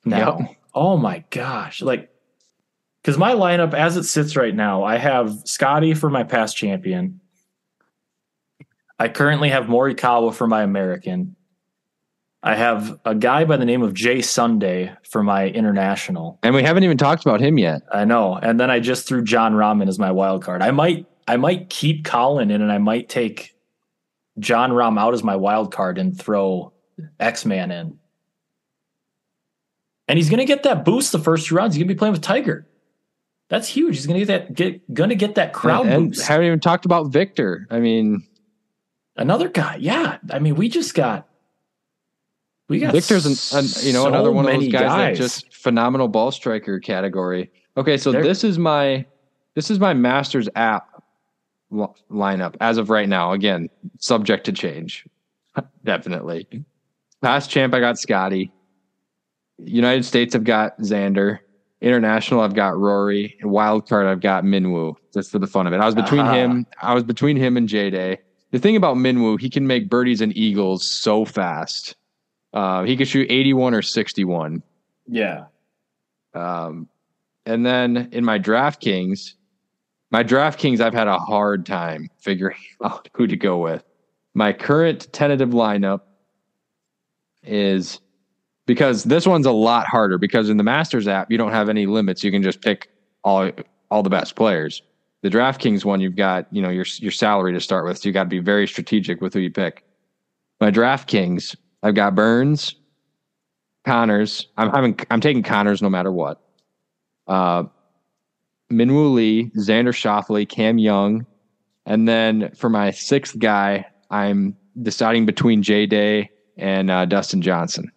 [0.07, 0.57] Now, Yep.
[0.75, 2.09] oh my gosh, like
[3.03, 7.21] because my lineup as it sits right now, I have Scotty for my past champion.
[8.99, 11.37] I currently have Morikawa for my American.
[12.43, 16.39] I have a guy by the name of Jason Day for my international.
[16.43, 17.83] And we haven't even talked about him yet.
[17.93, 18.37] I know.
[18.37, 20.63] And then I just threw Jon Rahm as my wild card.
[20.63, 23.57] I might I might keep Collin in and I might take
[24.39, 26.73] Jon Rahm out as my wild card and throw
[27.19, 27.99] X Man in.
[30.09, 31.75] And he's gonna get that boost the first two rounds.
[31.75, 32.67] He's gonna be playing with Tiger.
[33.49, 33.97] That's huge.
[33.97, 36.27] He's gonna get that get gonna get that crowd and, boost.
[36.27, 37.67] haven't even talked about Viktor.
[37.71, 38.27] I mean,
[39.17, 40.19] Another guy, yeah.
[40.31, 41.27] I mean, we just got
[42.69, 45.23] we got Viktor's an, an you know so another one of those many guys, that
[45.23, 47.51] just phenomenal ball striker category.
[47.77, 49.07] Okay, so They're- this is my
[49.55, 51.03] this is my Masters app
[51.73, 53.33] lineup as of right now.
[53.33, 55.07] Again, subject to change,
[55.85, 56.47] definitely.
[57.23, 58.53] Last champ, I got Scotty.
[59.59, 61.39] United States, I've got Xander.
[61.83, 63.37] International, I've got Rory.
[63.41, 64.95] And wild card, I've got Minwoo.
[65.13, 66.33] Just for the fun of it, I was between Ah.
[66.33, 66.67] him.
[66.81, 68.19] I was between him and J Day.
[68.51, 71.95] The thing about Minwoo, he can make birdies and eagles so fast.
[72.55, 74.63] Uh, he could shoot 81 or 61.
[75.07, 75.45] yeah.
[76.35, 76.89] Um,
[77.47, 79.35] and then in my DraftKings,
[80.11, 83.83] my DraftKings, I've had a hard time figuring out who to go with.
[84.35, 86.01] My current tentative lineup
[87.43, 88.01] is
[88.67, 91.87] because this one's a lot harder because in the Masters app, you don't have any
[91.87, 92.23] limits.
[92.23, 92.91] You can just pick
[93.25, 93.51] all
[93.91, 94.83] all the best players.
[95.23, 97.99] The DraftKings one, you've got, you know, your your salary to start with.
[97.99, 99.85] So you got to be very strategic with who you pick.
[100.61, 102.75] My DraftKings, I've got Burns,
[103.87, 104.47] Conners.
[104.57, 106.43] I'm having I'm taking Conners no matter what.
[107.27, 107.65] Uh
[108.71, 111.25] Minwoo Lee, Xander Schauffele, Cam Young,
[111.87, 117.93] and then for my sixth guy, I'm deciding between Jay Day and uh, Dustin Johnson.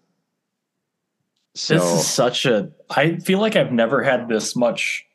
[1.59, 2.71] So This is such a.
[2.89, 5.05] I feel like I've never had this much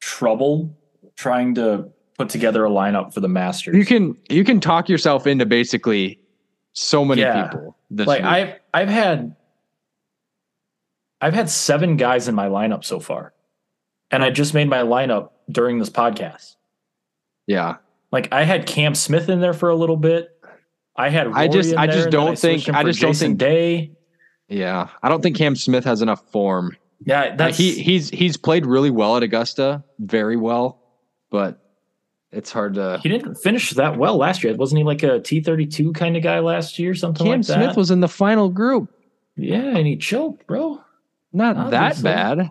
[0.00, 0.76] trouble
[1.16, 1.88] trying to
[2.18, 3.74] put together a lineup for the Masters.
[3.74, 6.20] you can you can talk yourself into basically
[6.74, 7.48] so many Yeah.
[7.48, 7.76] people.
[7.90, 8.30] This like week.
[8.30, 9.34] I've I've had
[11.22, 13.32] I've had seven guys in my lineup so far,
[14.10, 16.56] and I just made my lineup during this podcast.
[17.46, 17.76] yeah.
[18.12, 20.36] Like I had Cam Smith in there for a little bit.
[20.96, 21.28] I had.
[21.28, 23.92] I just- I just don't think- I just don't think- Day.
[24.50, 24.88] Yeah.
[25.02, 26.76] I don't think Cam Smith has enough form.
[27.02, 30.82] Yeah, that's he he's he's played really well at Augusta, very well,
[31.30, 31.58] but
[32.30, 34.54] it's hard to he didn't finish that well last year.
[34.54, 36.94] Wasn't he like a T thirty two kind of guy last year?
[36.94, 37.54] Something Cam like that.
[37.54, 38.92] Cam Smith was in the final group.
[39.36, 40.82] yeah, and he choked, bro.
[41.32, 42.50] Not that bad.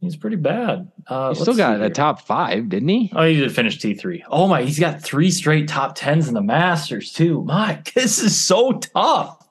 [0.00, 0.90] He's pretty bad.
[1.06, 3.12] Uh, He still got a top five, didn't he?
[3.14, 4.24] Oh, he did finish T three.
[4.28, 7.42] Oh my, he's got three straight top tens in the Masters too.
[7.44, 9.41] My, this is so tough.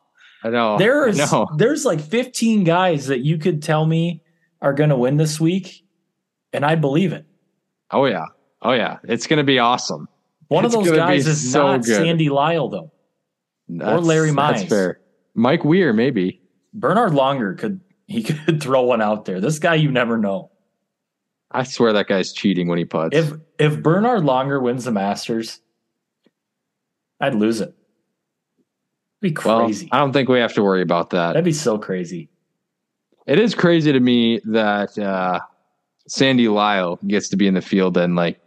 [0.44, 0.78] I know.
[0.78, 1.48] There is know.
[1.58, 4.24] there's like 15 guys that you could tell me
[4.62, 5.84] are going to win this week,
[6.54, 7.26] and I believe it.
[7.92, 8.26] Oh yeah.
[8.62, 8.98] Oh yeah.
[9.04, 10.08] It's gonna be awesome.
[10.48, 11.96] One It's of those guys is so not good.
[11.96, 12.92] Sandy Lyle though.
[13.68, 15.00] That's, Larry That's fair.
[15.34, 16.42] Mike Weir, maybe.
[16.74, 19.40] Bernhard Langer could he could throw one out there.
[19.40, 20.52] This guy you never know.
[21.52, 23.16] I swear that guy's cheating when he puts.
[23.16, 25.60] If if Bernhard Langer wins the Masters,
[27.20, 27.76] I'd lose it.
[29.22, 29.72] Be well.
[29.91, 31.34] I don't think we have to worry about that.
[31.34, 32.30] That'd be so crazy.
[33.27, 35.39] It is crazy to me that uh,
[36.07, 38.39] Sandy Lyle gets to be in the field and like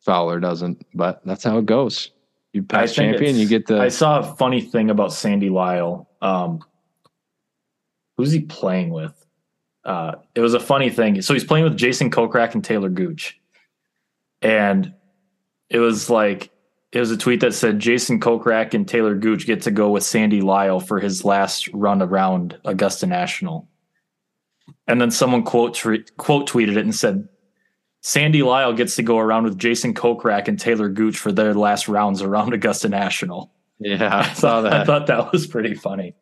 [0.00, 2.10] Fowler doesn't, but that's how it goes.
[2.52, 3.80] You pass champion, you get the.
[3.80, 6.08] I saw a funny thing about Sandy Lyle.
[6.20, 6.60] Um,
[8.16, 9.14] who's he playing with?
[9.84, 11.20] Uh, it was a funny thing.
[11.22, 13.40] So he's playing with Jason Kokrak and Taylor Gooch,
[14.40, 14.92] and
[15.70, 16.50] it was like
[16.92, 20.02] it was a tweet that said Jason Kokrak and Taylor Gooch get to go with
[20.02, 23.68] Sandy Lyle for his last run around Augusta National,
[24.86, 27.28] and then someone quote tre- quote tweeted it and said.
[28.04, 31.86] Sandy Lyle gets to go around with Jason Kokrak and Taylor Gooch for their last
[31.86, 33.52] rounds around Augusta National.
[33.78, 34.72] yeah, I saw that.
[34.72, 36.12] I thought that was pretty funny.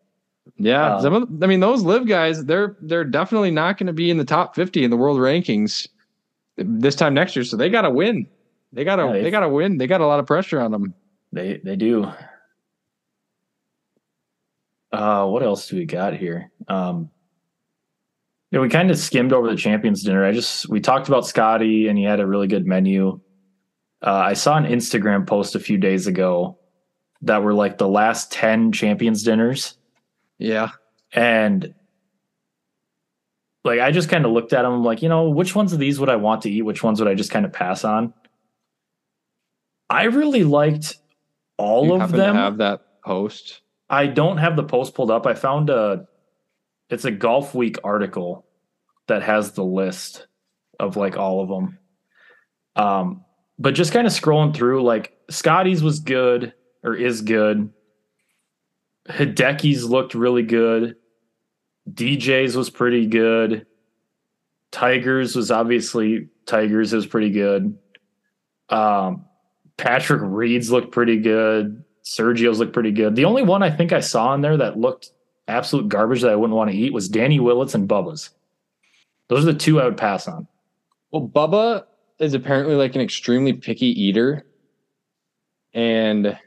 [0.58, 3.94] yeah, um, some of, I mean, those LIV guys, they're they're definitely not going to
[3.94, 5.88] be in the top fifty in the world rankings
[6.58, 7.46] this time next year.
[7.46, 8.26] So they got to win.
[8.72, 9.78] They got to Yeah, they- got to win.
[9.78, 10.94] They got a lot of pressure on them.
[11.32, 12.10] They they do.
[14.92, 16.50] Uh, what else do we got here?
[16.68, 17.10] Um,
[18.50, 20.24] yeah, we kind of skimmed over the champions dinner.
[20.24, 23.20] I just we talked about Scotty, and he had a really good menu.
[24.02, 26.58] Uh, I saw an Instagram post a few days ago
[27.22, 29.76] that were like the last ten champions dinners,
[30.38, 30.70] Yeah,
[31.12, 31.72] and
[33.64, 34.82] like I just kind of looked at them.
[34.82, 36.62] Like, you know, which ones of these would I want to eat?
[36.62, 38.12] Which ones would I just kind of pass on?
[39.90, 40.98] I really liked
[41.58, 42.34] all you of them.
[42.34, 43.60] to have that post.
[43.90, 45.26] I don't have the post pulled up.
[45.26, 46.06] I found a
[46.88, 48.46] it's a Golfweek article
[49.08, 50.28] that has the list
[50.78, 51.78] of like all of them.
[52.76, 53.24] Um
[53.58, 57.70] but just kind of scrolling through like Scotty's was good or is good.
[59.08, 60.96] Hideki's looked really good.
[61.92, 63.66] DJ's was pretty good.
[64.70, 67.76] Tigers was obviously Tigers is pretty good.
[68.68, 69.26] Um,
[69.80, 71.82] Patrick Reed's looked pretty good.
[72.04, 73.16] Sergio's looked pretty good.
[73.16, 75.10] The only one I think I saw in there that looked
[75.48, 78.30] absolute garbage that I wouldn't want to eat was Danny Willett's and Bubba's.
[79.28, 80.46] Those are the two I would pass on.
[81.10, 81.84] Well, Bubba
[82.18, 84.44] is apparently like an extremely picky eater.
[85.72, 86.38] And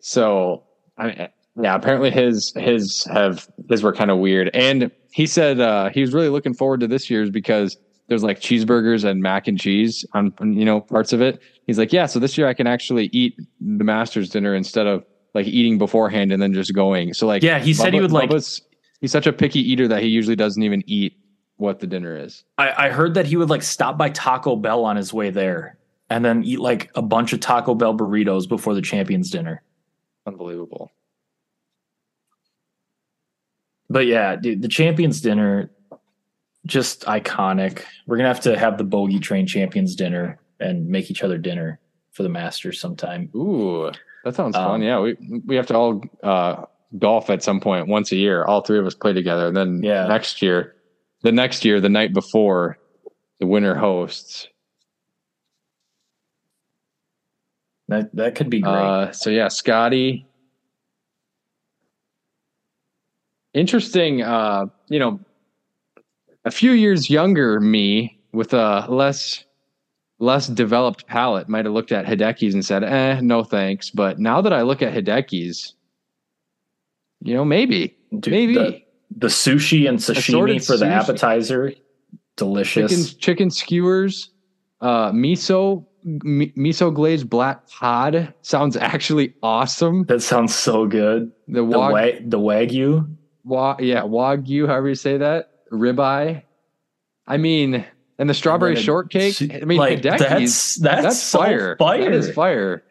[0.00, 0.64] so
[0.96, 1.28] I mean,
[1.60, 4.50] yeah, apparently his his have his were kind of weird.
[4.54, 7.76] And he said uh he was really looking forward to this year's because
[8.08, 11.40] there's like cheeseburgers and mac and cheese on you know parts of it.
[11.66, 15.04] He's like, yeah, so this year I can actually eat the master's dinner instead of
[15.34, 17.12] like eating beforehand and then just going.
[17.14, 18.62] So like Yeah, he said he would like Bubba's-
[19.00, 21.14] he's such a picky eater that he usually doesn't even eat
[21.56, 22.44] what the dinner is.
[22.56, 25.76] I, I heard that he would like stop by Taco Bell on his way there
[26.08, 29.62] and then eat like a bunch of Taco Bell burritos before the champions dinner.
[30.26, 30.90] Unbelievable.
[33.90, 35.70] But yeah, dude, the champions dinner,
[36.66, 37.82] just iconic.
[38.06, 41.80] We're gonna have to have the bogey train champions dinner and make each other dinner
[42.12, 43.30] for the Masters sometime.
[43.34, 43.90] Ooh,
[44.24, 44.82] that sounds Um, fun.
[44.82, 45.16] Yeah, we
[45.46, 46.64] we have to all uh,
[46.98, 48.44] golf at some point once a year.
[48.44, 49.46] All three of us play together.
[49.46, 50.06] And then Yeah.
[50.08, 50.74] next year,
[51.22, 52.78] the next year, the night before,
[53.40, 54.48] the winner hosts.
[57.88, 58.72] That that could be great.
[58.74, 60.26] Uh, so yeah, Scotty.
[63.54, 64.22] Interesting.
[64.22, 65.20] Uh, you know,
[66.48, 69.44] a few years younger me with a less
[70.18, 74.40] less developed palate might have looked at Hideki's and said, "Eh, no thanks." But now
[74.40, 75.74] that I look at Hideki's,
[77.22, 78.82] you know, maybe, Dude, maybe the,
[79.16, 80.90] the sushi and sashimi for the sushi.
[80.90, 81.72] appetizer,
[82.36, 82.90] delicious.
[82.90, 84.30] chicken chicken skewers,
[84.80, 90.04] uh, miso mi- miso glazed black cod sounds actually awesome.
[90.04, 91.30] That sounds so good.
[91.46, 93.08] The The, wag, wa- the wagyu.
[93.44, 96.42] wa- yeah wagyu, however you say that, ribeye.
[97.26, 97.84] I mean,
[98.18, 99.40] and the strawberry And shortcake.
[99.42, 100.10] I mean, like, Hideki's.
[100.20, 101.76] that's that's, That's so fire.
[101.76, 102.04] fire.
[102.04, 102.82] That is fire.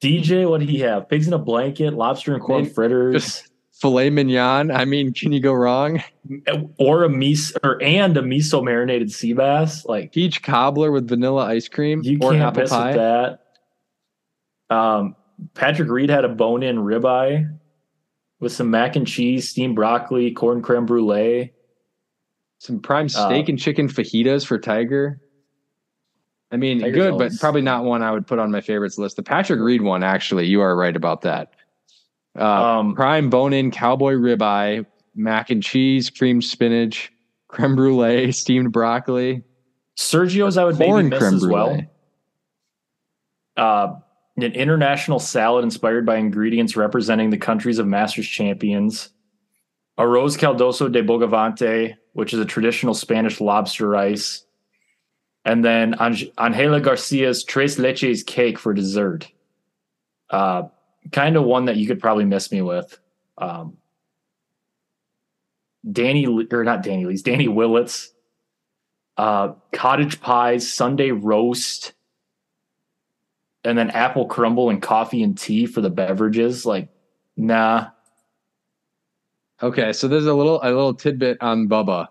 [0.00, 1.08] DJ, what did he have?
[1.08, 4.70] Pigs in a blanket, lobster and corn mean, fritters, filet mignon.
[4.70, 6.02] I mean, can you go wrong?
[6.78, 9.84] or a miso, or and a miso marinated sea bass.
[9.86, 12.92] Like Peach cobbler with vanilla ice cream you or can't apple miss pie.
[12.92, 13.40] that.
[14.68, 15.16] Um,
[15.54, 17.48] Patrick Reed had a bone-in ribeye
[18.40, 21.52] with some mac and cheese, steamed broccoli, corn creme brulee.
[22.66, 25.20] Some prime steak Uh, and chicken fajitas for Tiger.
[26.50, 28.98] I mean, Tiger's good, always- but probably not one I would put on my favorites
[28.98, 29.14] list.
[29.16, 31.52] The Patrick Reed one, actually, you are right about that.
[32.36, 34.84] Uh, Um, prime bone-in cowboy ribeye,
[35.14, 37.12] mac and cheese, cream spinach,
[37.48, 39.44] creme brulee, steamed broccoli,
[39.96, 41.80] Sergio's I would maybe miss as well.
[43.56, 43.94] uh,
[44.36, 49.08] an international salad inspired by ingredients representing the countries of Masters champions,
[49.98, 54.44] arroz caldoso de bogavante, which is a traditional Spanish lobster rice,
[55.44, 59.30] and then Angela Garcia's tres leches cake for dessert.
[60.30, 60.64] Uh,
[61.12, 62.98] kind of one that you could probably miss me with.
[63.38, 63.76] Um,
[65.90, 68.12] Danny or not Danny Lee's Danny Willett's,
[69.16, 71.92] uh, cottage pies, Sunday roast
[73.66, 76.64] and then apple crumble and coffee and tea for the beverages.
[76.64, 76.88] Like,
[77.36, 77.88] nah.
[79.62, 82.06] Okay, so there's a little a little tidbit on Bubba.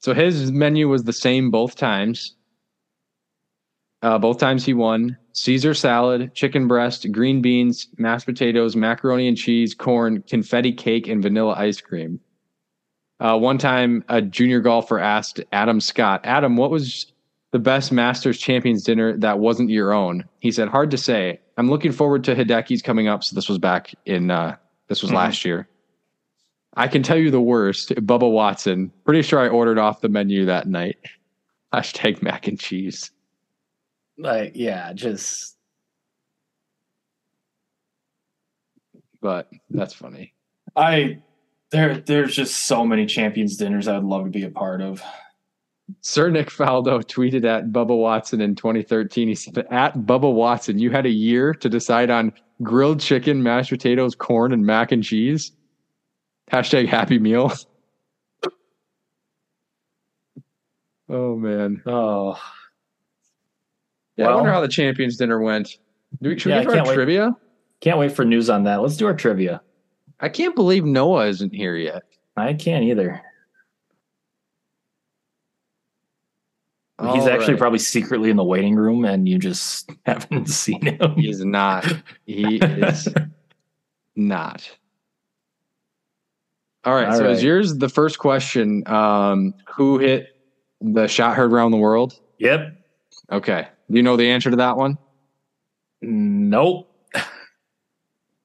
[0.00, 2.34] So his menu was the same both times.
[4.02, 9.36] Uh, both times he won Caesar salad, chicken breast, green beans, mashed potatoes, macaroni and
[9.36, 12.20] cheese, corn, confetti cake, and vanilla ice cream.
[13.20, 17.12] Uh, one time, a junior golfer asked Adam Scott, Adam, what was
[17.52, 20.24] the best Masters Champions dinner that wasn't your own?
[20.40, 21.38] He said, hard to say.
[21.56, 23.22] I'm looking forward to Hideki's coming up.
[23.22, 24.56] So this was back in, uh,
[24.88, 25.16] this was Mhm.
[25.16, 25.68] last year.
[26.74, 27.90] I can tell you the worst.
[27.90, 28.92] Bubba Watson.
[29.04, 30.96] Pretty sure I ordered off the menu that night.
[31.72, 33.10] Hashtag mac and cheese.
[34.18, 35.56] Like, yeah, just
[39.22, 40.34] But that's funny.
[40.76, 41.22] I
[41.70, 45.02] there there's just so many champions dinners I would love to be a part of.
[46.00, 49.28] Sir Nick Faldo tweeted at Bubba Watson in 2013.
[49.28, 52.32] He said, At Bubba Watson, you had a year to decide on
[52.62, 55.52] grilled chicken, mashed potatoes, corn, and mac and cheese.
[56.52, 57.52] Hashtag happy meal.
[61.08, 61.82] oh, man.
[61.86, 62.38] Oh,
[64.16, 65.78] Yeah, I wonder how the champions dinner went.
[66.20, 66.96] Do we, should Yeah, we I get to can't our wait.
[66.96, 67.36] trivia?
[67.80, 68.82] can't wait for news on that.
[68.82, 69.60] Let's do our trivia.
[70.20, 72.02] I can't believe Noah isn't here yet.
[72.36, 73.20] I can't either.
[77.00, 77.58] He's All actually right.
[77.58, 81.14] probably secretly in the waiting room, and you just haven't seen him.
[81.16, 81.84] He's not.
[82.26, 83.08] He is
[84.16, 84.70] not.
[86.84, 87.08] All right.
[87.08, 87.44] All so is right.
[87.44, 88.82] yours the first question?
[88.88, 90.28] Um, who hit
[90.80, 92.18] the shot heard around the world?
[92.38, 92.76] Yep.
[93.30, 93.68] Okay.
[93.90, 94.98] Do you know the answer to that one?
[96.00, 96.88] Nope.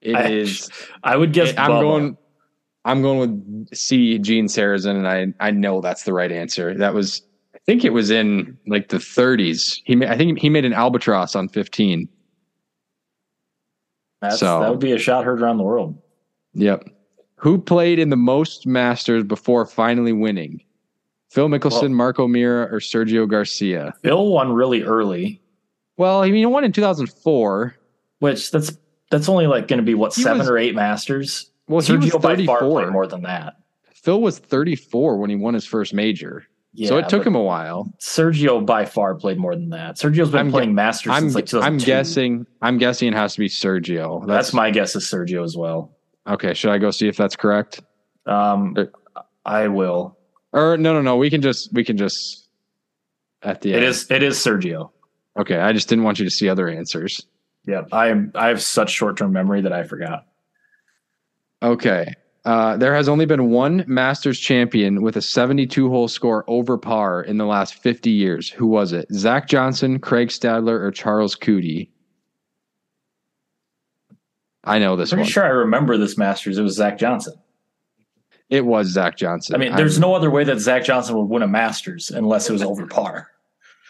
[0.02, 0.70] It I- is.
[1.04, 1.54] I would guess.
[1.58, 2.18] I'm going.
[2.86, 4.18] I'm going with C.
[4.20, 6.78] Gene Sarazen, and I I know that's the right answer.
[6.78, 7.24] That was.
[7.56, 9.82] I think it was in like the 30s.
[9.84, 12.08] He ma- I think he made an albatross on 15.
[14.22, 15.98] That's, so- that would be a shot heard around the world.
[16.54, 16.88] Yep.
[17.38, 20.62] Who played in the most Masters before finally winning?
[21.30, 23.94] Phil Mickelson, Well- Mark O'Meara, or Sergio Garcia?
[24.02, 25.42] Phil won really early,
[25.98, 27.76] Well, I mean, he won in 2004.
[28.20, 28.78] which that's
[29.12, 31.52] that's only like going to be what He seven was- or eight Masters.
[31.68, 32.70] Well, he was Sergio by far 34.
[32.70, 33.56] played more than that.
[33.94, 36.44] Phil was 34 when he won his first major.
[36.74, 37.92] Yeah, so it took him a while.
[38.00, 39.96] Sergio by far played more than that.
[39.96, 41.66] Sergio's been I'm gu- playing Masters I'm since like 2002.
[41.66, 44.26] I'm guessing I'm guessing it has to be Sergio.
[44.28, 45.97] That's my guess is Sergio as well.
[46.28, 47.82] Okay, should I go see if that's correct?
[48.26, 50.18] Um, Uh, I will.
[50.54, 51.16] Or no, no, no.
[51.18, 52.50] We can just we can just
[53.44, 53.86] at the It end.
[53.86, 54.12] is.
[54.12, 54.92] It is Sergio.
[55.40, 55.58] okay.
[55.60, 57.26] I just didn't want you to see other answers.
[57.66, 58.32] Yeah, I am.
[58.36, 60.26] I have such short term memory that I forgot.
[61.64, 62.14] Okay.
[62.46, 67.22] Uh, there has only been one Masters champion with a 72 hole score over par
[67.24, 68.50] in the last 50 years.
[68.50, 69.06] Who was it?
[69.14, 71.90] Zach Johnson, Craig Stadler, or Charles Coody?
[74.68, 75.30] I know this Pretty one.
[75.30, 76.58] sure I remember this Masters.
[76.58, 77.34] It was Zach Johnson.
[78.50, 79.56] It was Zach Johnson.
[79.56, 82.50] I mean, there's I'm no other way that Zach Johnson would win a Masters unless
[82.50, 83.28] it was over par.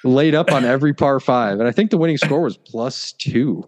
[0.03, 3.67] laid up on every par five, and I think the winning score was plus two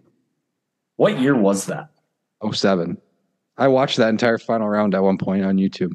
[0.96, 1.90] What year was that?
[2.40, 2.96] oh seven.
[3.58, 5.92] I watched that entire final round at one point on YouTube.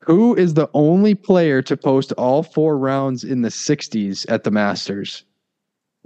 [0.00, 4.50] Who is the only player to post all four rounds in the 60s at the
[4.50, 5.24] Masters?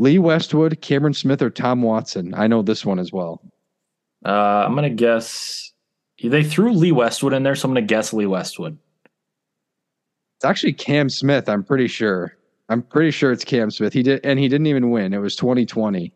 [0.01, 2.33] Lee Westwood, Cameron Smith, or Tom Watson?
[2.35, 3.43] I know this one as well.
[4.25, 5.73] Uh, I'm gonna guess
[6.23, 8.79] they threw Lee Westwood in there, so I'm gonna guess Lee Westwood.
[10.39, 12.35] It's actually Cam Smith, I'm pretty sure.
[12.71, 13.93] I'm pretty sure it's Cam Smith.
[13.93, 15.13] He did and he didn't even win.
[15.13, 16.15] It was 2020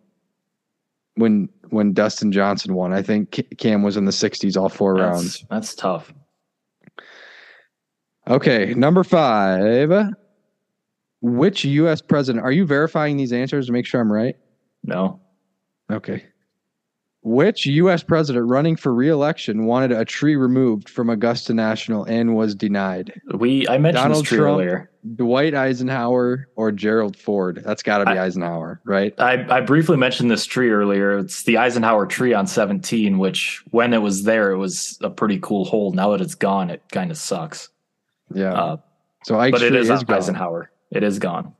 [1.16, 2.94] when when Dustin Johnson won.
[2.94, 5.40] I think Cam was in the 60s all four rounds.
[5.40, 6.14] That's, that's tough.
[8.28, 10.14] Okay, number 5.
[11.24, 14.36] Which US president are you verifying these answers to make sure I'm right?
[14.82, 15.20] No,
[15.90, 16.26] Okay.
[17.22, 18.02] Which U.S.
[18.02, 23.18] president running for re-election wanted a tree removed from Augusta National and was denied?
[23.34, 23.66] we.
[23.66, 24.56] I mentioned Donald this tree Trump.
[24.60, 24.90] earlier.
[25.16, 27.62] Dwight Eisenhower or Gerald Ford?
[27.64, 29.14] That's got to be I- Eisenhower, right?
[29.18, 31.16] I, I briefly mentioned this tree earlier.
[31.16, 35.38] It's the Eisenhower tree on 17, which when it was there, it was a pretty
[35.40, 35.92] cool hole.
[35.92, 37.70] Now that it's gone, it kind of sucks.
[38.34, 38.52] Yeah.
[38.52, 38.76] Uh,
[39.24, 40.04] so Ike's but it is, is.
[40.06, 40.70] Eisenhower.
[40.90, 41.54] It is gone.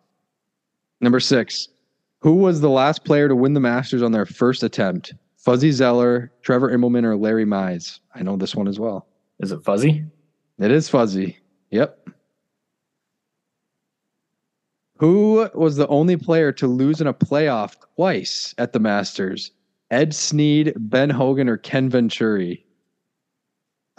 [1.01, 1.69] Number six.
[2.21, 5.13] Who was the last player to win the Masters on their first attempt?
[5.37, 8.01] Fuzzy Zoeller, Trevor Immelman, or Larry Mize?
[8.15, 9.07] I know this one as well.
[9.41, 10.05] Is it fuzzy?
[10.59, 11.37] It is Fuzzy.
[11.71, 12.09] Yep.
[14.99, 19.51] Who was the only player to lose in a playoff twice at the Masters?
[19.91, 22.65] Ed Sneed, Ben Hogan, or Ken Venturi?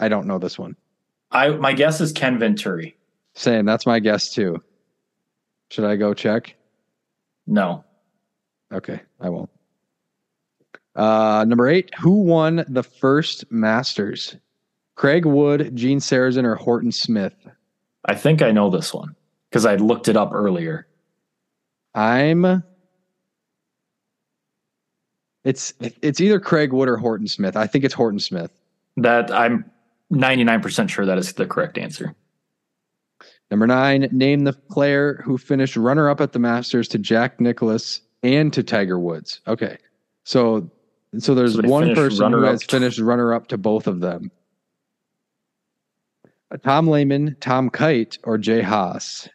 [0.00, 0.74] I don't know this one.
[1.30, 2.96] I my guess is Ken Venturi.
[3.34, 3.66] Same.
[3.66, 4.62] That's my guess too.
[5.70, 6.54] Should I go check?
[7.46, 7.84] No,
[8.72, 9.50] Okay, I won't.
[10.94, 11.90] Uh, number eight.
[12.00, 14.36] Who won the first Masters?
[14.94, 17.34] Craig Wood, Gene Sarazen, or Horton Smith?
[18.06, 19.14] I think I know this one
[19.50, 20.86] because I looked it up earlier.
[21.94, 22.62] I'm.
[25.44, 27.56] It's it's either Craig Wood or Horton Smith.
[27.56, 28.50] I think it's Horton Smith.
[28.96, 29.64] That I'm
[30.12, 32.14] 99% sure that is the correct answer.
[33.50, 34.08] Number nine.
[34.12, 38.62] Name the player who finished runner up at the Masters to Jack Nicklaus and to
[38.62, 39.40] Tiger Woods.
[39.46, 39.78] Okay,
[40.24, 40.68] so
[41.18, 44.30] so there's one person who has finished runner up to both of them.
[46.50, 49.28] Uh, Tom Lehman, Tom Kite, or Jay Haas.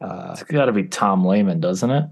[0.00, 2.04] Uh, It's got to be Tom Lehman, doesn't it?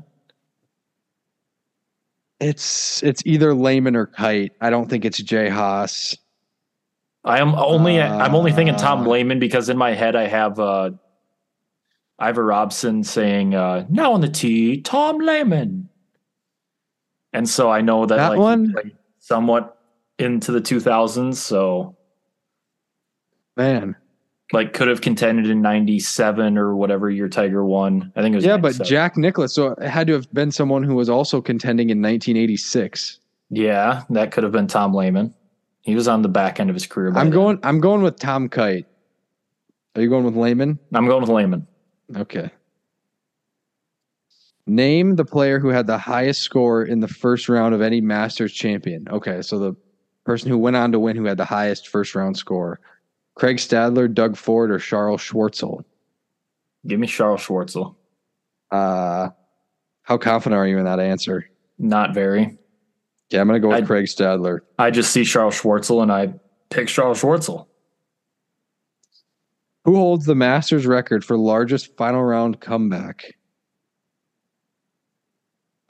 [2.40, 4.52] it's it's either Lehman or Kite.
[4.60, 6.16] I don't think it's Jay Haas.
[7.24, 10.60] I am only I'm only thinking Tom Uh, Lehman because in my head I have
[10.60, 10.90] uh
[12.18, 15.88] Ivor Robson saying uh now on the tee, Tom Lehman.
[17.32, 18.74] And so I know that, That like one?
[19.18, 19.78] somewhat
[20.18, 21.94] into the 2000s, so
[23.56, 23.96] Man,
[24.52, 28.12] like could have contended in 97 or whatever year Tiger won.
[28.16, 29.54] I think it was yeah, but Jack Nicklaus.
[29.54, 33.18] So it had to have been someone who was also contending in 1986.
[33.50, 35.34] Yeah, that could have been Tom Lehman.
[35.82, 37.08] He was on the back end of his career.
[37.08, 37.30] I'm then.
[37.30, 37.58] going.
[37.62, 38.86] I'm going with Tom Kite.
[39.96, 40.78] Are you going with Lehman?
[40.94, 41.66] I'm going with Lehman.
[42.16, 42.50] Okay.
[44.66, 48.52] Name the player who had the highest score in the first round of any Masters
[48.52, 49.06] champion.
[49.08, 49.74] Okay, so the
[50.24, 52.80] person who went on to win who had the highest first round score.
[53.34, 55.84] Craig Stadler, Doug Ford, or Charles Schwartzel?
[56.86, 57.94] Give me Charles Schwartzel.
[58.70, 59.30] Uh,
[60.02, 61.48] how confident are you in that answer?
[61.78, 62.58] Not very.
[63.30, 64.60] Yeah, I'm going to go with I- Craig Stadler.
[64.78, 66.34] I just see Charles Schwartzel and I
[66.68, 67.67] pick Charles Schwartzel.
[69.88, 73.38] Who holds the Masters record for largest final round comeback?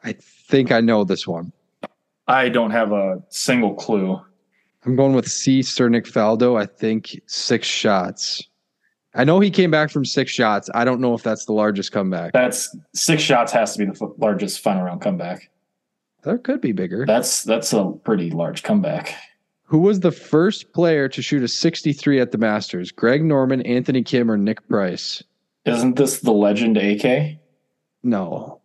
[0.04, 1.52] I think I know this one.
[2.28, 4.20] I don't have a single clue.
[4.84, 5.62] I'm going with C.
[5.62, 6.56] Sir Nick Faldo.
[6.56, 8.40] I think six shots.
[9.16, 10.70] I know he came back from six shots.
[10.74, 12.32] I don't know if that's the largest comeback.
[12.34, 15.50] That's six shots has to be the largest final round comeback.
[16.22, 17.04] There could be bigger.
[17.04, 19.16] That's that's a pretty large comeback.
[19.68, 22.90] Who was the first player to shoot a 63 at the Masters?
[22.90, 25.22] Greg Norman, Anthony Kim, or Nick Price?
[25.66, 27.36] Isn't this the legend AK?
[28.02, 28.62] No.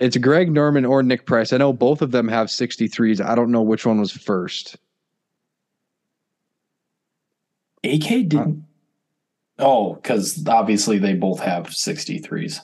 [0.00, 1.52] It's Greg Norman or Nick Price.
[1.52, 3.24] I know both of them have 63s.
[3.24, 4.76] I don't know which one was first.
[7.84, 8.64] AK didn't.
[9.60, 12.58] oh, because obviously they both have 63s.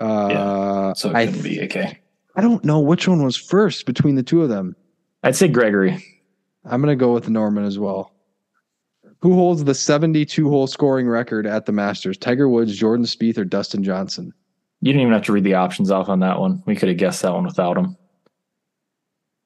[0.00, 2.00] Uh, So it couldn't be AK.
[2.34, 4.74] I don't know which one was first between the two of them.
[5.22, 6.04] I'd say Gregory.
[6.64, 8.12] I'm going to go with Norman as well.
[9.20, 12.16] Who holds the 72 hole scoring record at the Masters?
[12.18, 14.32] Tiger Woods, Jordan Spieth, or Dustin Johnson?
[14.80, 16.62] You didn't even have to read the options off on that one.
[16.66, 17.96] We could have guessed that one without him.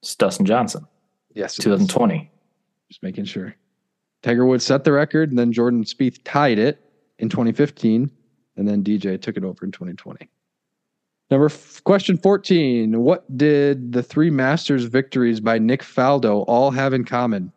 [0.02, 0.86] It's Dustin Johnson,
[1.34, 1.54] Yes.
[1.54, 1.64] it is.
[1.64, 2.30] 2020.
[2.88, 3.54] Just making sure.
[4.22, 6.84] Tiger Woods set the record, and then Jordan Spieth tied it
[7.18, 8.10] in 2015,
[8.56, 10.28] and then DJ took it over in 2020.
[11.32, 13.00] Number f- question 14.
[13.00, 17.50] What did the three Masters victories by Nick Faldo all have in common?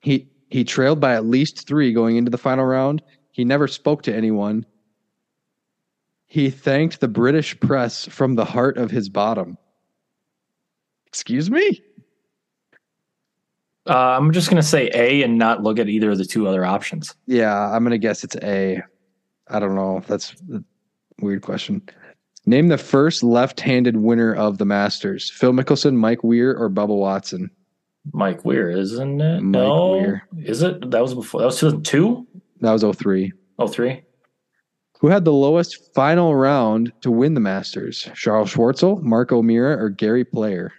[0.00, 3.00] He he trailed by at least three going into the final round.
[3.30, 4.66] He never spoke to anyone.
[6.26, 9.56] He thanked the British press from the heart of his bottom.
[11.06, 11.80] Excuse me?
[13.88, 16.48] Uh, I'm just going to say A and not look at either of the two
[16.48, 17.14] other options.
[17.28, 18.82] Yeah, I'm gonna guess it's A.
[19.46, 20.02] I don't know.
[20.08, 20.64] That's a
[21.20, 21.80] weird question.
[22.48, 27.50] Name the first left-handed winner of the Masters: Phil Mickelson, Mike Weir, or Bubba Watson.
[28.12, 29.40] Mike Weir, isn't it?
[29.42, 29.92] Mike no.
[29.98, 30.26] Weir.
[30.42, 30.90] Is it?
[30.90, 31.40] That was before.
[31.40, 32.26] That was 2002?
[32.60, 33.32] That was 03.
[33.58, 34.02] Oh, three?
[35.00, 38.08] Who had the lowest final round to win the Masters?
[38.14, 40.72] Charles Schwartzel, Mark O'Meara, or Gary Player?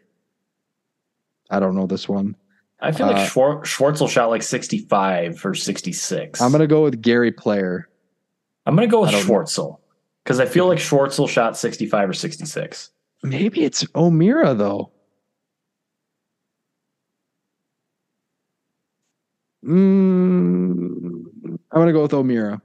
[1.51, 2.35] I don't know this one.
[2.81, 6.41] I feel Uh, like Schwar- Schwartzel shot like 65 or 66.
[6.41, 7.89] I'm gonna go with Gary Player.
[8.65, 9.57] I'm going to go with Schwartzel.
[9.69, 9.78] know.
[10.29, 12.91] Because I feel like Schwartzel shot 65 or 66.
[13.23, 14.91] Maybe it's O'Meara though.
[19.65, 22.61] Mm, I'm gonna go with O'Meara.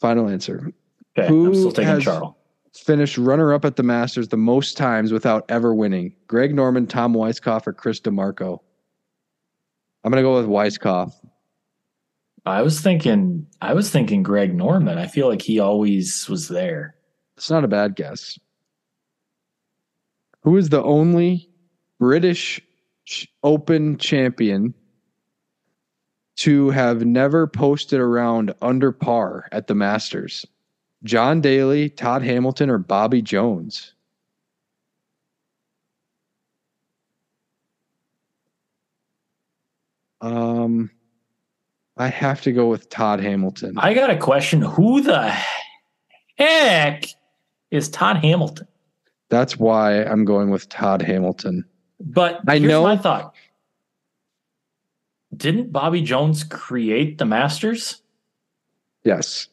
[0.00, 0.72] Final answer.
[1.16, 2.34] Okay, Who I'm still taking has- Charles.
[2.74, 6.12] Finished runner-up at the Masters the most times without ever winning.
[6.26, 8.58] Greg Norman, Tom Weiskopf, or Chris DiMarco.
[10.04, 11.12] I'm gonna go with Weiskopf.
[12.46, 14.98] I was thinking, I was thinking Greg Norman.
[14.98, 16.94] I feel like he always was there.
[17.36, 18.38] It's not a bad guess.
[20.42, 21.50] Who is the only
[21.98, 22.60] British
[23.42, 24.74] Open champion
[26.36, 30.46] to have never posted around under par at the Masters?
[31.02, 33.92] John Daly, Todd Hamilton, or Bobby Jones?
[40.20, 40.90] Um,
[41.96, 43.74] I have to go with Todd Hamilton.
[43.78, 44.60] I got a question.
[44.60, 45.32] Who the
[46.38, 47.06] heck
[47.70, 48.66] is Todd Hamilton?
[49.28, 51.64] That's why I'm going with Todd Hamilton.
[51.98, 53.34] But I here's know- my thought.
[55.36, 58.00] Didn't Bobby Jones create the Masters?
[59.04, 59.48] Yes.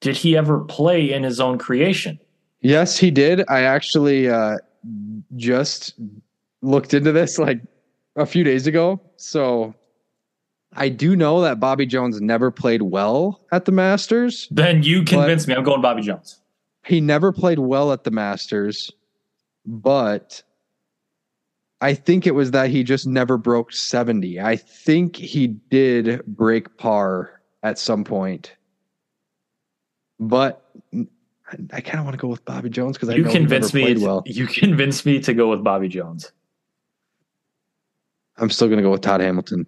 [0.00, 2.18] Did he ever play in his own creation?
[2.60, 3.44] Yes, he did.
[3.48, 4.56] I actually uh,
[5.36, 5.94] just
[6.62, 7.60] looked into this like
[8.16, 9.00] a few days ago.
[9.16, 9.74] So
[10.72, 14.46] I do know that Bobby Jones never played well at the Masters.
[14.50, 15.54] Then you convinced me.
[15.54, 16.40] I'm going Bobby Jones.
[16.86, 18.90] He never played well at the Masters,
[19.66, 20.42] but
[21.80, 24.40] I think it was that he just never broke 70.
[24.40, 28.54] I think he did break par at some point.
[30.18, 30.64] But
[31.72, 33.96] I kind of want to go with Bobby Jones because I You know convinced me.
[33.98, 34.22] well.
[34.26, 36.30] You convinced me to go with Bobby Jones.
[38.36, 39.66] I'm still going to go with Todd Hamilton.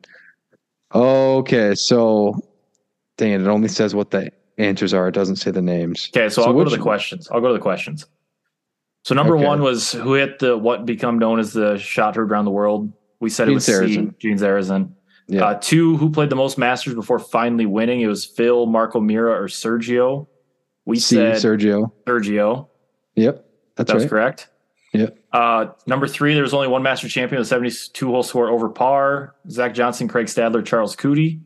[0.95, 2.35] Okay, so
[3.17, 5.09] dang it, it only says what the answers are.
[5.09, 6.11] It doesn't say the names.
[6.15, 7.29] Okay, so, So I'll go to the questions.
[7.31, 8.07] I'll go to the questions.
[9.05, 9.47] So number Okay.
[9.47, 12.93] one was who hit the what become known as the shot heard around the world.
[13.21, 14.93] We said Gene it was C, Gene Sarazen.
[15.29, 15.45] Yeah.
[15.47, 18.01] Uh, two, who played the most Masters before finally winning?
[18.01, 20.27] It was Phil, Mark O'Meara, or Sergio.
[20.85, 21.91] We C, said Sergio.
[22.07, 22.69] Sergio.
[23.15, 23.45] Yep,
[23.77, 24.11] that's that was right.
[24.11, 24.49] correct.
[24.93, 25.19] Yep.
[25.33, 29.35] Uh, number three, there's only one master champion with 72 hole score over par.
[29.49, 31.41] Zach Johnson, Craig Stadler, Charles Coody.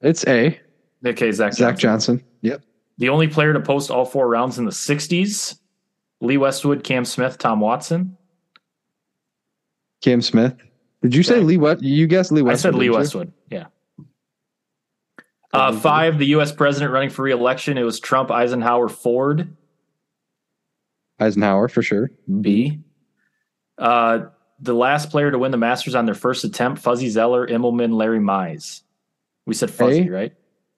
[0.00, 0.60] It's A.
[1.06, 2.18] Okay, Zach, Zach Johnson.
[2.18, 2.24] Johnson.
[2.42, 2.62] Yep.
[2.98, 5.58] The only player to post all four rounds in the 60s.
[6.20, 8.16] Lee Westwood, Cam Smith, Tom Watson.
[10.02, 10.56] Cam Smith.
[11.02, 11.44] Did you say Okay.
[11.44, 11.80] Lee What?
[11.82, 12.58] You guessed Lee Westwood.
[12.58, 12.98] I said Lee didn't you?
[12.98, 13.32] Westwood.
[13.50, 13.66] Yeah.
[15.52, 16.52] Uh, five, the U.S.
[16.52, 17.78] president running for re-election.
[17.78, 19.56] It was Trump, Eisenhower, Ford.
[21.20, 22.10] Eisenhower for sure.
[22.40, 22.80] B.
[23.76, 24.26] Uh,
[24.60, 28.20] the last player to win the Masters on their first attempt, Fuzzy Zoeller, Immelman, Larry
[28.20, 28.82] Mize.
[29.46, 30.10] We said Fuzzy, A?
[30.10, 30.32] right?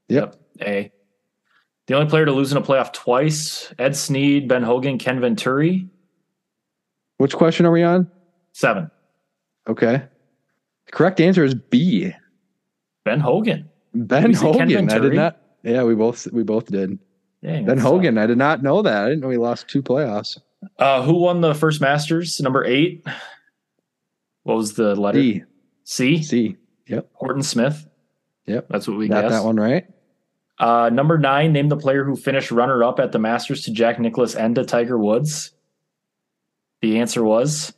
[0.08, 0.36] Yep.
[0.62, 0.92] A.
[1.86, 5.88] The only player to lose in a playoff twice, Ed Sneed, Ben Hogan, Ken Venturi.
[7.16, 8.10] Which question are we on?
[8.52, 8.90] Seven.
[9.68, 10.02] Okay.
[10.86, 12.12] The correct answer is B.
[13.04, 13.68] Ben Hogan.
[13.92, 14.90] Ben we say Ken Hogan.
[14.90, 15.40] I did not.
[15.62, 16.98] Yeah, we both we both did.
[17.42, 18.18] Dang, Ben Hogan.
[18.18, 19.04] I did not know that.
[19.04, 20.38] I didn't know he lost two playoffs.
[20.78, 22.40] Uh, who won the first Masters?
[22.40, 23.06] Number eight.
[24.42, 25.46] What was the letter?
[25.84, 26.22] C.
[26.22, 26.56] C.
[26.86, 27.08] Yep.
[27.14, 27.86] Horton Smith.
[28.46, 28.66] Yep.
[28.68, 29.86] That's what we Got that one right.
[30.58, 33.98] Uh, number nine, name the player who finished runner up at the Masters to Jack
[33.98, 35.52] Nicklaus and to Tiger Woods.
[36.82, 37.72] The answer was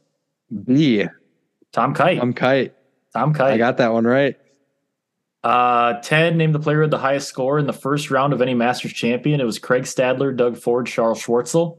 [0.64, 1.06] B.
[1.72, 2.20] Tom Kite.
[2.20, 2.74] I'm kite.
[3.14, 3.55] Tom Kite.
[3.55, 4.36] I got that one right.
[5.44, 8.55] Uh, 10, name the player with the highest score in the first round of any
[8.55, 9.40] Masters champion.
[9.40, 11.78] It was Craig Stadler, Doug Ford, Charles Schwartzel.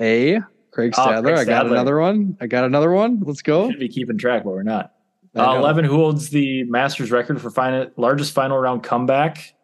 [0.00, 0.40] A.
[0.70, 1.36] Craig Oh, Stadler.
[1.36, 2.36] I got another one.
[2.40, 3.20] I got another one.
[3.24, 3.70] Let's go.
[3.70, 4.92] Should be keeping track, but we're not.
[5.36, 9.54] Uh, 11, who holds the Masters record for final, largest final round comeback?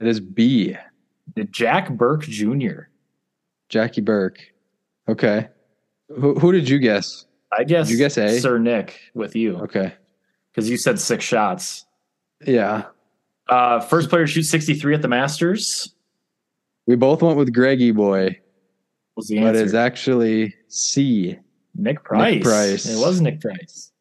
[0.00, 0.76] It is B.
[1.50, 2.88] Jack Burke Jr.
[3.68, 4.40] Jackie Burke.
[5.08, 5.48] Okay.
[6.08, 7.26] Who, who did you guess?
[7.56, 8.38] I guess, you guess A?
[8.40, 9.94] Sir Nick with you Okay.
[10.54, 11.84] Because you said six shots.
[12.46, 12.84] Yeah.
[13.48, 15.94] Uh, first player to shoot 63 at the Masters
[16.86, 18.40] We both went with Greggy Boy,
[19.16, 19.64] was the but answer.
[19.64, 21.38] it's actually C.
[21.74, 22.42] Nick Price.
[22.42, 22.86] Price.
[22.86, 23.92] It was Nick Price.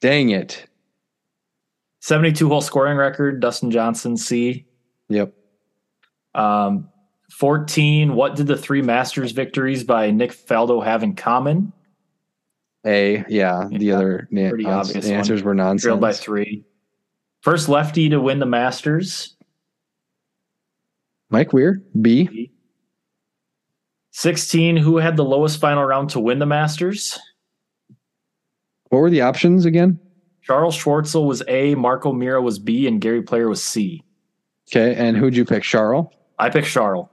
[0.00, 0.66] Dang it.
[2.00, 4.66] 72 hole scoring record, Dustin Johnson, C.
[5.08, 5.32] Yep.
[6.34, 6.88] Um,
[7.30, 8.14] 14.
[8.14, 11.72] What did the three Masters victories by Nick Faldo have in common?
[12.86, 13.24] A.
[13.28, 13.66] Yeah.
[13.70, 16.20] The Yeah, other na- ans- uh, obvious answers were Trailed by nonsense.
[16.24, 16.64] three.
[17.40, 19.36] First lefty to win the Masters.
[21.30, 21.82] Mike Weir.
[22.00, 22.50] B.
[24.10, 24.76] 16.
[24.76, 27.18] Who had the lowest final round to win the Masters?
[28.90, 29.98] What were the options again?
[30.42, 34.04] Charles Schwartzel was A, Mark O'Meara was B, and Gary Player was C.
[34.70, 34.94] Okay.
[34.94, 35.62] And who'd you pick?
[35.62, 36.06] Charles?
[36.38, 37.08] I picked Charles.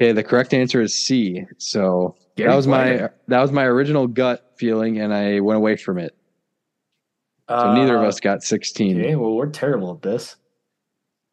[0.00, 0.12] Okay.
[0.12, 1.44] The correct answer is C.
[1.58, 3.14] So Gary that was Player.
[3.28, 6.16] my that was my original gut feeling, and I went away from it.
[7.48, 8.98] So neither of Uh, us got 16.
[9.00, 10.36] Okay, well, we're terrible at this.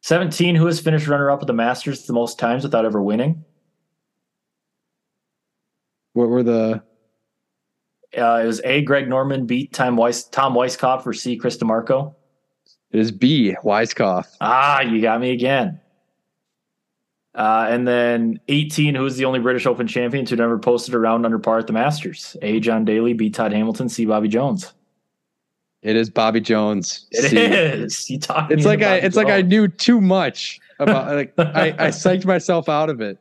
[0.02, 0.54] 17.
[0.54, 3.44] Who has finished runner up at the Masters the most times without ever winning?
[6.12, 6.82] What were the
[8.16, 8.82] Uh, it was A.
[8.82, 9.68] Greg Norman, B.
[9.68, 11.36] Tom Weiss, Tom Weiskopf, or C.
[11.36, 12.14] Chris DiMarco.
[12.90, 13.54] It is B.
[13.62, 14.26] Weiskopf.
[14.40, 15.79] Ah, you got me again.
[17.40, 18.94] Uh, and then 18.
[18.94, 21.66] Who is the only British Open champion to never posted a round under par at
[21.66, 22.36] the Masters?
[22.42, 22.60] A.
[22.60, 23.30] John Daly, B.
[23.30, 24.04] Todd Hamilton, C.
[24.04, 24.74] Bobby Jones.
[25.82, 27.06] It is Bobby Jones.
[27.12, 28.10] It is.
[28.10, 28.52] You talked.
[28.52, 32.68] It's like I it's like I knew too much about like I, I psyched myself
[32.68, 33.16] out of it.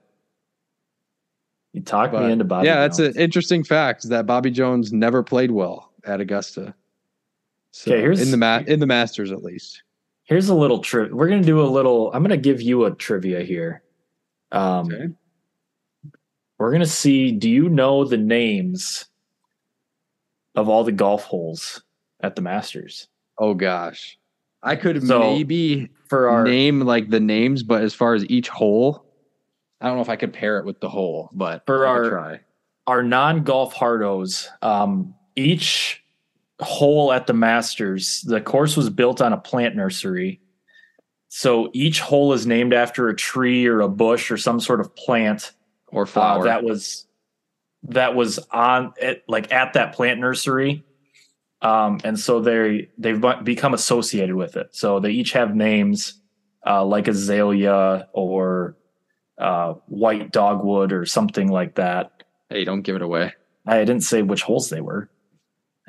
[1.72, 2.66] You talked But me into Bobby.
[2.68, 3.16] yeah, that's Jones.
[3.16, 6.74] an interesting fact is that Bobby Jones never played well at Augusta.
[7.72, 9.82] So Okay, here's- in the ma- in the Masters at least.
[10.24, 11.12] Here's a little trip.
[11.12, 12.12] We're gonna do a little.
[12.14, 13.84] I'm gonna give you a trivia here.
[14.52, 15.08] Um, Okay.
[16.58, 17.32] We're gonna see.
[17.32, 19.06] Do you know the names
[20.56, 21.82] of all the golf holes
[22.22, 23.08] at the Masters?
[23.38, 24.18] Oh gosh.
[24.62, 28.50] I could So, maybe For our name like the names, but as far as each
[28.50, 29.06] hole,
[29.80, 32.04] I don't know if I could pair it with the hole, but For I could
[32.06, 32.40] our- try.
[32.88, 36.04] our non golf hardos, um, each
[36.60, 40.42] hole at the Masters, the course was built on a plant nursery.
[41.30, 44.96] So each hole is named after a tree or a bush or some sort of
[44.96, 45.52] plant
[45.88, 46.44] Or uh, flower.
[46.46, 47.06] that was
[47.84, 50.84] that was on it like at that plant nursery
[51.62, 56.20] um, and so they they've become associated with it so they each have names
[56.68, 58.76] uh, like azalea or
[59.38, 63.32] uh, white dogwood or something like that hey, don't give it away.
[63.66, 65.10] i didn't say which holes they were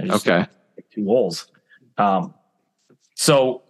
[0.04, 0.46] just Okay.
[0.94, 1.48] two holes
[1.98, 2.32] um,
[3.16, 3.62] so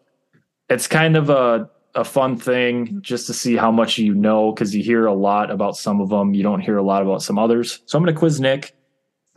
[0.71, 4.75] it's kind of a a fun thing just to see how much you know because
[4.75, 7.37] you hear a lot about some of them you don't hear a lot about some
[7.39, 8.75] others so i'm going to quiz nick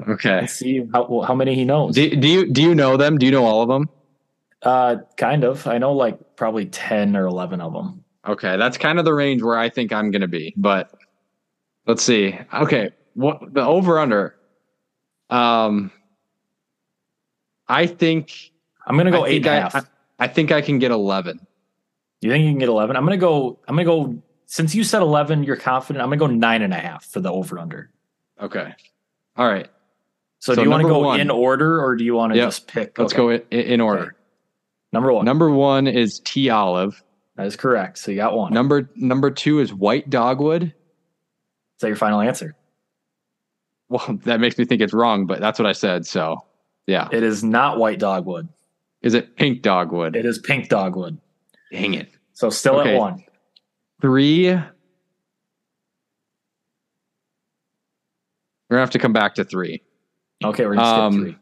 [0.07, 0.39] Okay.
[0.39, 3.18] and see how well, how many he knows Do, do you do you know them?
[3.18, 3.89] Do you know all of them?
[4.61, 8.99] uh kind of i know like probably 10 or 11 of them Okay, that's kind
[8.99, 10.53] of the range where I think I'm going to be.
[10.55, 10.93] But
[11.85, 12.39] Let's see.
[12.53, 14.35] Okay, what the over under?
[15.30, 15.91] Um,
[17.68, 18.31] I think
[18.88, 19.76] I'm gonna go I eight think and a I- half.
[19.76, 19.88] I-
[20.23, 21.45] I think I can get eleven.
[22.21, 22.95] you think you can get eleven?
[22.95, 23.59] I'm gonna go.
[23.67, 24.21] I'm gonna go.
[24.45, 26.01] Since you said eleven, you're confident.
[26.01, 27.89] I'm gonna go nine and a half for the over under.
[28.41, 28.73] Okay.
[29.35, 29.67] All right.
[30.39, 31.19] So, So do you want to go one.
[31.19, 32.47] in order or do you want to Yep.
[32.47, 32.97] just pick?
[32.97, 33.21] Let's Okay.
[33.21, 34.15] go in, in order.
[34.93, 35.25] Number one.
[35.25, 37.03] Number one is tea olive.
[37.35, 37.97] that is correct.
[37.97, 38.53] So you got one.
[38.53, 40.63] Number number two is white dogwood.
[40.63, 40.71] Is
[41.81, 42.55] that your final answer?
[43.89, 46.05] Well, that makes me think it's wrong, but that's what I said.
[46.05, 46.45] So,
[46.87, 47.09] yeah.
[47.11, 48.47] It is not white dogwood.
[49.03, 50.15] Is it pink dogwood?
[50.15, 51.19] It is pink dogwood.
[51.71, 52.09] Dang it.
[52.34, 52.95] So still Okay.
[52.95, 53.23] at one.
[54.01, 54.47] Three.
[54.47, 54.63] We're
[58.71, 59.81] gonna have to come back to three.
[60.43, 61.38] Okay, we're gonna skip Um, three.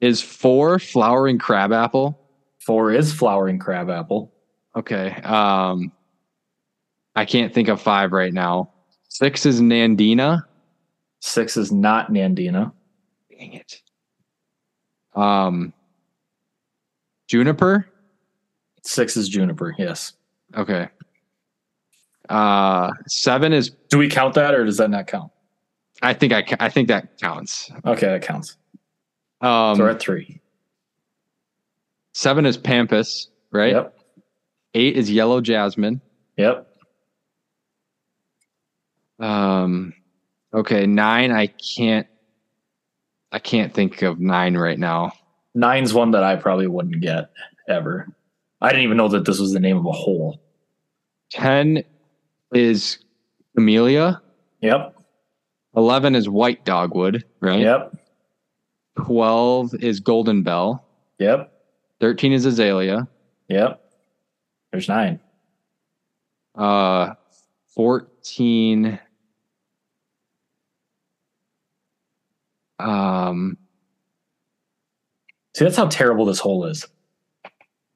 [0.00, 2.18] Is four flowering crabapple?
[2.64, 4.32] Four is flowering crabapple.
[4.76, 5.12] Okay.
[5.22, 5.92] Um,
[7.14, 8.72] I can't think of five right now.
[9.08, 10.42] Six is Nandina.
[11.20, 12.72] Six is not Nandina.
[13.30, 13.80] Dang it.
[15.14, 15.72] Um,
[17.26, 17.86] juniper.
[18.82, 19.74] Six is juniper.
[19.78, 20.12] Yes.
[20.56, 20.88] Okay.
[22.28, 23.70] Uh, seven is.
[23.88, 25.30] Do we count that or does that not count?
[26.02, 26.44] I think I.
[26.60, 27.70] I think that counts.
[27.84, 28.56] Okay, that counts.
[29.40, 30.40] Um, so we're at three.
[32.12, 33.72] seven is pampas, right?
[33.72, 33.98] Yep.
[34.74, 36.00] Eight is yellow jasmine.
[36.36, 36.66] Yep.
[39.20, 39.94] Um,
[40.52, 41.30] okay, nine.
[41.30, 42.06] I can't.
[43.32, 45.12] I can't think of nine right now.
[45.54, 47.30] Nine's one that I probably wouldn't get
[47.68, 48.08] ever.
[48.60, 50.40] I didn't even know that this was the name of a hole.
[51.30, 51.84] Ten
[52.52, 52.98] is
[53.54, 54.20] camellia.
[54.60, 54.96] Yep.
[55.76, 57.60] Eleven is white dogwood, right?
[57.60, 57.96] Yep.
[59.04, 60.86] Twelve is golden bell.
[61.18, 61.52] Yep.
[62.00, 63.08] Thirteen is azalea.
[63.48, 63.80] Yep.
[64.72, 65.20] There's nine.
[66.54, 67.14] Uh,
[67.74, 68.98] fourteen.
[72.78, 73.56] Um,
[75.56, 76.86] See, that's how terrible this hole is.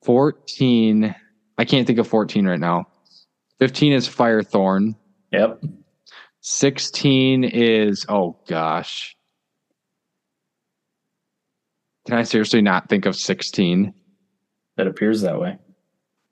[0.05, 1.14] fourteen.
[1.59, 2.86] I can't think of fourteen right now.
[3.59, 4.94] Fifteen is firethorn.
[5.32, 5.62] Yep.
[6.40, 9.14] 16 is oh gosh.
[12.06, 13.93] Can I seriously not think of 16?
[14.76, 15.59] That appears that way.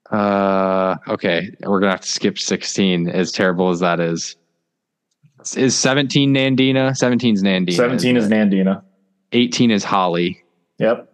[0.09, 4.37] Uh okay, we're going to have to skip 16 as terrible as that is.
[5.55, 6.95] Is 17 Nandina?
[6.95, 7.73] 17 is Nandina.
[7.73, 8.27] 17 is?
[8.29, 8.81] Nandina.
[9.33, 10.41] 18 is Holly.
[10.79, 11.13] Yep.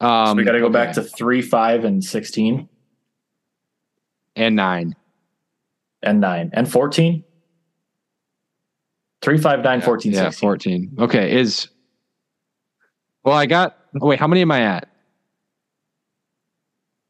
[0.00, 2.68] Um So we got to go back to 3, 5, and 16,
[4.36, 4.94] and 9.
[6.02, 7.24] and 9, and 14.
[9.20, 10.40] 3, 5, 9, 14, yeah, 16.
[10.46, 10.96] 14.
[11.00, 11.68] Okay, is
[13.24, 14.88] Well, I got oh, Wait, how many am I at?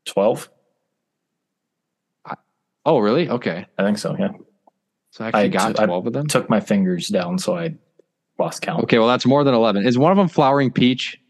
[0.06, 0.48] 12?
[2.86, 3.28] Oh, really?
[3.28, 3.66] Okay.
[3.76, 4.28] I think so, yeah.
[5.10, 6.26] So I actually I- got I 12 of them.
[6.26, 7.74] Took my fingers down, so I
[8.38, 8.82] lost count.
[8.84, 9.84] Okay, well that's more than 11.
[9.86, 11.20] Is one of them flowering peach?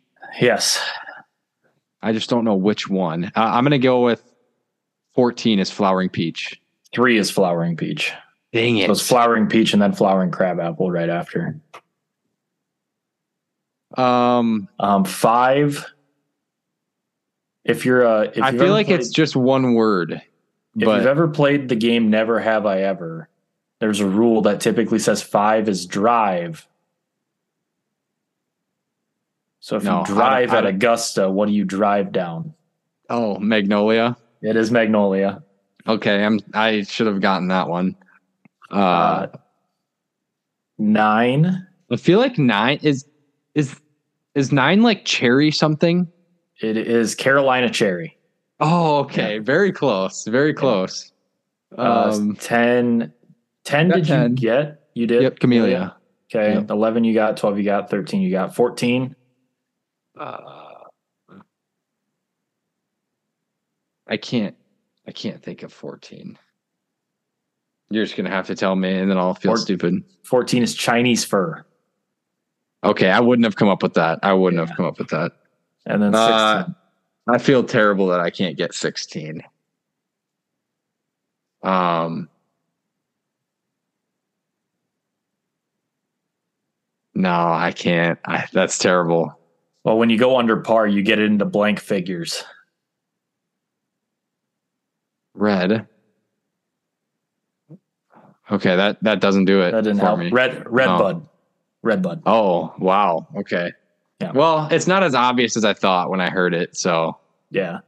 [0.41, 0.81] Yes.
[2.03, 3.25] I just don't know which one.
[3.25, 4.23] Uh, I'm going to go with
[5.15, 6.61] 14 is flowering peach.
[6.95, 8.12] 3 is flowering peach.
[8.53, 8.87] Dang it.
[8.87, 11.61] So it's flowering peach and then flowering crabapple right after.
[13.97, 15.85] um, Um, 5.
[17.65, 20.23] If you're uh, if I feel like played- it's just one word, If
[20.75, 23.29] you've ever played the game Never Have I Ever,
[23.81, 26.66] there's a rule that typically says five is drive.
[29.69, 32.55] So if No, you drive I at Augusta, what do you drive down?
[33.11, 34.16] oh, Magnolia.
[34.40, 35.43] It is Magnolia.
[35.86, 37.95] Okay, I'm I should have gotten that one.
[38.70, 39.27] Uh, Uh,
[40.78, 41.66] nine.
[41.90, 43.05] I feel like 9 is
[43.55, 43.78] is
[44.35, 46.09] is 9 like cherry something?
[46.62, 48.16] It is Carolina Cherry.
[48.61, 50.24] Oh, okay, very close.
[50.27, 51.12] Very close.
[51.77, 53.12] Uh, Um, 10.
[53.65, 54.31] 10 did 10.
[54.31, 54.81] you get?
[54.95, 55.23] You did?
[55.24, 55.95] yep, Camellia.
[56.35, 56.55] Okay.
[56.55, 56.70] Yep.
[56.70, 57.36] 11 you got.
[57.36, 57.90] 12 you got.
[57.90, 58.55] 13 you got.
[58.55, 59.15] 14.
[60.19, 60.85] Uh,
[64.07, 64.57] I can't.
[65.07, 66.39] I can't think of fourteen.
[67.90, 70.03] You're just gonna have to tell me, and then I'll feel Four- stupid.
[70.24, 71.65] 14 is Chinese fir.
[72.85, 74.19] Okay, I wouldn't have come up with that.
[74.23, 74.66] I wouldn't Yeah.
[74.66, 75.32] have come up with that.
[75.86, 76.31] And then 16.
[76.32, 76.69] Uh,
[77.28, 79.43] I feel terrible that I can't get sixteen.
[81.62, 82.28] Um.
[87.15, 88.19] No, I can't.
[88.27, 89.38] I, that's terrible.
[89.89, 92.44] Well, when you go under par, you get into blank figures.
[95.35, 95.86] Red.
[98.51, 100.19] Okay, that that doesn't do it That didn't for help.
[100.19, 100.31] me.
[100.31, 100.98] Red red Oh.
[100.98, 101.28] bud.
[101.82, 102.23] Red bud.
[102.27, 103.28] Oh, wow.
[103.36, 103.73] Okay.
[104.20, 104.32] Yeah.
[104.32, 106.77] Well, it's not as obvious as I thought when I heard it.
[106.77, 107.16] So
[107.51, 107.81] Yeah.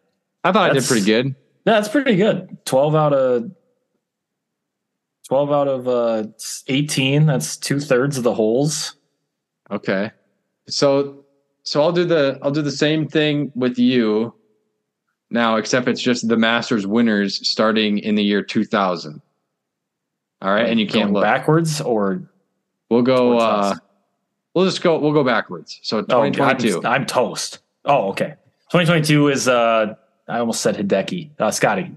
[0.45, 1.27] I thought I did pretty good.
[1.67, 2.57] Yeah, that's pretty good.
[2.67, 3.51] 12 out of
[5.29, 6.25] 12 out of uh,
[6.69, 7.27] 18.
[7.27, 8.97] That's two thirds of the holes.
[9.71, 10.13] Okay.
[10.69, 11.25] So
[11.63, 14.35] so I'll do the I'll do the same thing with you
[15.31, 19.21] now, except it's just the Masters winners starting in the year 2000.
[20.43, 21.23] All right, and you can't look.
[21.23, 22.23] backwards or
[22.89, 23.39] We'll go.
[23.39, 23.43] uh
[23.75, 23.79] us.
[24.55, 24.99] We'll just go.
[24.99, 25.79] We'll go backwards.
[25.83, 26.79] So Oh, 2022.
[26.79, 27.61] I'm, I'm toast.
[27.85, 28.35] Oh, okay.
[28.73, 29.95] 2022 is uh
[30.29, 31.31] I almost said Hideki.
[31.39, 31.93] Uh Scotty.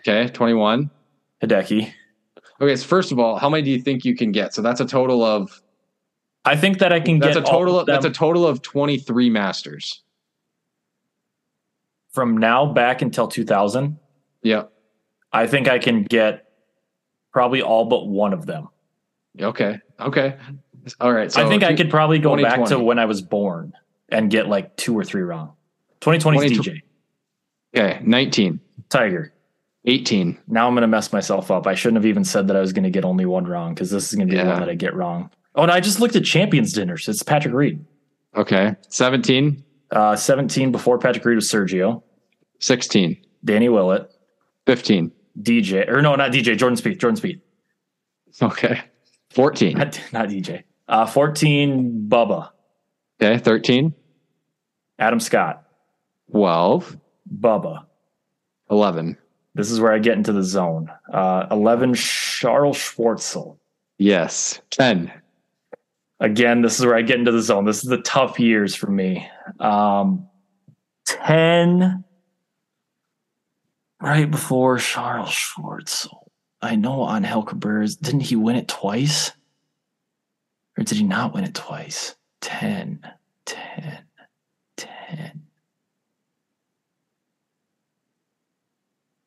[0.00, 0.90] okay, 21.
[1.42, 1.92] Hideki.
[2.60, 4.54] Okay, so first of all, how many do you think you can get?
[4.54, 5.60] So that's a total of
[6.44, 8.62] I think that I can that's a get all total of that's a total of
[8.62, 10.02] 23 Masters.
[12.10, 13.98] from now back until 2000.
[14.42, 14.64] Yeah,
[15.32, 16.48] I think I can get
[17.32, 18.68] probably all but one of them.
[19.40, 19.78] Okay.
[20.00, 20.36] Okay.
[21.00, 21.30] All right.
[21.30, 23.72] So I think I could probably go back to when I was born
[24.08, 25.54] and get like two or three wrong.
[26.00, 26.82] 2020 DJ.
[27.76, 29.32] Okay, 19, Tiger.
[29.86, 30.38] 18.
[30.46, 31.66] Now I'm going to mess myself up.
[31.66, 33.90] I shouldn't have even said that I was going to get only one wrong because
[33.90, 35.30] this is going to be the one that I get wrong.
[35.54, 37.08] Oh, and I just looked at champions dinners.
[37.08, 37.84] It's Patrick Reed.
[38.36, 38.74] Okay.
[38.88, 42.02] 17, Uh, 17 before Patrick Reed was Sergio,
[42.60, 44.10] 16, Danny Willett,
[44.66, 45.12] 15.
[45.40, 47.40] DJ, or no, not DJ, Jordan Spieth, Jordan Spieth,
[48.42, 48.80] Okay.
[49.30, 49.76] 14.
[49.78, 50.64] not, not DJ.
[50.88, 52.50] Uh, 14, Bubba,
[53.22, 53.38] Okay.
[53.38, 53.94] 13,
[54.98, 55.62] Adam Scott,
[56.32, 56.98] 12,
[57.40, 57.84] Bubba.
[58.70, 59.16] 11.
[59.54, 60.90] This is where I get into the zone.
[61.12, 63.58] Uh, 11, Charles Schwartzel.
[63.98, 64.60] Yes.
[64.70, 65.12] 10.
[66.20, 67.64] Again, this is where I get into the zone.
[67.64, 69.28] This is the tough years for me.
[69.58, 70.28] Um,
[71.06, 72.04] 10,
[74.00, 76.28] right before Charles Schwartzel.
[76.62, 79.32] I know Angel Cabrera's, didn't he win it twice?
[80.78, 82.14] Or did he not win it twice?
[82.40, 83.00] 10,
[83.46, 83.98] 10,
[84.76, 85.42] 10.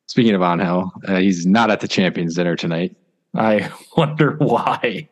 [0.06, 2.96] Speaking of Angel, uh, he's not at the Champions Dinner tonight.
[3.34, 5.08] I wonder why.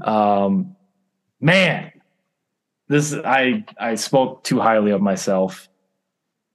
[0.00, 0.76] Um,
[1.40, 1.92] man,
[2.88, 5.68] this I I spoke too highly of myself.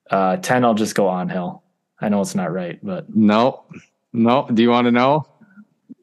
[0.09, 1.63] Uh, ten, I'll just go on hill.
[1.99, 3.63] I know it's not right, but No.
[4.13, 4.47] No.
[4.53, 5.27] Do you want to know?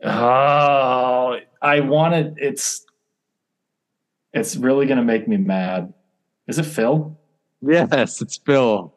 [0.04, 2.34] oh, I wanted.
[2.38, 2.84] It's
[4.32, 5.92] it's really gonna make me mad.
[6.46, 7.16] Is it Phil?
[7.62, 8.92] Yes, it's Phil.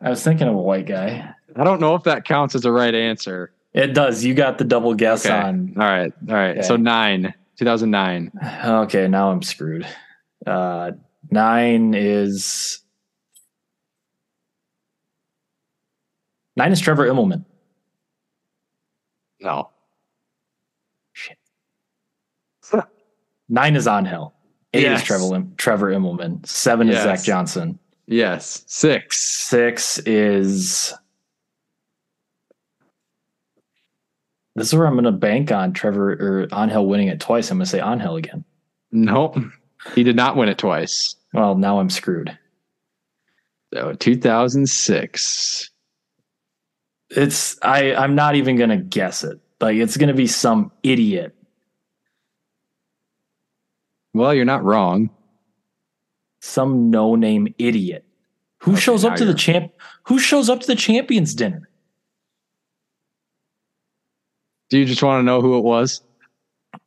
[0.00, 1.30] I was thinking of a white guy.
[1.54, 3.52] I don't know if that counts as a right answer.
[3.74, 4.24] It does.
[4.24, 5.34] You got the double guess Okay.
[5.34, 5.74] on.
[5.76, 6.12] All right.
[6.28, 6.64] All right.
[6.64, 8.32] So nine, 2009.
[8.64, 9.86] Okay, now I'm screwed.
[10.46, 10.92] Uh,
[11.30, 12.80] nine is
[16.56, 17.44] nine is Trevor Immelman.
[19.40, 19.70] No.
[21.12, 21.36] Shit.
[23.48, 24.34] Nine is On Angel.
[24.74, 25.00] Eight Yes.
[25.00, 26.44] is Trevor Trevor Immelman.
[26.46, 27.78] Seven is Zach Johnson.
[28.06, 28.64] Yes.
[28.66, 29.22] Six.
[29.48, 30.92] Six is.
[34.56, 37.50] This is where I'm going to bank on Trevor or Angel winning it twice.
[37.50, 38.44] I'm going to say Angel again.
[38.90, 39.36] Nope.
[39.94, 41.14] He did not win it twice.
[41.32, 42.36] Well, now I'm screwed.
[43.74, 45.70] So 2006.
[47.10, 49.38] It's I I'm not even gonna guess it.
[49.60, 51.34] Like it's gonna be some idiot.
[54.12, 55.10] Well, you're not wrong.
[56.40, 58.04] Some no name idiot.
[58.62, 59.72] Who Okay, shows up to the champ
[60.04, 61.65] who shows up to the champions dinner?
[64.68, 66.02] Do you just want to know who it was?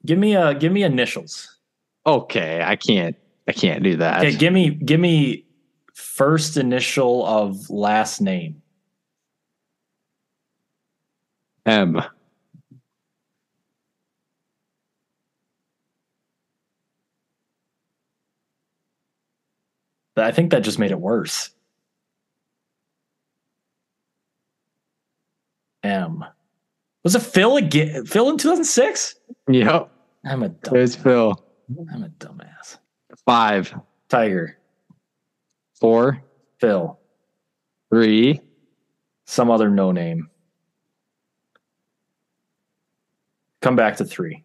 [0.06, 1.58] Give me a give me initials.
[2.06, 3.16] Okay, I can't.
[3.48, 4.20] I can't do that.
[4.20, 5.46] Okay, give me give me
[5.94, 8.62] first initial of last name.
[11.66, 12.02] M.
[20.18, 21.52] I think that just made it worse.
[25.84, 26.26] M.
[27.04, 28.06] Was it Phil again?
[28.06, 29.16] Phil in 2006?
[29.50, 29.90] Yep.
[30.26, 31.34] I'm a dumb, There's Phil.
[31.94, 32.78] I'm a dumbass.
[33.26, 33.74] Five,
[34.10, 34.58] Tiger,
[35.80, 36.22] four,
[36.60, 37.00] Phil,
[37.92, 38.42] three.
[39.26, 40.30] some other no name.
[43.62, 44.44] Come back to three.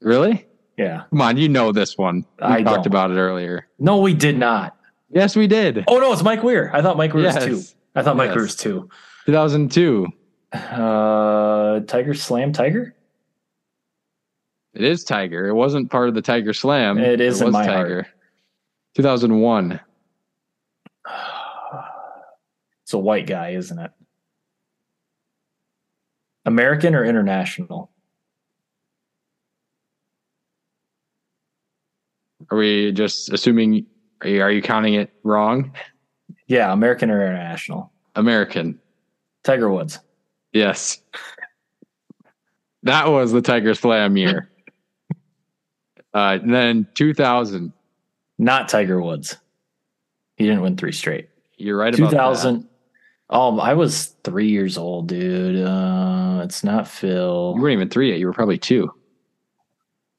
[0.00, 0.46] Really?
[0.78, 1.04] Yeah.
[1.10, 2.24] Come on, you know this one.
[2.38, 2.86] We I talked don't.
[2.86, 3.68] about it earlier.
[3.78, 4.76] No, we did not.
[5.10, 5.84] Yes, we did.
[5.88, 6.70] Oh no, it's Mike Weir.
[6.74, 7.62] I thought Mike Weir was two.
[7.94, 8.36] I thought Mike Yes.
[8.36, 8.88] Weir was two.
[9.26, 10.06] 2002.
[10.52, 12.94] Uh, Tiger Slam Tiger.
[14.74, 15.46] It is Tiger.
[15.48, 16.98] It wasn't part of the Tiger Slam.
[16.98, 18.06] It is in was my Tiger.
[18.94, 19.80] 2001.
[22.84, 23.90] It's a white guy, isn't it?
[26.44, 27.90] American or international?
[32.50, 33.86] Are we just assuming?
[34.20, 35.72] Are you, are you counting it wrong?
[36.48, 37.92] Yeah, American or international.
[38.14, 38.78] American.
[39.42, 39.98] Tiger Woods.
[40.52, 41.00] Yes.
[42.82, 44.50] That was the Tigers slam year.
[46.14, 47.72] uh, and then 2000.
[48.38, 49.36] Not Tiger Woods.
[50.36, 51.28] He didn't win three straight.
[51.56, 52.68] You're right about 2000.
[53.30, 55.64] Oh, I was three years old, dude.
[55.64, 56.88] Uh, it's not.
[56.88, 57.54] Phil.
[57.56, 58.18] You weren't even three yet.
[58.18, 58.92] You were probably two.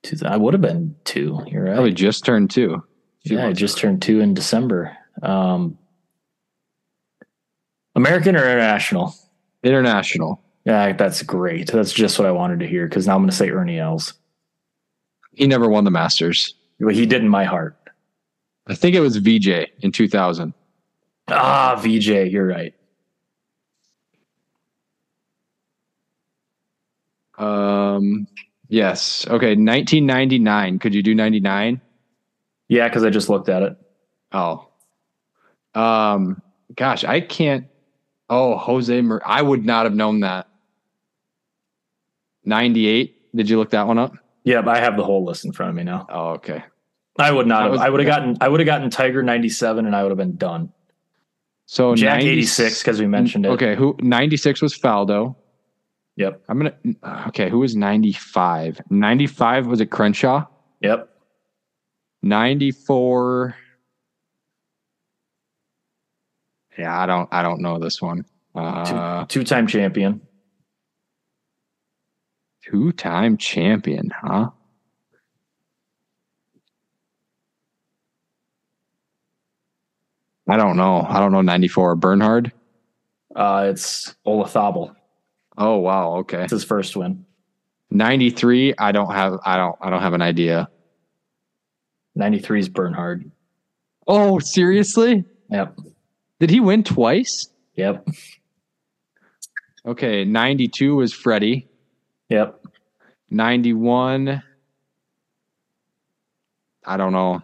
[0.03, 1.39] Two, I would have been two.
[1.47, 1.73] You're right.
[1.73, 2.83] Probably just turned two.
[3.25, 3.81] Few yeah, I just ago.
[3.87, 4.97] turned two in December.
[5.21, 5.77] Um,
[7.95, 9.13] American or international?
[9.63, 10.41] International.
[10.65, 11.71] Yeah, that's great.
[11.71, 14.13] That's just what I wanted to hear because now I'm going to say Ernie Els.
[15.33, 16.55] He never won the Masters.
[16.79, 17.77] Well, he did in my heart.
[18.67, 20.53] I think it was VJ in 2000.
[21.27, 22.73] Ah, VJ, you're right.
[27.37, 28.27] Um,
[28.69, 29.25] yes.
[29.27, 29.55] Okay.
[29.55, 30.79] 1999.
[30.79, 31.81] Could you do 99?
[32.69, 33.77] Yeah, because I just looked at it.
[34.31, 34.67] Oh,
[35.75, 36.41] um,
[36.75, 37.67] gosh, I can't.
[38.33, 40.47] Oh, Jose, I would not have known that.
[42.45, 43.35] 98.
[43.35, 44.13] Did you look that one up?
[44.43, 46.07] Yeah, but I have the whole list in front of me now.
[46.09, 46.63] Oh, okay.
[47.19, 47.71] I would not have.
[47.73, 48.37] was- I would have gotten.
[48.41, 50.71] I would have gotten Tiger '97, and I would have been done.
[51.67, 53.49] So Jack 90 '86 because we mentioned it.
[53.49, 55.35] Okay, who 96 was Faldo.
[56.15, 56.41] Yep.
[56.49, 56.75] I'm gonna.
[57.27, 58.81] Okay, who was 95?
[58.89, 60.45] 95 was it Crenshaw?
[60.81, 61.07] Yep.
[62.23, 63.55] 94.
[66.77, 67.29] Yeah, I don't.
[67.31, 68.25] I don't know this one.
[68.55, 70.21] Uh, Two time champion.
[72.63, 74.49] two-time champion, huh?
[80.47, 81.05] I don't know.
[81.07, 81.41] I don't know.
[81.41, 82.51] 94 Bernhard.
[83.35, 84.93] Uh, it's Olazábal.
[85.57, 86.15] Oh wow.
[86.17, 86.43] Okay.
[86.43, 87.25] It's his first win.
[87.91, 88.73] 93.
[88.77, 89.39] I don't have.
[89.45, 89.75] I don't.
[89.81, 90.67] I don't have an idea.
[92.15, 93.31] 93 is Bernhard.
[94.07, 95.23] Oh, seriously?
[95.49, 95.77] Yep.
[96.39, 97.47] Did he win twice?
[97.75, 98.07] Yep.
[99.85, 100.25] Okay.
[100.25, 101.67] 92 was Freddie.
[102.29, 102.59] Yep.
[103.29, 104.43] 91.
[106.85, 107.41] I don't know.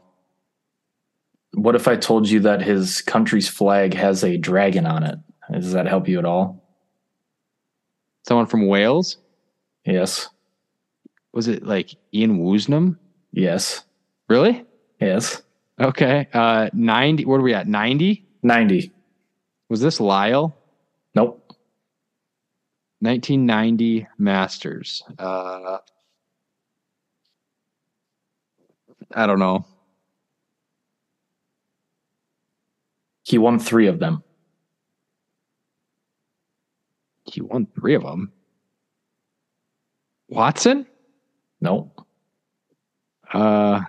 [1.53, 5.17] What if I told you that his country's flag has a dragon on it?
[5.51, 6.63] Does that help you at all?
[8.27, 9.17] Someone from Wales?
[9.85, 10.29] Yes.
[11.33, 12.97] Was it like Ian Woosnam?
[13.31, 13.83] Yes.
[14.27, 14.63] Really?
[14.99, 15.41] Yes.
[15.79, 16.27] Okay.
[16.33, 17.25] Uh 90.
[17.25, 17.67] What are we at?
[17.67, 18.25] 90?
[18.43, 18.91] 90.
[19.69, 20.55] Was this Lyle?
[21.15, 21.53] Nope.
[23.01, 25.03] 1990 Masters.
[25.17, 25.77] Uh
[29.13, 29.65] I don't know.
[33.23, 34.23] He won three of them.
[37.25, 38.31] He won three of them.
[40.27, 40.85] Watson?
[41.61, 42.05] Nope.
[43.31, 43.81] Uh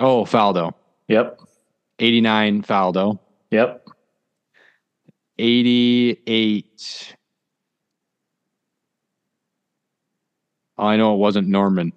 [0.00, 0.74] Oh, Faldo.
[1.08, 1.40] Yep.
[1.98, 3.18] 89 Faldo.
[3.50, 3.88] Yep.
[5.38, 7.16] 88.
[10.76, 11.92] Oh, I know it wasn't Norman.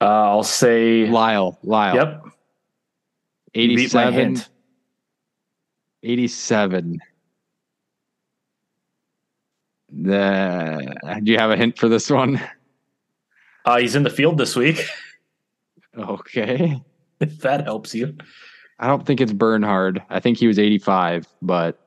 [0.00, 1.06] Uh, I'll say.
[1.06, 1.58] Lyle.
[1.62, 1.94] Lyle.
[1.94, 2.24] Yep.
[3.54, 4.14] You beat my 87.
[4.14, 4.48] hint.
[6.02, 6.98] 87.
[9.96, 12.40] The, do you have a hint for this one?
[13.64, 14.84] Uh, he's in the field this week.
[15.96, 16.82] Okay.
[17.20, 18.16] If that helps you.
[18.78, 20.02] I don't think it's Bernhard.
[20.10, 21.78] I think he was 85, but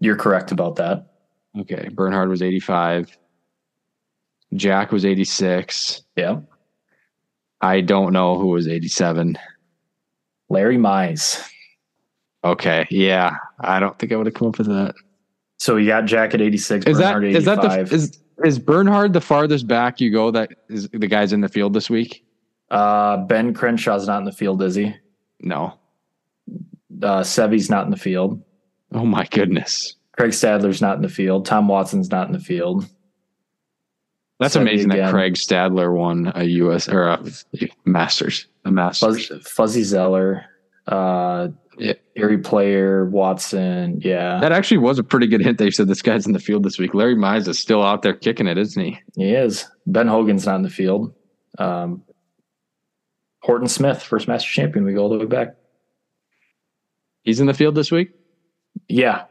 [0.00, 1.06] You're correct about that.
[1.60, 1.88] okay.
[1.92, 3.16] Bernhard was 85.
[4.54, 6.02] Jack was 86.
[6.16, 6.40] Yeah.
[7.60, 9.36] I don't know who was 87.
[10.48, 11.46] Larry Mize.
[12.44, 12.86] Okay.
[12.90, 13.36] Yeah.
[13.60, 14.94] I don't think I would have come up with that.
[15.58, 19.12] So you got Jack at 86, Is that Bernhard is that the is is Bernhard
[19.12, 22.24] the farthest back you go that is the guys in the field this week?
[22.70, 24.94] Uh, ben Crenshaw's not in the field, is he?
[25.40, 25.74] No.
[27.02, 28.42] Uh, Seve's not in the field.
[28.92, 29.94] Oh my goodness.
[30.16, 31.46] Craig Stadler's not in the field.
[31.46, 32.86] Tom Watson's not in the field.
[34.40, 35.04] That's Seve amazing again.
[35.06, 37.24] that Craig Stadler won a US or a
[37.84, 38.46] Masters.
[38.64, 39.28] A Masters.
[39.28, 40.44] Fuzz, Fuzzy Zoeller,
[40.86, 41.94] uh, Yeah.
[42.16, 44.00] Erie Player, Watson.
[44.02, 45.58] Yeah, That actually was a pretty good hint.
[45.58, 46.94] They said this guy's in the field this week.
[46.94, 48.98] Larry Mize is still out there kicking it, isn't he?
[49.16, 49.66] he is.
[49.86, 51.12] Ben Hogan's not in the field.
[51.58, 52.02] Um,
[53.48, 54.84] Horton Smith, first Master Champion.
[54.84, 55.56] We go all the way back.
[57.22, 58.10] He's in the field this week.
[58.88, 59.24] Yeah.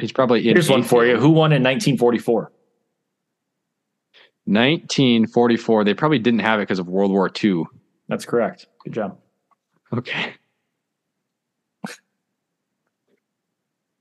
[0.00, 0.56] He's, probably in.
[0.56, 1.16] Here's one for you.
[1.16, 2.52] Who won in 1944?
[4.46, 5.84] 1944.
[5.84, 7.62] They probably didn't have it because of World War II.
[8.08, 8.66] That's correct.
[8.82, 9.16] Good job.
[9.92, 10.34] Okay.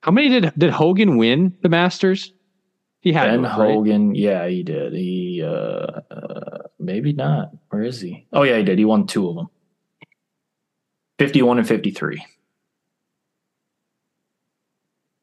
[0.02, 2.34] How many did did Hogan win the Masters?
[3.02, 3.74] He had Ben to, right?
[3.74, 4.14] Hogan.
[4.16, 4.94] Yeah, he did.
[4.94, 5.50] He uh,
[6.12, 7.52] uh, maybe not.
[7.70, 8.28] Where is he?
[8.32, 8.78] Oh yeah, he did.
[8.78, 9.50] He won two of them.
[11.20, 12.24] 51 and 53.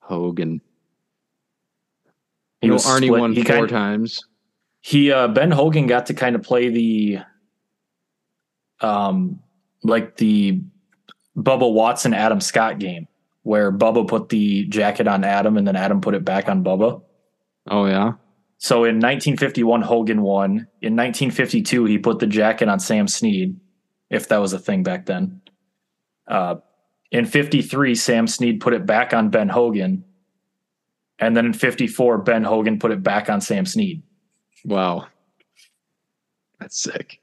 [0.00, 0.60] Hogan.
[2.60, 3.20] He You know, was Arnie split.
[3.20, 4.24] won he four kind, times.
[4.80, 7.18] he uh Ben Hogan got to kind of play the
[8.80, 9.40] um
[9.82, 10.60] like the
[11.36, 13.06] Bubba Watson Adam Scott game
[13.42, 17.00] where Bubba put the jacket on Adam and then Adam put it back on Bubba.
[17.68, 18.12] Oh yeah.
[18.58, 20.50] So in 1951 Hogan won.
[20.82, 23.58] In 1952 he put the jacket on Sam Snead
[24.10, 25.40] if that was a thing back then.
[26.26, 26.56] Uh
[27.10, 30.04] in 53 Sam Snead put it back on Ben Hogan.
[31.18, 34.02] And then in 54 Ben Hogan put it back on Sam Snead.
[34.64, 35.06] Wow.
[36.60, 37.20] That's sick.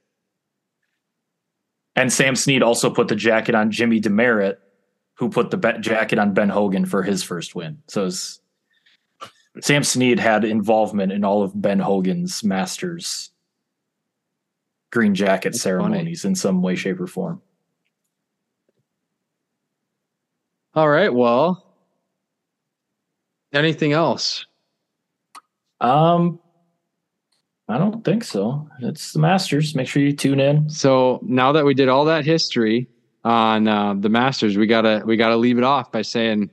[1.95, 4.57] And Sam Snead also put the jacket on Jimmy Demaret,
[5.13, 7.77] who put the jacket on Ben Hogan for his first win.
[7.87, 8.41] So it was-
[9.61, 13.31] Sam Snead had involvement in all of Ben Hogan's Masters
[14.95, 17.41] green jacket That's ceremonies in some way, shape, or form.
[20.73, 21.13] All right.
[21.13, 21.75] Well,
[23.53, 24.45] anything else?
[25.81, 26.39] Um,
[27.67, 28.69] I don't think so.
[28.79, 29.75] It's the Masters.
[29.75, 30.69] Make sure you tune in.
[30.69, 32.87] So now that we did all that history
[33.25, 36.49] on uh, the Masters, we gotta we gotta leave it off by saying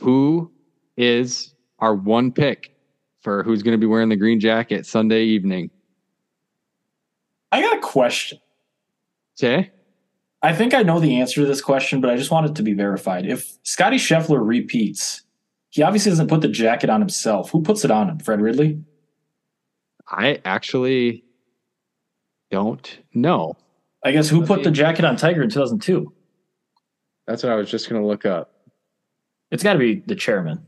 [0.00, 0.50] who
[0.96, 1.51] is
[1.82, 2.74] our one pick
[3.20, 5.68] for who's going to be wearing the green jacket Sunday evening.
[7.50, 8.38] I got a question.
[9.38, 9.70] Okay.
[10.42, 12.62] I think I know the answer to this question, but I just want it to
[12.62, 13.26] be verified.
[13.26, 15.22] If Scottie Scheffler repeats,
[15.70, 17.50] he obviously doesn't put the jacket on himself.
[17.50, 18.18] Who puts it on him?
[18.20, 18.80] Fred Ridley?
[20.08, 21.24] I actually
[22.50, 23.56] don't know.
[24.04, 26.12] I guess who put the jacket on Tiger in 2002?
[27.26, 28.52] That's what I was just going to look up.
[29.50, 30.66] It's got to be the chairman.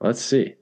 [0.00, 0.54] Let's see.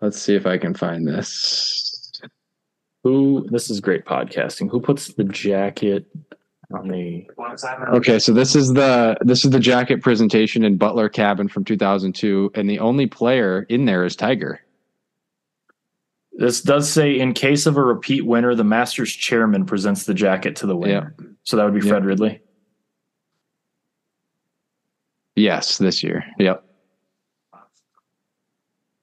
[0.00, 2.12] Let's see if I can find this.
[3.02, 3.46] Who?
[3.50, 4.70] This is great podcasting.
[4.70, 6.06] Who puts the jacket
[6.72, 7.26] on the?
[7.94, 12.52] Okay, so this is the this is the jacket presentation in Butler Cabin from 2002,
[12.54, 14.60] and the only player in there is Tiger.
[16.32, 20.56] This does say in case of a repeat winner, the Masters chairman presents the jacket
[20.56, 21.14] to the winner.
[21.44, 21.92] So that would be Yeah.
[21.92, 22.40] Fred Ridley.
[25.34, 26.24] Yes, this year.
[26.38, 26.62] Yep.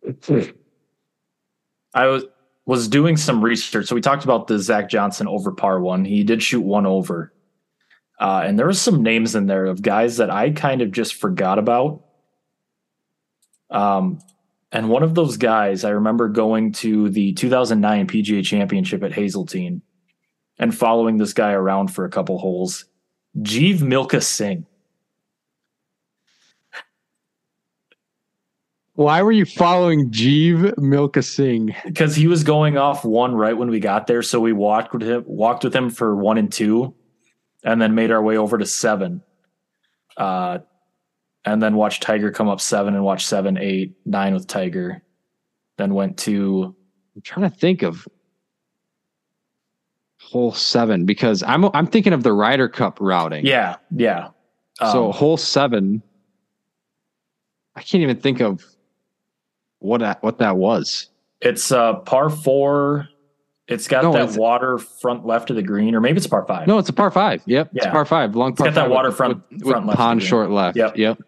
[1.96, 2.26] I was
[2.66, 3.88] was doing some research.
[3.88, 6.06] So we talked about the Zach Johnson over par one.
[6.06, 7.33] He did shoot one over.
[8.24, 11.16] Uh, and there was some names in there of guys that I kind of just
[11.16, 12.06] forgot about.
[13.70, 14.20] Um,
[14.72, 19.82] and one of those guys, I remember going to the 2009 PGA Championship at Hazeltine
[20.58, 22.86] and following this guy around for a couple holes.
[23.40, 24.66] Jeev Milkha Singh.
[28.94, 31.76] Why were you following Jeev Milkha Singh?
[31.84, 34.22] because he was going off one right when we got there.
[34.22, 36.96] So we walked with him, walked with him for one and two,
[37.64, 39.22] and then made our way over to seven.
[40.18, 40.60] Uh,
[41.46, 45.02] and then watched Tiger come up seven and watch seven, eight, nine with Tiger.
[45.78, 46.76] Then went to
[47.16, 48.08] I'm trying to think of
[50.20, 53.46] hole seven because I'm I'm thinking of the Ryder Cup routing.
[53.46, 54.30] yeah, yeah.
[54.80, 56.02] so Um, hole seven,
[57.76, 58.64] I can't even think of
[59.80, 61.10] what that, what that was.
[61.42, 63.10] it's uh par four.
[63.68, 66.30] It's got No, that it's- water front left of the green, or maybe it's a
[66.30, 66.68] par five.
[66.68, 67.42] No, it's a par five.
[67.46, 68.36] Yep, it's par five.
[68.36, 70.78] Long par got that five with- waterfront with, front with left pond short left.
[70.78, 70.98] Yep.
[70.98, 71.20] Yep.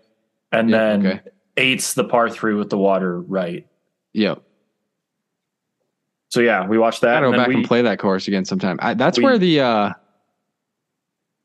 [0.52, 1.20] and Yep, then okay.
[1.57, 3.66] eight's the par three with the water right.
[4.14, 4.41] Yep.
[6.30, 7.22] So yeah, we watched that.
[7.22, 8.78] Gotta go back we, and play that course again sometime.
[8.82, 9.90] I, that's we- where the uh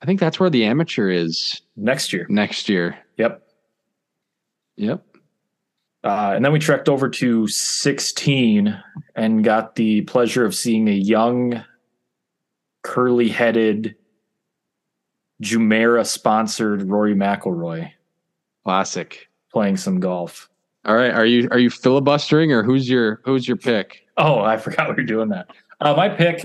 [0.02, 2.26] I think that's where the amateur is next year.
[2.28, 2.98] next year.
[3.18, 3.42] Yep.
[4.76, 5.04] Yep.
[6.02, 8.82] Uh, and then we trekked over to 16
[9.16, 11.62] and got the pleasure of seeing a young,
[12.82, 13.94] curly headed,
[15.43, 17.90] Jumeirah sponsored Rory McIlroy
[18.64, 19.28] Classic.
[19.52, 20.48] playing some golf.
[20.85, 21.12] All right.
[21.12, 24.06] Are you are you filibustering or who's your who's your pick?
[24.16, 25.48] Oh, I forgot we were doing that.
[25.81, 26.43] Uh, my pick,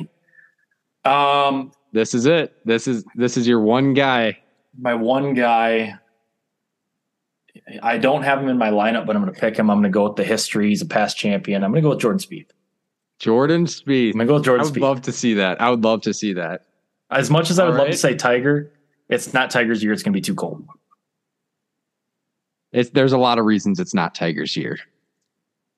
[1.05, 2.53] um, This is it.
[2.65, 4.37] This is this is your one guy.
[4.77, 5.95] my one guy.
[7.81, 9.69] I don't have him in my lineup, but I'm going to pick him.
[9.71, 10.69] I'm going to go with the history.
[10.69, 11.63] He's a past champion.
[11.63, 12.49] I'm going to go with Jordan Spieth.
[13.19, 14.13] Jordan Speed.
[14.13, 14.81] I'm going to go with Jordan I would Spieth.
[14.81, 15.61] love to see that.
[15.61, 16.65] I would love to see that.
[17.09, 18.71] As much as I would All love to say Tiger,
[19.09, 19.93] it's not Tiger's year.
[19.93, 20.67] It's going to be too cold.
[22.71, 24.77] It's there's a lot of reasons it's not Tiger's year.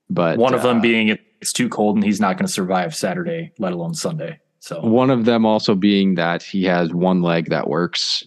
[0.10, 1.10] But One of them uh, being
[1.42, 4.40] it's too cold and he's not going to survive Saturday, let alone Sunday.
[4.60, 8.24] So one of them also being that he has one leg that works.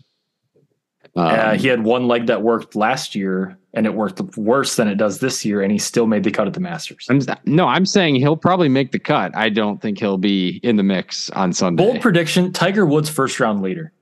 [1.17, 4.89] Um, uh, he had one leg that worked last year and it worked worse than
[4.89, 7.07] it does this year, and he still made the cut at the Masters.
[7.09, 9.37] I'm, no, I'm saying he'll probably make the cut.
[9.37, 11.85] I don't think he'll be in the mix on Sunday.
[11.85, 13.93] Bold prediction: Tiger Woods first round leader.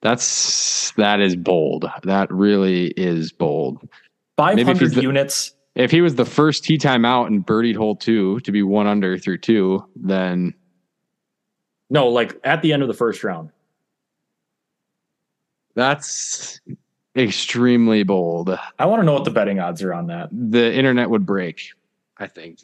[0.00, 1.86] That's that is bold.
[2.04, 3.86] That really is bold.
[4.36, 5.54] Five Maybe if he's hundred units.
[5.74, 8.86] If he was the first tee time out and birdied hole two to be one
[8.86, 10.54] under through two, then
[11.90, 13.50] No, like at the end of the first round.
[15.74, 16.60] That's
[17.16, 18.58] extremely bold.
[18.78, 20.28] I want to know what the betting odds are on that.
[20.32, 21.70] The internet would break,
[22.18, 22.60] I think.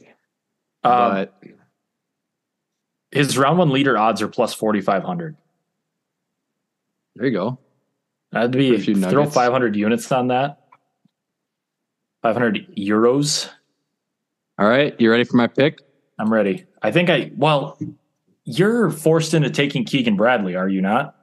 [0.82, 1.35] Um, but
[3.11, 5.37] his round one leader odds are plus forty five hundred.
[7.16, 7.59] there you go.
[8.32, 10.61] That'd be if you throw five hundred units on that.
[12.23, 13.51] Five hundred euros.
[14.59, 15.81] All right, you ready for my pick?
[16.19, 16.66] I'm ready.
[16.82, 17.78] I think I well,
[18.45, 21.16] you're forced into taking Keegan Bradley, are you not?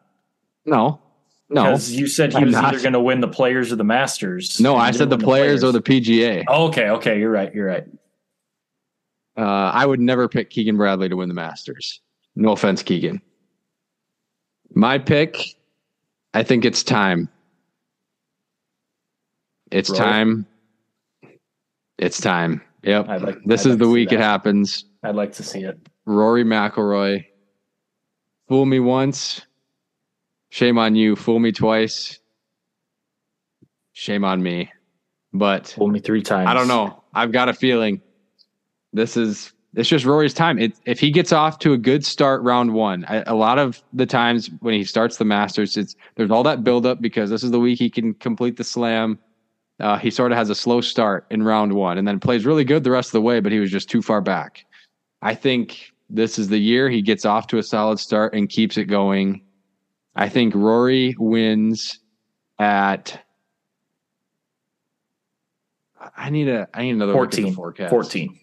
[0.66, 1.00] No,
[1.50, 2.66] no, Because you said he I'm was not.
[2.66, 4.60] either going to win the Players or the Masters.
[4.60, 4.76] no.
[4.76, 6.44] I said the didn't win players or the PGA.
[6.48, 7.54] Oh, okay, okay, you're right.
[7.54, 7.86] You're right.
[9.38, 9.42] Uh,
[9.74, 12.02] I would never pick Keegan Bradley to win the Masters.
[12.36, 13.22] No offense, Keegan.
[14.74, 15.38] My pick,
[16.34, 17.30] I think it's time.
[19.72, 20.46] It's time.
[21.98, 22.62] It's time.
[22.84, 23.08] Yep.
[23.08, 24.86] Like- this I'd is like the week it happens.
[25.04, 25.80] I'd like to see it.
[26.06, 27.26] Rory McIlroy.
[28.48, 29.42] Fool me once.
[30.50, 31.16] Shame on you.
[31.16, 32.20] Fool me twice.
[33.94, 34.72] Shame on me.
[35.34, 36.48] But Fool me three times.
[36.48, 37.04] I don't know.
[37.14, 38.02] I've got a feeling
[38.94, 40.58] this is it's just Rory's time.
[40.58, 43.84] It, if he gets off to a good start round one, I, a lot of
[43.94, 47.52] the times when he starts the Masters, it's there's all that buildup because this is
[47.52, 49.20] the week he can complete the slam.
[49.80, 52.64] Uh, he sort of has a slow start in round one and then plays really
[52.64, 54.66] good the rest of the way, but he was just too far back.
[55.22, 58.78] I think this is the year he gets off to a solid start and keeps
[58.78, 59.44] it going.
[60.18, 62.00] I think Rory wins
[62.60, 63.24] at.
[66.16, 67.54] I need a I need another look at the 14.
[67.54, 67.90] forecast.
[67.92, 68.40] 14.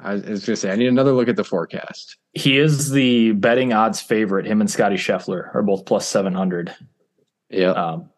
[0.00, 2.16] I was going to say I need another look at the forecast.
[2.32, 4.46] He is the betting odds favorite.
[4.46, 6.74] Him and Scottie Scheffler are both plus 700.
[7.50, 7.70] Yeah.
[7.70, 8.08] Um,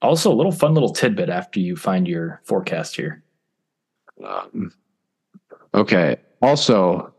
[0.00, 3.22] also, a little fun little tidbit after you find your forecast here.
[4.24, 4.72] Um,
[5.74, 6.16] okay.
[6.40, 7.12] Also,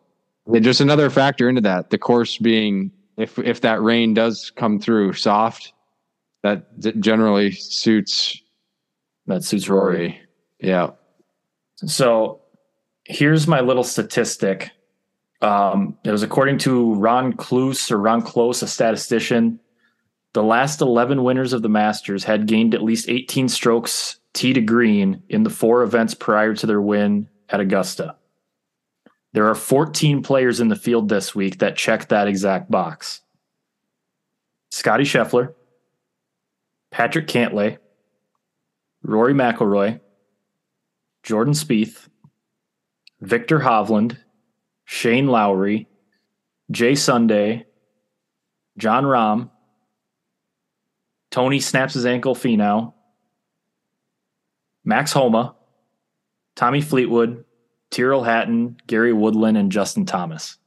[0.60, 5.14] just another factor into that, the course being if if that rain does come through
[5.14, 5.74] soft,
[6.42, 8.42] that generally suits
[9.28, 9.98] That suits Rory.
[9.98, 10.22] Rory.
[10.60, 10.92] Yeah.
[11.76, 12.42] So
[13.04, 14.72] here's my little statistic.
[15.42, 19.60] Um, it was according to Ron Cluse or Ron Close, a statistician.
[20.34, 24.62] The last 11 winners of the Masters had gained at least 18 strokes tee to
[24.62, 28.16] green in the four events prior to their win at Augusta.
[29.34, 33.22] There are 14 players in the field this week that check that exact box.
[34.72, 35.54] Scottie Scheffler,
[36.92, 37.78] Patrick Cantlay,
[39.04, 40.00] Rory McIlroy,
[41.24, 42.08] Jordan Spieth,
[43.22, 44.18] Viktor Hovland,
[44.86, 45.88] Shane Lowry,
[46.72, 47.66] Jason Day,
[48.78, 49.50] Jon Rahm,
[51.32, 52.94] Tony snaps his ankle Finau,
[54.84, 55.56] Max Homa,
[56.56, 57.46] Tommy Fleetwood,
[57.92, 60.58] Tyrrell Hatton, Gary Woodland, and Justin Thomas.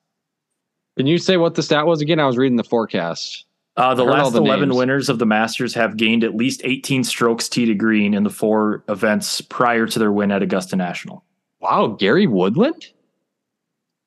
[0.96, 2.20] Can you say what the stat was again?
[2.20, 3.46] I was reading the forecast.
[3.76, 4.78] Uh, the I heard all last the 11 names.
[4.78, 8.30] winners of the Masters have gained at least 18 strokes tee to green in the
[8.30, 11.24] four events prior to their win at Augusta National.
[11.60, 12.86] Wow, Gary Woodland?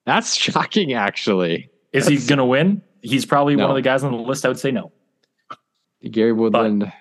[0.06, 1.70] That's shocking actually.
[1.94, 2.82] Is he going to win?
[3.02, 4.46] He's probably one of the guys on the list.
[4.46, 4.92] I would say no.
[6.12, 6.92] Gary Woodland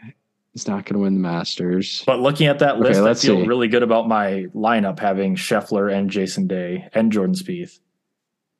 [0.55, 2.03] is not going to win the Masters.
[2.07, 3.47] But looking at that Okay, list, I let's feel see.
[3.47, 7.81] really good about my lineup having Scheffler and Jason Day and Jordan Spieth.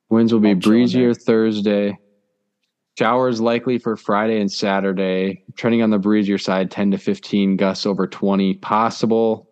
[0.09, 1.13] Winds will be in breezier.
[1.13, 1.97] Thursday.
[2.97, 5.43] Showers likely for Friday and Saturday.
[5.55, 9.49] Trending on the breezier side, 10 to 15, gusts over 20 possible.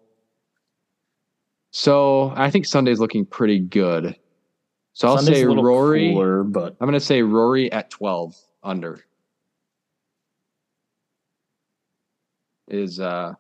[1.72, 4.15] So I think Sunday's looking pretty good.
[4.94, 6.11] So I'll say Rory.
[6.14, 9.03] cooler, but I'm going to say Rory at 12 under.
[12.68, 13.34] Is uh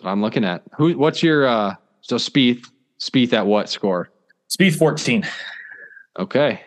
[0.00, 0.62] what I'm looking at.
[0.76, 2.66] Who what's your uh so Spieth
[3.00, 4.10] Spieth at what score?
[4.50, 5.26] Spieth 14.
[6.18, 6.60] Okay.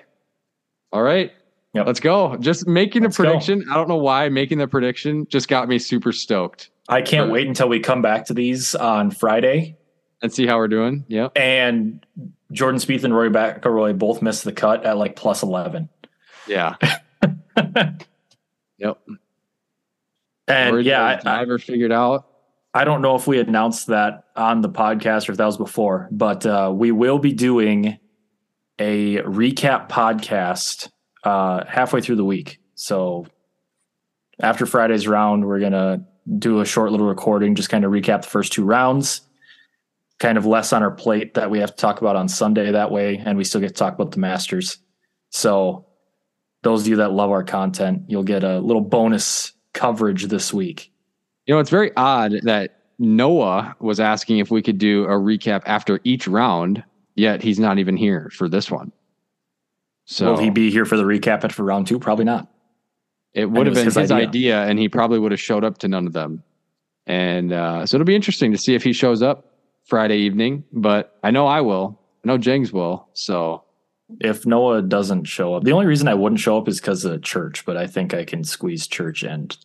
[0.91, 1.31] All right.
[1.73, 1.85] Yep.
[1.87, 2.35] Let's go.
[2.37, 3.25] Just making Let's go.
[3.25, 3.65] prediction.
[3.69, 6.69] I don't know why making the prediction just got me super stoked.
[6.87, 9.75] I can't wait until we come back to these on Friday.
[10.21, 11.03] And see how we're doing.
[11.07, 11.29] Yeah.
[11.35, 12.05] And
[12.51, 15.89] Jordan Spieth and Roy McIlroy both missed the cut at like plus 11.
[16.47, 16.75] Yeah.
[18.77, 18.99] Yep.
[20.47, 22.27] And yeah, I, I, driver figured out.
[22.73, 26.09] I don't know if we announced that on the podcast or if that was before,
[26.11, 27.97] but uh, we will be doing
[28.77, 30.89] a recap podcast
[31.23, 32.59] uh, halfway through the week.
[32.75, 33.25] So
[34.41, 36.05] after Friday's round, we're gonna
[36.37, 39.21] do a short little recording, just kind of recap the first two rounds.
[40.19, 42.91] Kind of less on our plate that we have to talk about on Sunday that
[42.91, 44.77] way, and we still get to talk about the Masters.
[45.29, 45.87] So,
[46.63, 50.91] those of you that love our content, you'll get a little bonus coverage this week.
[51.45, 55.61] You know, it's very odd that Noah was asking if we could do a recap
[55.67, 56.83] after each round,
[57.13, 58.91] yet he's not even here for this one.
[60.05, 61.99] So Will he be here for the recap at for round two?
[61.99, 62.47] Probably not.
[63.33, 64.27] it would have been his, his idea.
[64.27, 64.63] idea.
[64.63, 66.41] and he probably would have showed up to none of them.
[67.05, 69.51] And uh, so it'll be interesting to see if he shows up
[69.83, 70.63] Friday evening.
[70.71, 71.99] But I know I will.
[72.23, 73.07] I know Jengs will.
[73.13, 73.64] So
[74.19, 77.21] If Noah doesn't show up, the only reason I wouldn't show up is because of
[77.23, 79.55] church, but I think I can squeeze church and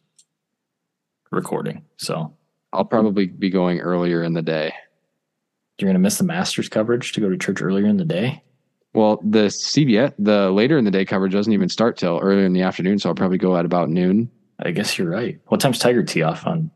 [1.30, 1.84] recording.
[1.98, 2.34] So
[2.72, 4.72] I'll probably be going earlier in the day.
[5.78, 8.42] you're going to miss the Masters coverage to go to church earlier in the day.
[8.92, 12.52] Well, the CBS, the later in the day coverage doesn't even start till earlier in
[12.52, 12.98] the afternoon.
[12.98, 14.30] So I'll probably go at about noon.
[14.58, 15.38] I guess you're right.
[15.46, 16.70] What time's Tiger tee off on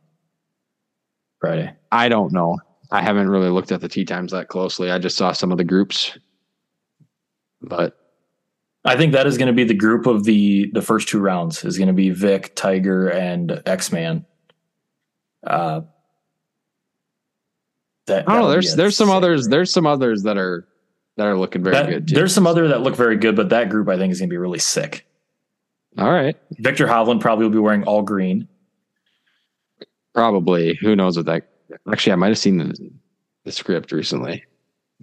[1.40, 1.74] Friday?
[1.90, 2.58] I don't know.
[2.90, 4.90] I haven't really looked at the tee times that closely.
[4.90, 6.16] I just saw some of the groups,
[7.68, 7.98] but
[8.84, 11.64] I think that is going to be the group of the the first two rounds
[11.64, 14.24] is going to be Vic, Tiger, and X Man.
[15.46, 15.82] Uh,
[18.06, 18.50] that I don't know.
[18.50, 19.42] There's there's some others.
[19.42, 19.50] group.
[19.52, 20.66] There's some others that are
[21.16, 22.08] that are looking very That- good.
[22.08, 22.14] Too.
[22.14, 24.32] There's some other that look very good, but that group I think is going to
[24.32, 25.06] be really sick.
[25.96, 28.48] All right, Viktor Hovland probably will be wearing all green.
[30.12, 30.74] probably.
[30.80, 31.48] Who knows what that?
[31.90, 32.90] Actually, I might have seen the,
[33.44, 34.44] the script recently.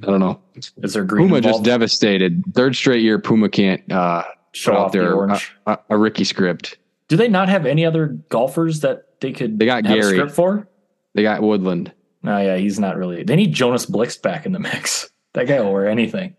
[0.02, 0.40] I don't know.
[0.84, 1.28] Is there green?
[1.28, 2.44] Puma just devastated.
[2.54, 4.24] Third straight year, Puma can't uh,
[4.54, 5.54] show off the their orange.
[5.68, 6.78] a, a Rickie script.
[7.08, 10.16] Do they not have any other golfers that they could They got have a Gary.
[10.18, 10.68] script for?
[11.14, 11.92] They got Woodland.
[12.24, 13.24] No, yeah, he's not really.
[13.24, 15.10] They need Jonas Blixt back in the mix.
[15.34, 16.36] That guy will wear anything.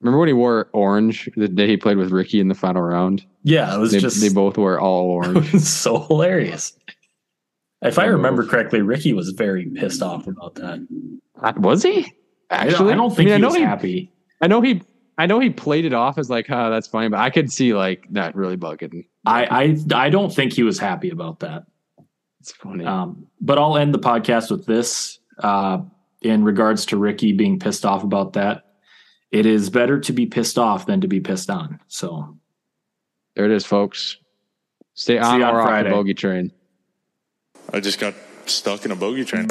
[0.00, 3.24] Remember when he wore orange the day he played with Rickie in the final round?
[3.44, 5.46] Yeah, it was They, just they both wore all orange.
[5.48, 6.72] it was so hilarious.
[7.82, 10.86] If I remember correctly, Rickie was very pissed off about that.
[11.40, 12.12] Uh, Was he?
[12.50, 14.12] I Actually, don't, I don't think mean, I he know was he, happy.
[14.40, 14.82] I know he.
[15.18, 17.74] I know he played it off as like, "Huh, that's funny," but I could see
[17.74, 19.06] like that really bugging.
[19.26, 21.64] I, I I don't think he was happy about that.
[22.40, 22.84] It's funny.
[22.84, 25.18] Um, but I'll end the podcast with this.
[25.38, 25.78] Uh,
[26.22, 28.64] in regards to Rickie being pissed off about that,
[29.32, 31.80] it is better to be pissed off than to be pissed on.
[31.88, 32.36] So
[33.34, 34.18] there it is, folks.
[34.94, 36.52] Stay on you on or off the bogey train.
[37.74, 39.48] I just got stuck in a bogey train.